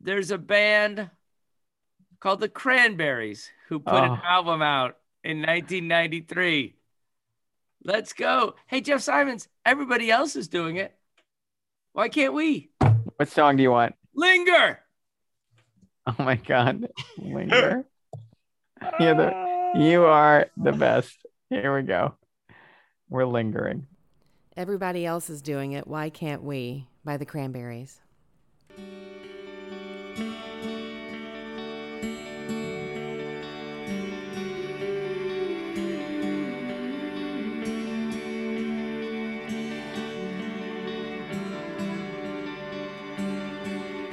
there's 0.00 0.32
a 0.32 0.38
band 0.38 1.08
called 2.18 2.40
the 2.40 2.48
Cranberries 2.48 3.48
who 3.68 3.78
put 3.78 4.02
an 4.02 4.10
Oh. 4.10 4.20
album 4.24 4.60
out 4.60 4.96
in 5.22 5.40
1993. 5.42 6.74
Let's 7.86 8.12
go. 8.12 8.56
Hey, 8.66 8.80
Jeff 8.80 9.00
Simons, 9.00 9.46
everybody 9.64 10.10
else 10.10 10.34
is 10.34 10.48
doing 10.48 10.74
it. 10.74 10.92
Why 11.92 12.08
can't 12.08 12.34
we? 12.34 12.70
What 13.14 13.28
song 13.28 13.56
do 13.56 13.62
you 13.62 13.70
want? 13.70 13.94
Linger. 14.12 14.80
Oh 16.08 16.16
my 16.18 16.34
God. 16.34 16.88
Linger. 17.16 17.84
You're 18.98 19.14
the, 19.14 19.72
you 19.76 20.02
are 20.02 20.48
the 20.56 20.72
best. 20.72 21.16
Here 21.48 21.76
we 21.76 21.82
go. 21.82 22.16
We're 23.08 23.24
lingering. 23.24 23.86
Everybody 24.56 25.06
else 25.06 25.30
is 25.30 25.40
doing 25.40 25.70
it. 25.70 25.86
Why 25.86 26.10
can't 26.10 26.42
we? 26.42 26.88
By 27.04 27.18
the 27.18 27.24
Cranberries. 27.24 28.00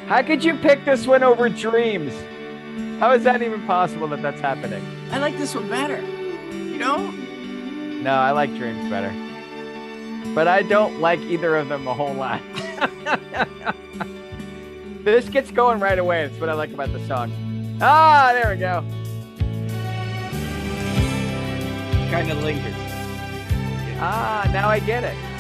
How 0.07 0.21
could 0.21 0.43
you 0.43 0.55
pick 0.55 0.83
this 0.83 1.07
one 1.07 1.23
over 1.23 1.47
Dreams? 1.47 2.13
How 2.99 3.11
is 3.13 3.23
that 3.23 3.41
even 3.41 3.65
possible 3.65 4.07
that 4.09 4.21
that's 4.21 4.41
happening? 4.41 4.85
I 5.11 5.17
like 5.17 5.37
this 5.37 5.55
one 5.55 5.69
better. 5.69 6.01
You 6.51 6.77
know? 6.77 7.09
No, 7.09 8.11
I 8.11 8.31
like 8.31 8.49
Dreams 8.55 8.89
better. 8.89 9.11
But 10.35 10.47
I 10.47 10.61
don't 10.61 10.99
like 10.99 11.19
either 11.21 11.55
of 11.55 11.69
them 11.69 11.87
a 11.87 11.93
whole 11.93 12.13
lot. 12.13 12.41
this 15.03 15.29
gets 15.29 15.51
going 15.51 15.79
right 15.79 15.97
away. 15.97 16.27
That's 16.27 16.39
what 16.39 16.49
I 16.49 16.53
like 16.53 16.73
about 16.73 16.91
the 16.91 17.05
song. 17.07 17.31
Ah, 17.81 18.31
there 18.33 18.53
we 18.53 18.59
go. 18.59 18.83
Kind 22.11 22.29
of 22.29 22.43
lingers. 22.43 22.73
Ah, 23.99 24.49
now 24.51 24.67
I 24.67 24.79
get 24.79 25.03
it. 25.03 25.32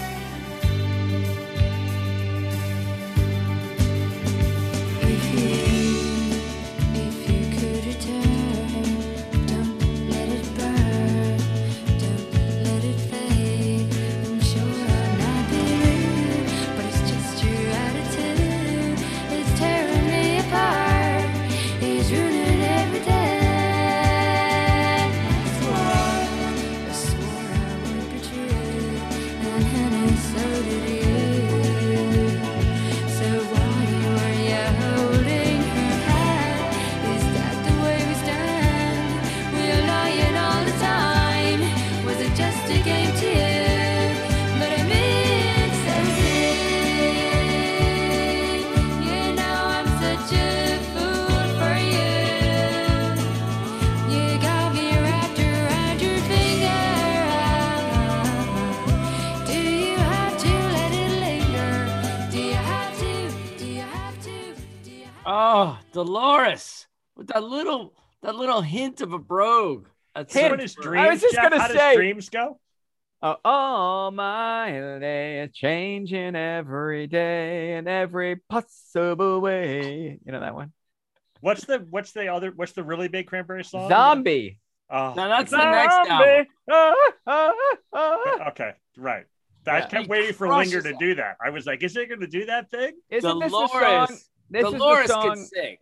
Dolores 66.05 66.87
with 67.15 67.27
that 67.27 67.43
little 67.43 67.93
that 68.21 68.35
little 68.35 68.61
hint 68.61 69.01
of 69.01 69.13
a 69.13 69.19
brogue. 69.19 69.87
That's 70.15 70.33
What 70.35 70.59
so 70.59 70.63
is 70.63 70.75
great. 70.75 70.83
dreams? 70.85 71.07
I 71.07 71.09
was 71.11 71.21
just 71.21 71.35
Jeff? 71.35 71.43
gonna 71.49 71.61
How 71.61 71.67
say- 71.67 71.73
does 71.75 71.95
dreams 71.95 72.29
go? 72.29 72.59
Oh, 73.25 73.37
all 73.45 74.11
my 74.11 74.69
day, 74.99 75.49
changing 75.53 76.35
every 76.35 77.07
day 77.07 77.77
in 77.77 77.87
every 77.87 78.35
possible 78.49 79.39
way. 79.39 80.19
You 80.25 80.31
know 80.31 80.41
that 80.41 80.53
one? 80.53 80.73
What's 81.39 81.63
the 81.65 81.79
what's 81.89 82.11
the 82.11 82.27
other 82.27 82.51
what's 82.55 82.73
the 82.73 82.83
really 82.83 83.07
big 83.07 83.27
cranberry 83.27 83.63
song? 83.63 83.87
Zombie. 83.89 84.59
Oh, 84.89 85.13
Now 85.15 85.29
that's 85.29 85.51
the 85.51 85.57
next 85.57 85.93
album. 85.93 86.09
Zombie. 86.09 86.49
Ah, 86.69 86.93
ah, 87.27 87.53
ah. 87.93 88.49
okay, 88.49 88.73
right. 88.97 89.25
I 89.65 89.77
Yeah. 89.79 89.85
kept 89.87 90.09
waiting 90.09 90.33
for 90.33 90.49
Linger 90.49 90.81
to 90.81 90.93
do 90.99 91.15
that. 91.15 91.37
I 91.43 91.49
was 91.49 91.65
like, 91.65 91.81
is 91.83 91.95
it 91.95 92.09
going 92.09 92.19
to 92.19 92.27
do 92.27 92.45
that 92.47 92.69
thing? 92.69 92.91
Isn't 93.09 93.39
this 93.39 93.51
the 93.51 93.67
song? 93.69 94.17
This 94.49 94.63
Dolores 94.69 95.09
is 95.09 95.15
the 95.15 95.21
can 95.21 95.35
sing. 95.37 95.77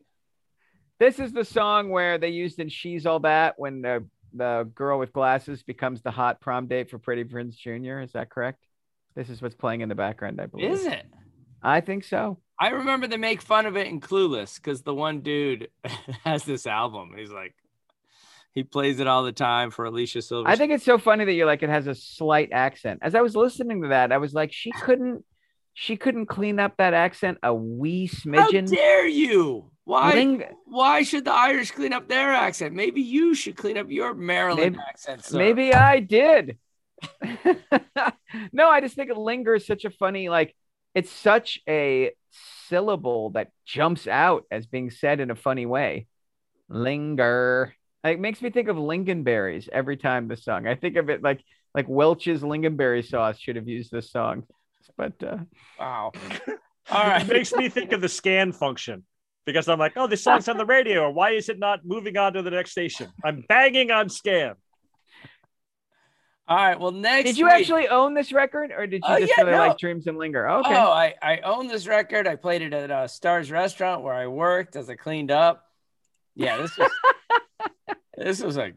This 1.01 1.17
is 1.17 1.33
the 1.33 1.43
song 1.43 1.89
where 1.89 2.19
they 2.19 2.29
used 2.29 2.59
in 2.59 2.69
"She's 2.69 3.07
All 3.07 3.21
That" 3.21 3.57
when 3.57 3.81
the 3.81 4.05
the 4.33 4.69
girl 4.75 4.99
with 4.99 5.11
glasses 5.11 5.63
becomes 5.63 6.03
the 6.03 6.11
hot 6.11 6.39
prom 6.39 6.67
date 6.67 6.91
for 6.91 6.99
Freddie 6.99 7.23
Prinze 7.23 7.57
Jr. 7.57 8.01
Is 8.01 8.11
that 8.11 8.29
correct? 8.29 8.63
This 9.15 9.27
is 9.27 9.41
what's 9.41 9.55
playing 9.55 9.81
in 9.81 9.89
the 9.89 9.95
background, 9.95 10.39
I 10.39 10.45
believe. 10.45 10.69
Is 10.69 10.85
it? 10.85 11.07
I 11.63 11.81
think 11.81 12.03
so. 12.03 12.37
I 12.59 12.69
remember 12.69 13.07
they 13.07 13.17
make 13.17 13.41
fun 13.41 13.65
of 13.65 13.75
it 13.77 13.87
in 13.87 13.99
Clueless 13.99 14.57
because 14.57 14.83
the 14.83 14.93
one 14.93 15.21
dude 15.21 15.69
has 16.23 16.43
this 16.43 16.67
album. 16.67 17.15
He's 17.17 17.31
like, 17.31 17.55
he 18.53 18.61
plays 18.61 18.99
it 18.99 19.07
all 19.07 19.23
the 19.23 19.31
time 19.31 19.71
for 19.71 19.85
Alicia 19.85 20.19
Silverstone. 20.19 20.49
I 20.49 20.55
think 20.55 20.71
it's 20.71 20.85
so 20.85 20.99
funny 20.99 21.25
that 21.25 21.33
you're 21.33 21.47
like 21.47 21.63
it 21.63 21.69
has 21.69 21.87
a 21.87 21.95
slight 21.95 22.49
accent. 22.51 22.99
As 23.01 23.15
I 23.15 23.21
was 23.21 23.35
listening 23.35 23.81
to 23.81 23.87
that, 23.87 24.11
I 24.11 24.19
was 24.19 24.35
like, 24.35 24.53
she 24.53 24.69
couldn't, 24.69 25.25
she 25.73 25.97
couldn't 25.97 26.27
clean 26.27 26.59
up 26.59 26.77
that 26.77 26.93
accent 26.93 27.39
a 27.41 27.51
wee 27.51 28.07
smidgen. 28.07 28.69
How 28.69 28.75
dare 28.75 29.07
you? 29.07 29.70
Why? 29.85 30.13
Ling- 30.13 30.43
Why 30.65 31.03
should 31.03 31.25
the 31.25 31.33
Irish 31.33 31.71
clean 31.71 31.93
up 31.93 32.07
their 32.07 32.31
accent? 32.31 32.73
Maybe 32.75 33.01
you 33.01 33.33
should 33.33 33.57
clean 33.57 33.77
up 33.77 33.89
your 33.89 34.13
Maryland 34.13 34.75
Maybe- 34.77 34.85
accent. 34.89 35.25
sir. 35.25 35.37
Maybe 35.37 35.73
I 35.73 35.99
did. 35.99 36.57
no, 38.53 38.69
I 38.69 38.81
just 38.81 38.95
think 38.95 39.11
linger 39.15 39.55
is 39.55 39.65
such 39.65 39.85
a 39.85 39.89
funny, 39.89 40.29
like, 40.29 40.55
it's 40.93 41.11
such 41.11 41.59
a 41.67 42.11
syllable 42.67 43.31
that 43.31 43.49
jumps 43.65 44.07
out 44.07 44.43
as 44.51 44.65
being 44.65 44.89
said 44.91 45.19
in 45.19 45.31
a 45.31 45.35
funny 45.35 45.65
way. 45.65 46.07
Linger. 46.69 47.73
It 48.03 48.19
makes 48.19 48.41
me 48.41 48.49
think 48.49 48.67
of 48.67 48.77
lingonberries 48.77 49.69
every 49.69 49.97
time 49.97 50.27
the 50.27 50.35
song. 50.37 50.67
I 50.67 50.75
think 50.75 50.95
of 50.97 51.09
it 51.09 51.21
like 51.21 51.43
like 51.73 51.87
Welch's 51.87 52.41
lingonberry 52.41 53.07
sauce 53.07 53.37
should 53.39 53.55
have 53.55 53.67
used 53.67 53.91
this 53.91 54.11
song. 54.11 54.43
But 54.97 55.13
uh 55.23 55.37
Wow. 55.79 56.11
All 56.91 57.03
right. 57.07 57.21
It 57.21 57.31
makes 57.31 57.53
me 57.53 57.69
think 57.69 57.91
of 57.93 58.01
the 58.01 58.09
scan 58.09 58.51
function 58.51 59.03
because 59.45 59.67
I'm 59.67 59.79
like, 59.79 59.93
oh, 59.95 60.07
this 60.07 60.23
song's 60.23 60.47
on 60.47 60.57
the 60.57 60.65
radio. 60.65 61.09
Why 61.19 61.31
is 61.31 61.49
it 61.49 61.59
not 61.59 61.85
moving 61.85 62.17
on 62.17 62.33
to 62.33 62.41
the 62.41 62.51
next 62.51 62.71
station? 62.71 63.07
I'm 63.23 63.43
banging 63.47 63.91
on 63.91 64.09
scan. 64.09 64.55
All 66.47 66.57
right. 66.57 66.79
Well, 66.79 66.91
next. 66.91 67.25
did 67.29 67.37
you 67.37 67.45
week- 67.45 67.53
actually 67.53 67.87
own 67.87 68.13
this 68.13 68.33
record 68.33 68.71
or 68.75 68.85
did 68.85 69.03
you 69.07 69.13
Uh, 69.13 69.19
just 69.19 69.31
yeah, 69.37 69.43
really 69.43 69.57
no. 69.57 69.67
like 69.67 69.77
Dreams 69.77 70.07
and 70.07 70.17
Linger? 70.17 70.49
Okay. 70.49 70.75
Oh, 70.75 70.91
I, 70.91 71.13
I 71.21 71.37
own 71.39 71.67
this 71.67 71.87
record. 71.87 72.27
I 72.27 72.35
played 72.35 72.61
it 72.61 72.73
at 72.73 72.91
uh, 72.91 73.07
Stars 73.07 73.49
Restaurant 73.51 74.03
where 74.03 74.13
I 74.13 74.27
worked 74.27 74.75
as 74.75 74.89
I 74.89 74.95
cleaned 74.95 75.31
up. 75.31 75.63
Yeah, 76.35 76.57
this 76.57 76.77
was 76.77 76.91
this 78.17 78.41
was 78.43 78.57
a 78.57 78.73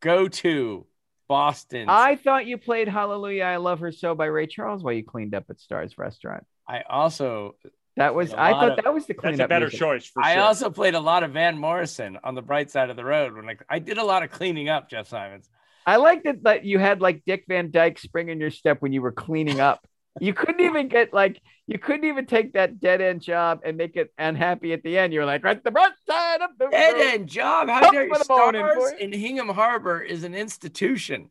go-to 0.00 0.86
Boston. 1.28 1.86
I 1.88 2.16
thought 2.16 2.46
you 2.46 2.58
played 2.58 2.88
Hallelujah 2.88 3.44
I 3.44 3.56
Love 3.56 3.80
Her 3.80 3.92
So 3.92 4.14
by 4.14 4.26
Ray 4.26 4.46
Charles 4.46 4.82
while 4.82 4.92
you 4.94 5.04
cleaned 5.04 5.34
up 5.34 5.44
at 5.48 5.60
Stars 5.60 5.96
Restaurant. 5.96 6.44
I 6.68 6.82
also 6.88 7.56
That 7.96 8.14
was 8.14 8.34
I 8.34 8.50
thought 8.50 8.78
of- 8.78 8.84
that 8.84 8.92
was 8.94 9.06
the 9.06 9.14
That's 9.22 9.38
a 9.38 9.46
better 9.48 9.66
music. 9.66 9.78
choice 9.78 10.06
for 10.06 10.22
I 10.24 10.34
sure. 10.34 10.42
also 10.42 10.68
played 10.70 10.94
a 10.94 11.00
lot 11.00 11.22
of 11.22 11.32
Van 11.32 11.56
Morrison 11.58 12.18
on 12.24 12.34
the 12.34 12.42
bright 12.42 12.70
side 12.70 12.90
of 12.90 12.96
the 12.96 13.04
road 13.04 13.34
when 13.34 13.48
I, 13.48 13.56
I 13.68 13.78
did 13.78 13.98
a 13.98 14.04
lot 14.04 14.22
of 14.24 14.30
cleaning 14.30 14.68
up, 14.68 14.90
Jeff 14.90 15.06
Simons. 15.08 15.48
I 15.86 15.96
liked 15.96 16.26
it 16.26 16.42
that 16.44 16.64
you 16.64 16.78
had 16.78 17.00
like 17.00 17.22
Dick 17.24 17.44
Van 17.46 17.70
Dyke 17.70 17.98
spring 17.98 18.30
in 18.30 18.40
your 18.40 18.50
step 18.50 18.80
when 18.82 18.92
you 18.92 19.00
were 19.02 19.12
cleaning 19.12 19.60
up. 19.60 19.86
You 20.20 20.32
couldn't 20.34 20.60
even 20.64 20.88
get 20.88 21.12
like 21.14 21.40
you 21.68 21.78
couldn't 21.78 22.04
even 22.04 22.26
take 22.26 22.54
that 22.54 22.80
dead 22.80 23.00
end 23.00 23.20
job 23.22 23.60
and 23.64 23.76
make 23.76 23.94
it 23.96 24.12
unhappy 24.18 24.72
at 24.72 24.82
the 24.82 24.98
end. 24.98 25.12
You 25.12 25.20
were 25.20 25.26
like, 25.26 25.44
right 25.44 25.62
the 25.62 25.70
bright 25.70 25.92
side 26.06 26.40
of 26.42 26.50
the 26.58 26.66
Dead 26.68 26.94
road." 26.94 27.00
end 27.02 27.28
job. 27.28 27.68
How 27.68 27.84
Up 27.86 27.92
dare 27.92 28.06
you? 28.06 28.14
for 28.14 28.24
Stars 28.24 28.92
in 28.98 29.12
Hingham 29.12 29.48
Harbor 29.48 30.00
is 30.00 30.24
an 30.24 30.34
institution. 30.34 31.30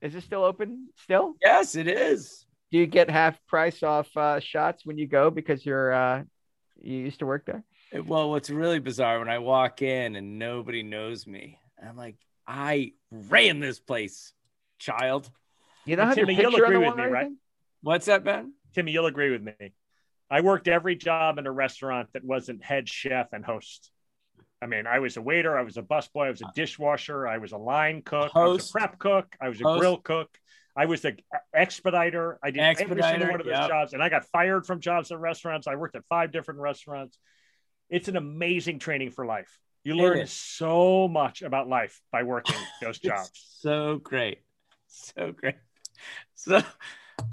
Is 0.00 0.14
it 0.14 0.22
still 0.22 0.44
open? 0.44 0.88
Still? 1.02 1.34
Yes, 1.42 1.74
it 1.74 1.88
is. 1.88 2.44
Do 2.70 2.78
you 2.78 2.86
get 2.86 3.08
half 3.10 3.38
price 3.46 3.82
off 3.82 4.14
uh, 4.16 4.40
shots 4.40 4.84
when 4.84 4.98
you 4.98 5.06
go 5.06 5.30
because 5.30 5.64
you're 5.64 5.92
uh, 5.92 6.22
you 6.80 6.98
used 6.98 7.20
to 7.20 7.26
work 7.26 7.46
there? 7.46 7.64
Well, 8.04 8.30
what's 8.30 8.50
really 8.50 8.80
bizarre 8.80 9.18
when 9.18 9.28
I 9.28 9.38
walk 9.38 9.80
in 9.80 10.16
and 10.16 10.38
nobody 10.38 10.82
knows 10.82 11.26
me, 11.26 11.58
I'm 11.82 11.96
like, 11.96 12.16
I 12.46 12.92
ran 13.10 13.60
this 13.60 13.80
place, 13.80 14.34
child. 14.78 15.30
You 15.86 15.96
don't 15.96 16.06
have 16.06 16.16
Timmy, 16.16 16.34
your 16.34 16.42
you'll 16.42 16.50
picture 16.52 16.64
agree 16.66 16.86
with 16.86 16.96
me, 16.96 17.04
right? 17.04 17.30
What's 17.82 18.06
that, 18.06 18.24
Ben? 18.24 18.52
Timmy, 18.74 18.92
you'll 18.92 19.06
agree 19.06 19.30
with 19.30 19.42
me. 19.42 19.72
I 20.30 20.42
worked 20.42 20.68
every 20.68 20.96
job 20.96 21.38
in 21.38 21.46
a 21.46 21.52
restaurant 21.52 22.08
that 22.12 22.22
wasn't 22.24 22.62
head 22.62 22.88
chef 22.88 23.32
and 23.32 23.44
host. 23.44 23.90
I 24.60 24.66
mean, 24.66 24.86
I 24.86 24.98
was 24.98 25.16
a 25.16 25.22
waiter, 25.22 25.56
I 25.56 25.62
was 25.62 25.76
a 25.76 25.82
busboy, 25.82 26.26
I 26.26 26.30
was 26.30 26.42
a 26.42 26.50
dishwasher, 26.54 27.26
I 27.26 27.38
was 27.38 27.52
a 27.52 27.56
line 27.56 28.02
cook, 28.02 28.32
I 28.34 28.44
was 28.44 28.68
a 28.68 28.72
prep 28.72 28.98
cook, 28.98 29.36
I 29.40 29.48
was 29.48 29.60
a 29.60 29.64
Host. 29.64 29.78
grill 29.78 29.96
cook, 29.98 30.36
I 30.78 30.86
was 30.86 31.00
the 31.00 31.16
expediter. 31.52 32.38
I 32.40 32.52
did 32.52 32.60
every 32.60 33.02
single 33.02 33.30
one 33.30 33.40
of 33.40 33.46
those 33.46 33.52
yep. 33.52 33.68
jobs, 33.68 33.94
and 33.94 34.02
I 34.02 34.08
got 34.08 34.24
fired 34.26 34.64
from 34.64 34.80
jobs 34.80 35.10
at 35.10 35.18
restaurants. 35.18 35.66
I 35.66 35.74
worked 35.74 35.96
at 35.96 36.04
five 36.04 36.30
different 36.30 36.60
restaurants. 36.60 37.18
It's 37.90 38.06
an 38.06 38.16
amazing 38.16 38.78
training 38.78 39.10
for 39.10 39.26
life. 39.26 39.58
You 39.82 39.96
learn 39.96 40.24
so 40.28 41.08
much 41.08 41.42
about 41.42 41.68
life 41.68 42.00
by 42.12 42.22
working 42.22 42.54
those 42.80 42.98
jobs. 43.00 43.30
So 43.60 43.96
great. 43.98 44.38
So 44.86 45.32
great. 45.32 45.56
So 46.34 46.62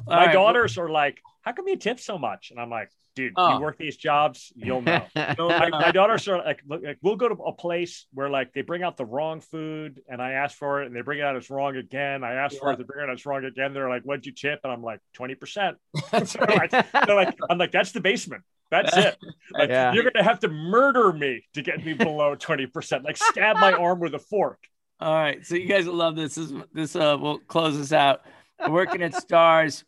My 0.07 0.25
right, 0.25 0.33
daughters 0.33 0.79
are 0.79 0.89
like, 0.89 1.21
"How 1.41 1.51
come 1.51 1.67
you 1.67 1.77
tip 1.77 1.99
so 1.99 2.17
much?" 2.17 2.49
And 2.49 2.59
I'm 2.59 2.71
like, 2.71 2.89
"Dude, 3.15 3.33
Oh. 3.37 3.55
you 3.55 3.61
work 3.61 3.77
these 3.77 3.97
jobs, 3.97 4.51
you'll 4.55 4.81
know." 4.81 5.05
my, 5.15 5.69
my 5.69 5.91
daughters 5.91 6.27
are 6.27 6.37
like, 6.37 6.61
look, 6.67 6.83
like, 6.83 6.97
we'll 7.01 7.15
go 7.15 7.27
to 7.29 7.35
a 7.35 7.53
place 7.53 8.05
where 8.13 8.29
like 8.29 8.53
they 8.53 8.61
bring 8.61 8.83
out 8.83 8.97
the 8.97 9.05
wrong 9.05 9.41
food 9.41 10.01
and 10.09 10.21
I 10.21 10.33
ask 10.33 10.57
for 10.57 10.81
it 10.83 10.87
and 10.87 10.95
they 10.95 11.01
bring 11.01 11.19
it 11.19 11.23
out 11.23 11.35
as 11.35 11.49
wrong 11.49 11.75
again. 11.77 12.23
I 12.23 12.33
ask 12.33 12.57
for 12.57 12.71
it, 12.71 12.77
they 12.77 12.83
bring 12.83 13.03
it 13.03 13.09
out 13.09 13.13
as 13.13 13.25
wrong 13.25 13.43
again. 13.45 13.73
They're 13.73 13.89
like, 13.89 14.03
what'd 14.03 14.25
you 14.25 14.31
tip? 14.33 14.59
And 14.63 14.71
I'm 14.73 14.83
like, 14.83 14.99
20%. 15.17 15.75
that's 16.11 16.33
They're 16.33 16.47
like, 16.47 16.71
they're 16.71 17.15
like, 17.15 17.35
I'm 17.49 17.57
like, 17.57 17.71
that's 17.71 17.91
the 17.91 18.01
basement. 18.01 18.43
That's 18.71 18.95
it. 18.97 19.15
Like, 19.51 19.69
Yeah. 19.69 19.93
You're 19.93 20.03
going 20.03 20.13
to 20.15 20.23
have 20.23 20.39
to 20.39 20.47
murder 20.49 21.13
me 21.13 21.45
to 21.53 21.61
get 21.61 21.85
me 21.85 21.93
below 21.93 22.35
20%. 22.35 23.03
Like 23.03 23.17
stab 23.17 23.57
my 23.57 23.73
arm 23.73 23.99
with 23.99 24.13
a 24.15 24.19
fork. 24.19 24.59
All 24.99 25.13
right, 25.13 25.45
so 25.45 25.55
you 25.55 25.65
guys 25.67 25.85
will 25.85 25.95
love 25.95 26.15
this. 26.15 26.35
This 26.35 26.53
this 26.73 26.95
uh 26.95 27.17
will 27.19 27.39
close 27.39 27.77
us 27.77 27.91
out. 27.91 28.21
Working 28.69 29.03
at 29.03 29.13
Stars, 29.13 29.83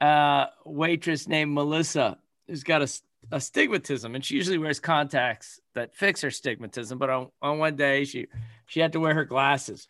uh, 0.00 0.46
waitress 0.64 1.28
named 1.28 1.52
Melissa 1.52 2.16
who's 2.48 2.64
got 2.64 2.82
a, 2.82 2.90
a 3.30 3.38
stigmatism, 3.38 4.14
and 4.14 4.24
she 4.24 4.36
usually 4.36 4.58
wears 4.58 4.80
contacts 4.80 5.60
that 5.74 5.94
fix 5.94 6.22
her 6.22 6.30
stigmatism. 6.30 6.98
But 6.98 7.10
on, 7.10 7.28
on 7.40 7.58
one 7.58 7.76
day, 7.76 8.04
she 8.04 8.26
she 8.66 8.80
had 8.80 8.92
to 8.92 9.00
wear 9.00 9.14
her 9.14 9.24
glasses, 9.24 9.86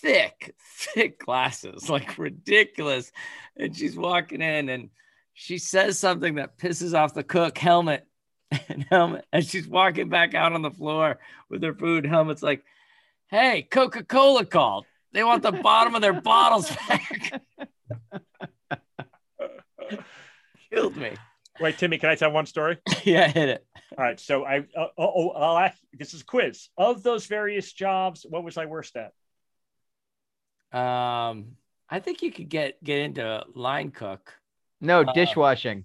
thick, 0.00 0.54
thick 0.58 1.18
glasses, 1.18 1.90
like 1.90 2.16
ridiculous. 2.18 3.12
And 3.56 3.76
she's 3.76 3.96
walking 3.96 4.42
in, 4.42 4.68
and 4.68 4.90
she 5.34 5.58
says 5.58 5.98
something 5.98 6.36
that 6.36 6.58
pisses 6.58 6.96
off 6.96 7.14
the 7.14 7.24
cook. 7.24 7.58
Helmet 7.58 8.06
and 8.68 8.86
helmet, 8.88 9.24
and 9.32 9.44
she's 9.44 9.68
walking 9.68 10.08
back 10.08 10.34
out 10.34 10.52
on 10.52 10.62
the 10.62 10.70
floor 10.70 11.18
with 11.50 11.62
her 11.62 11.74
food. 11.74 12.06
Helmet's 12.06 12.42
like. 12.42 12.62
Hey, 13.28 13.62
Coca 13.62 14.04
Cola 14.04 14.44
called. 14.46 14.86
They 15.12 15.24
want 15.24 15.42
the 15.42 15.50
bottom 15.50 15.96
of 15.96 16.00
their 16.00 16.12
bottles 16.12 16.70
back. 16.70 17.42
Killed 20.70 20.96
me. 20.96 21.16
Wait, 21.60 21.78
Timmy, 21.78 21.98
can 21.98 22.10
I 22.10 22.14
tell 22.14 22.30
one 22.30 22.46
story? 22.46 22.78
yeah, 23.04 23.28
hit 23.28 23.48
it. 23.48 23.66
All 23.96 24.04
right. 24.04 24.20
So 24.20 24.44
I, 24.44 24.58
uh, 24.58 24.88
oh, 24.98 25.12
oh, 25.16 25.30
I'll 25.30 25.58
ask, 25.58 25.78
this 25.92 26.12
is 26.14 26.20
a 26.20 26.24
quiz. 26.24 26.68
Of 26.76 27.02
those 27.02 27.26
various 27.26 27.72
jobs, 27.72 28.26
what 28.28 28.44
was 28.44 28.58
I 28.58 28.66
worst 28.66 28.96
at? 28.96 29.12
Um, 30.78 31.56
I 31.88 32.00
think 32.00 32.22
you 32.22 32.32
could 32.32 32.48
get 32.48 32.82
get 32.82 32.98
into 32.98 33.44
line 33.54 33.90
cook. 33.90 34.34
no 34.80 35.02
Uh, 35.02 35.12
dishwashing. 35.12 35.84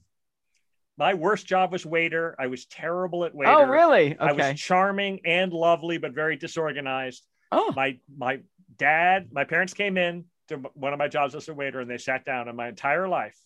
My 0.98 1.14
worst 1.14 1.48
job 1.48 1.72
was 1.72 1.86
waiter. 1.86 2.36
I 2.38 2.48
was 2.48 2.66
terrible 2.66 3.24
at 3.26 3.34
waiter. 3.34 3.52
Oh, 3.52 3.64
really? 3.64 4.18
Okay. 4.18 4.18
I 4.20 4.34
was 4.34 4.60
charming 4.60 5.22
and 5.26 5.54
lovely, 5.54 5.98
but 5.98 6.14
very 6.14 6.36
disorganized. 6.36 7.26
Oh, 7.52 7.72
My 7.76 8.00
my 8.16 8.42
dad, 8.78 9.30
my 9.32 9.44
parents 9.44 9.74
came 9.74 9.98
in 9.98 10.26
to 10.50 10.58
one 10.74 10.94
of 10.94 11.00
my 11.00 11.08
jobs 11.08 11.36
as 11.36 11.48
a 11.48 11.54
waiter, 11.54 11.80
and 11.80 11.90
they 11.90 11.98
sat 11.98 12.26
down. 12.26 12.48
And 12.48 12.58
my 12.58 12.68
entire 12.68 13.08
life, 13.08 13.38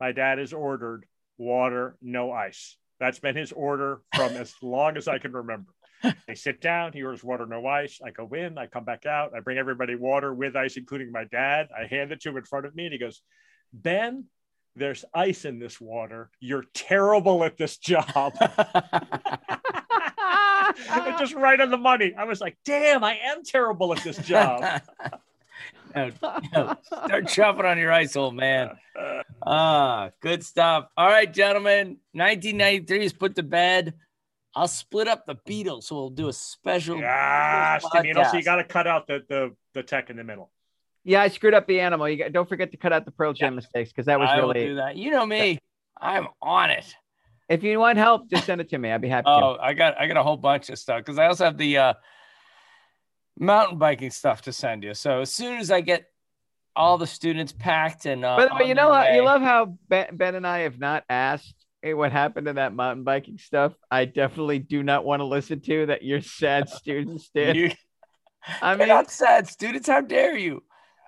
my 0.00 0.12
dad 0.12 0.38
has 0.38 0.52
ordered 0.52 1.06
water, 1.40 1.96
no 2.00 2.30
ice. 2.30 2.76
That's 3.00 3.18
been 3.18 3.34
his 3.34 3.50
order 3.50 4.02
from 4.14 4.32
as 4.32 4.54
long 4.62 4.96
as 4.96 5.08
I 5.08 5.18
can 5.18 5.32
remember. 5.32 5.72
They 6.26 6.34
sit 6.34 6.62
down. 6.62 6.92
He 6.92 7.02
orders 7.02 7.22
water, 7.22 7.44
no 7.44 7.66
ice. 7.66 8.00
I 8.04 8.10
go 8.10 8.28
in. 8.28 8.56
I 8.56 8.66
come 8.66 8.84
back 8.84 9.04
out. 9.04 9.32
I 9.36 9.40
bring 9.40 9.58
everybody 9.58 9.96
water 9.96 10.32
with 10.32 10.56
ice, 10.56 10.76
including 10.78 11.12
my 11.12 11.24
dad. 11.24 11.68
I 11.76 11.86
hand 11.86 12.10
it 12.12 12.20
to 12.22 12.30
him 12.30 12.38
in 12.38 12.44
front 12.44 12.64
of 12.64 12.74
me, 12.74 12.84
and 12.84 12.92
he 12.92 12.98
goes, 12.98 13.22
"Ben." 13.72 14.26
There's 14.76 15.04
ice 15.12 15.44
in 15.44 15.58
this 15.58 15.80
water. 15.80 16.30
You're 16.38 16.64
terrible 16.72 17.42
at 17.42 17.56
this 17.56 17.76
job. 17.76 18.32
just 21.18 21.34
right 21.34 21.60
on 21.60 21.70
the 21.70 21.76
money. 21.76 22.14
I 22.16 22.24
was 22.24 22.40
like, 22.40 22.56
damn, 22.64 23.04
I 23.04 23.18
am 23.24 23.42
terrible 23.44 23.92
at 23.92 24.02
this 24.02 24.18
job. 24.18 24.82
No, 25.94 26.10
no. 26.54 26.76
Start 26.82 27.28
chopping 27.28 27.66
on 27.66 27.78
your 27.78 27.92
ice, 27.92 28.16
old 28.16 28.34
man. 28.34 28.70
Uh, 28.96 29.02
uh, 29.02 29.22
Ah, 29.42 30.10
good 30.20 30.44
stuff. 30.44 30.88
All 30.96 31.08
right, 31.08 31.32
gentlemen. 31.32 31.98
1993 32.12 33.04
is 33.04 33.12
put 33.12 33.36
to 33.36 33.42
bed. 33.42 33.94
I'll 34.54 34.68
split 34.68 35.06
up 35.08 35.26
the 35.26 35.36
Beatles, 35.36 35.84
so 35.84 35.94
we'll 35.96 36.10
do 36.10 36.28
a 36.28 36.32
special. 36.32 37.00
Gosh, 37.00 37.82
podcast. 37.82 38.04
you 38.04 38.14
know, 38.14 38.24
so 38.24 38.36
you 38.36 38.42
got 38.42 38.56
to 38.56 38.64
cut 38.64 38.86
out 38.86 39.06
the, 39.06 39.24
the 39.28 39.54
the 39.74 39.82
tech 39.82 40.10
in 40.10 40.16
the 40.16 40.24
middle. 40.24 40.50
Yeah, 41.04 41.22
I 41.22 41.28
screwed 41.28 41.54
up 41.54 41.66
the 41.66 41.80
animal. 41.80 42.08
You 42.08 42.16
got, 42.16 42.32
don't 42.32 42.48
forget 42.48 42.72
to 42.72 42.76
cut 42.76 42.92
out 42.92 43.04
the 43.04 43.10
Pearl 43.12 43.32
Jam 43.32 43.54
mistakes 43.54 43.90
because 43.90 44.06
that 44.06 44.18
was 44.18 44.28
I 44.28 44.40
will 44.40 44.52
really. 44.52 44.66
do 44.66 44.74
that. 44.76 44.96
You 44.96 45.10
know 45.10 45.24
me. 45.24 45.58
I'm 45.98 46.26
on 46.42 46.70
it. 46.70 46.94
If 47.48 47.62
you 47.62 47.78
want 47.78 47.98
help, 47.98 48.28
just 48.28 48.46
send 48.46 48.60
it 48.60 48.68
to 48.70 48.78
me. 48.78 48.90
I'd 48.90 49.00
be 49.00 49.08
happy 49.08 49.26
Oh, 49.28 49.56
I 49.60 49.72
got 49.72 49.98
I 49.98 50.06
got 50.06 50.16
a 50.16 50.22
whole 50.22 50.36
bunch 50.36 50.68
of 50.68 50.78
stuff 50.78 50.98
because 50.98 51.18
I 51.18 51.26
also 51.26 51.44
have 51.44 51.56
the 51.56 51.78
uh, 51.78 51.94
mountain 53.38 53.78
biking 53.78 54.10
stuff 54.10 54.42
to 54.42 54.52
send 54.52 54.84
you. 54.84 54.94
So 54.94 55.22
as 55.22 55.32
soon 55.32 55.58
as 55.58 55.70
I 55.70 55.80
get 55.80 56.09
all 56.76 56.98
the 56.98 57.06
students 57.06 57.52
packed 57.52 58.06
and 58.06 58.24
uh, 58.24 58.36
to. 58.36 58.42
By 58.42 58.48
the 58.48 58.54
way, 58.54 58.62
on 58.62 58.68
you 58.68 58.74
know 58.74 58.92
how 58.92 59.08
you 59.12 59.24
love 59.24 59.42
how 59.42 59.76
Ben, 59.88 60.16
ben 60.16 60.34
and 60.34 60.46
I 60.46 60.60
have 60.60 60.78
not 60.78 61.04
asked 61.08 61.54
hey, 61.82 61.94
what 61.94 62.12
happened 62.12 62.46
to 62.46 62.52
that 62.54 62.74
mountain 62.74 63.04
biking 63.04 63.38
stuff. 63.38 63.72
I 63.90 64.04
definitely 64.04 64.58
do 64.58 64.82
not 64.82 65.04
want 65.04 65.20
to 65.20 65.24
listen 65.24 65.60
to 65.60 65.86
that. 65.86 66.02
Your 66.02 66.20
sad 66.20 66.68
students 66.68 67.30
did. 67.34 67.56
You- 67.56 67.70
I 68.62 68.74
mean, 68.74 68.88
not 68.88 69.10
sad 69.10 69.48
students. 69.48 69.86
How 69.86 70.00
dare 70.00 70.36
you? 70.36 70.62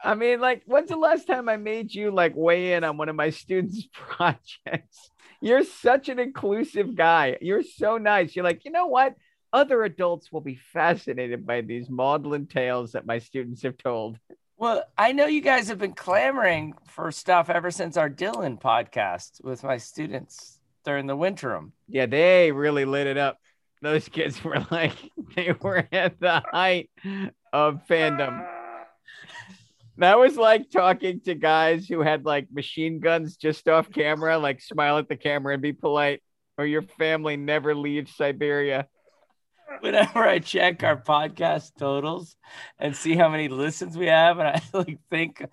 I 0.04 0.14
mean, 0.14 0.40
like, 0.40 0.62
when's 0.66 0.90
the 0.90 0.96
last 0.96 1.26
time 1.26 1.48
I 1.48 1.56
made 1.56 1.94
you 1.94 2.10
like 2.10 2.34
weigh 2.34 2.74
in 2.74 2.84
on 2.84 2.96
one 2.96 3.08
of 3.08 3.16
my 3.16 3.30
students' 3.30 3.86
projects? 3.92 5.10
You're 5.40 5.64
such 5.64 6.08
an 6.08 6.18
inclusive 6.18 6.94
guy. 6.94 7.38
You're 7.40 7.62
so 7.62 7.98
nice. 7.98 8.36
You're 8.36 8.44
like, 8.44 8.64
you 8.64 8.70
know 8.70 8.86
what? 8.86 9.14
Other 9.52 9.82
adults 9.84 10.30
will 10.30 10.40
be 10.40 10.56
fascinated 10.72 11.46
by 11.46 11.60
these 11.62 11.88
maudlin 11.88 12.46
tales 12.46 12.92
that 12.92 13.06
my 13.06 13.18
students 13.18 13.62
have 13.62 13.76
told. 13.76 14.18
Well, 14.62 14.84
I 14.96 15.10
know 15.10 15.26
you 15.26 15.40
guys 15.40 15.66
have 15.66 15.80
been 15.80 15.92
clamoring 15.92 16.74
for 16.86 17.10
stuff 17.10 17.50
ever 17.50 17.72
since 17.72 17.96
our 17.96 18.08
Dylan 18.08 18.60
podcast 18.60 19.42
with 19.42 19.64
my 19.64 19.76
students 19.76 20.60
during 20.84 21.08
the 21.08 21.16
winterim. 21.16 21.72
Yeah, 21.88 22.06
they 22.06 22.52
really 22.52 22.84
lit 22.84 23.08
it 23.08 23.18
up. 23.18 23.38
Those 23.80 24.08
kids 24.08 24.44
were 24.44 24.64
like, 24.70 24.92
they 25.34 25.52
were 25.60 25.88
at 25.90 26.20
the 26.20 26.44
height 26.52 26.90
of 27.52 27.80
fandom. 27.90 28.46
That 29.96 30.20
was 30.20 30.36
like 30.36 30.70
talking 30.70 31.20
to 31.22 31.34
guys 31.34 31.88
who 31.88 32.00
had 32.00 32.24
like 32.24 32.46
machine 32.52 33.00
guns 33.00 33.36
just 33.36 33.66
off 33.66 33.90
camera, 33.90 34.38
like 34.38 34.60
smile 34.60 34.96
at 34.98 35.08
the 35.08 35.16
camera 35.16 35.54
and 35.54 35.62
be 35.62 35.72
polite, 35.72 36.22
or 36.56 36.66
your 36.66 36.82
family 36.82 37.36
never 37.36 37.74
leaves 37.74 38.14
Siberia. 38.14 38.86
Whenever 39.80 40.20
I 40.20 40.38
check 40.38 40.82
our 40.82 40.96
podcast 40.96 41.72
totals 41.78 42.36
and 42.78 42.94
see 42.94 43.16
how 43.16 43.28
many 43.28 43.48
listens 43.48 43.96
we 43.96 44.06
have, 44.06 44.38
and 44.38 44.48
I 44.48 44.62
like 44.72 44.98
think, 45.10 45.44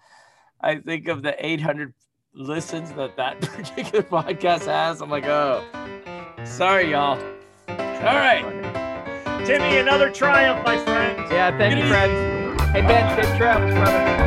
I 0.61 0.75
think 0.77 1.07
of 1.07 1.21
the 1.21 1.33
800 1.43 1.93
listens 2.33 2.91
that 2.93 3.17
that 3.17 3.41
particular 3.41 4.03
podcast 4.03 4.65
has. 4.65 5.01
I'm 5.01 5.09
like, 5.09 5.25
oh, 5.25 5.63
sorry, 6.43 6.91
y'all. 6.91 7.19
All 7.67 8.15
right. 8.15 8.43
Timmy, 9.45 9.77
another 9.77 10.11
triumph, 10.11 10.65
my 10.65 10.77
friend. 10.83 11.17
Yeah, 11.31 11.57
thank 11.57 11.81
you, 11.81 11.89
friends. 11.89 12.61
Hey, 12.71 12.81
Ben, 12.81 13.23
safe 13.23 13.37
travels, 13.37 13.73
brother. 13.73 14.18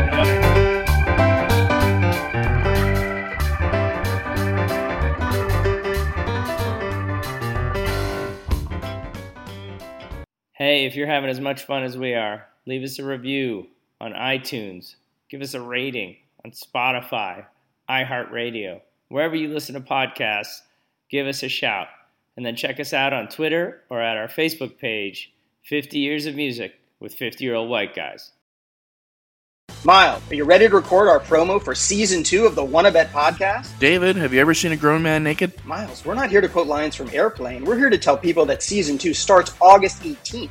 Hey, 10.82 10.88
if 10.88 10.96
you're 10.96 11.06
having 11.06 11.30
as 11.30 11.38
much 11.38 11.62
fun 11.62 11.84
as 11.84 11.96
we 11.96 12.14
are, 12.14 12.44
leave 12.66 12.82
us 12.82 12.98
a 12.98 13.04
review 13.04 13.68
on 14.00 14.14
iTunes. 14.14 14.96
Give 15.30 15.40
us 15.40 15.54
a 15.54 15.60
rating 15.60 16.16
on 16.44 16.50
Spotify, 16.50 17.46
iHeartRadio. 17.88 18.80
Wherever 19.06 19.36
you 19.36 19.46
listen 19.46 19.76
to 19.76 19.80
podcasts, 19.80 20.62
give 21.08 21.28
us 21.28 21.44
a 21.44 21.48
shout. 21.48 21.86
And 22.36 22.44
then 22.44 22.56
check 22.56 22.80
us 22.80 22.92
out 22.92 23.12
on 23.12 23.28
Twitter 23.28 23.84
or 23.90 24.02
at 24.02 24.16
our 24.16 24.26
Facebook 24.26 24.76
page, 24.76 25.32
50 25.66 26.00
Years 26.00 26.26
of 26.26 26.34
Music 26.34 26.72
with 26.98 27.14
50 27.14 27.44
Year 27.44 27.54
Old 27.54 27.70
White 27.70 27.94
Guys. 27.94 28.32
Miles, 29.84 30.20
are 30.32 30.34
you 30.34 30.44
ready 30.44 30.68
to 30.68 30.74
record 30.74 31.08
our 31.08 31.20
promo 31.20 31.62
for 31.62 31.76
season 31.76 32.24
two 32.24 32.44
of 32.44 32.56
the 32.56 32.64
Wanna 32.64 32.90
Bet 32.90 33.12
podcast? 33.12 33.78
David, 33.78 34.16
have 34.16 34.34
you 34.34 34.40
ever 34.40 34.52
seen 34.52 34.72
a 34.72 34.76
grown 34.76 35.04
man 35.04 35.22
naked? 35.22 35.52
Miles, 35.64 36.04
we're 36.04 36.14
not 36.14 36.30
here 36.30 36.40
to 36.40 36.48
quote 36.48 36.66
lines 36.66 36.96
from 36.96 37.08
Airplane. 37.10 37.64
We're 37.64 37.78
here 37.78 37.90
to 37.90 37.98
tell 37.98 38.16
people 38.16 38.44
that 38.46 38.64
season 38.64 38.98
two 38.98 39.14
starts 39.14 39.54
August 39.60 40.02
18th. 40.02 40.50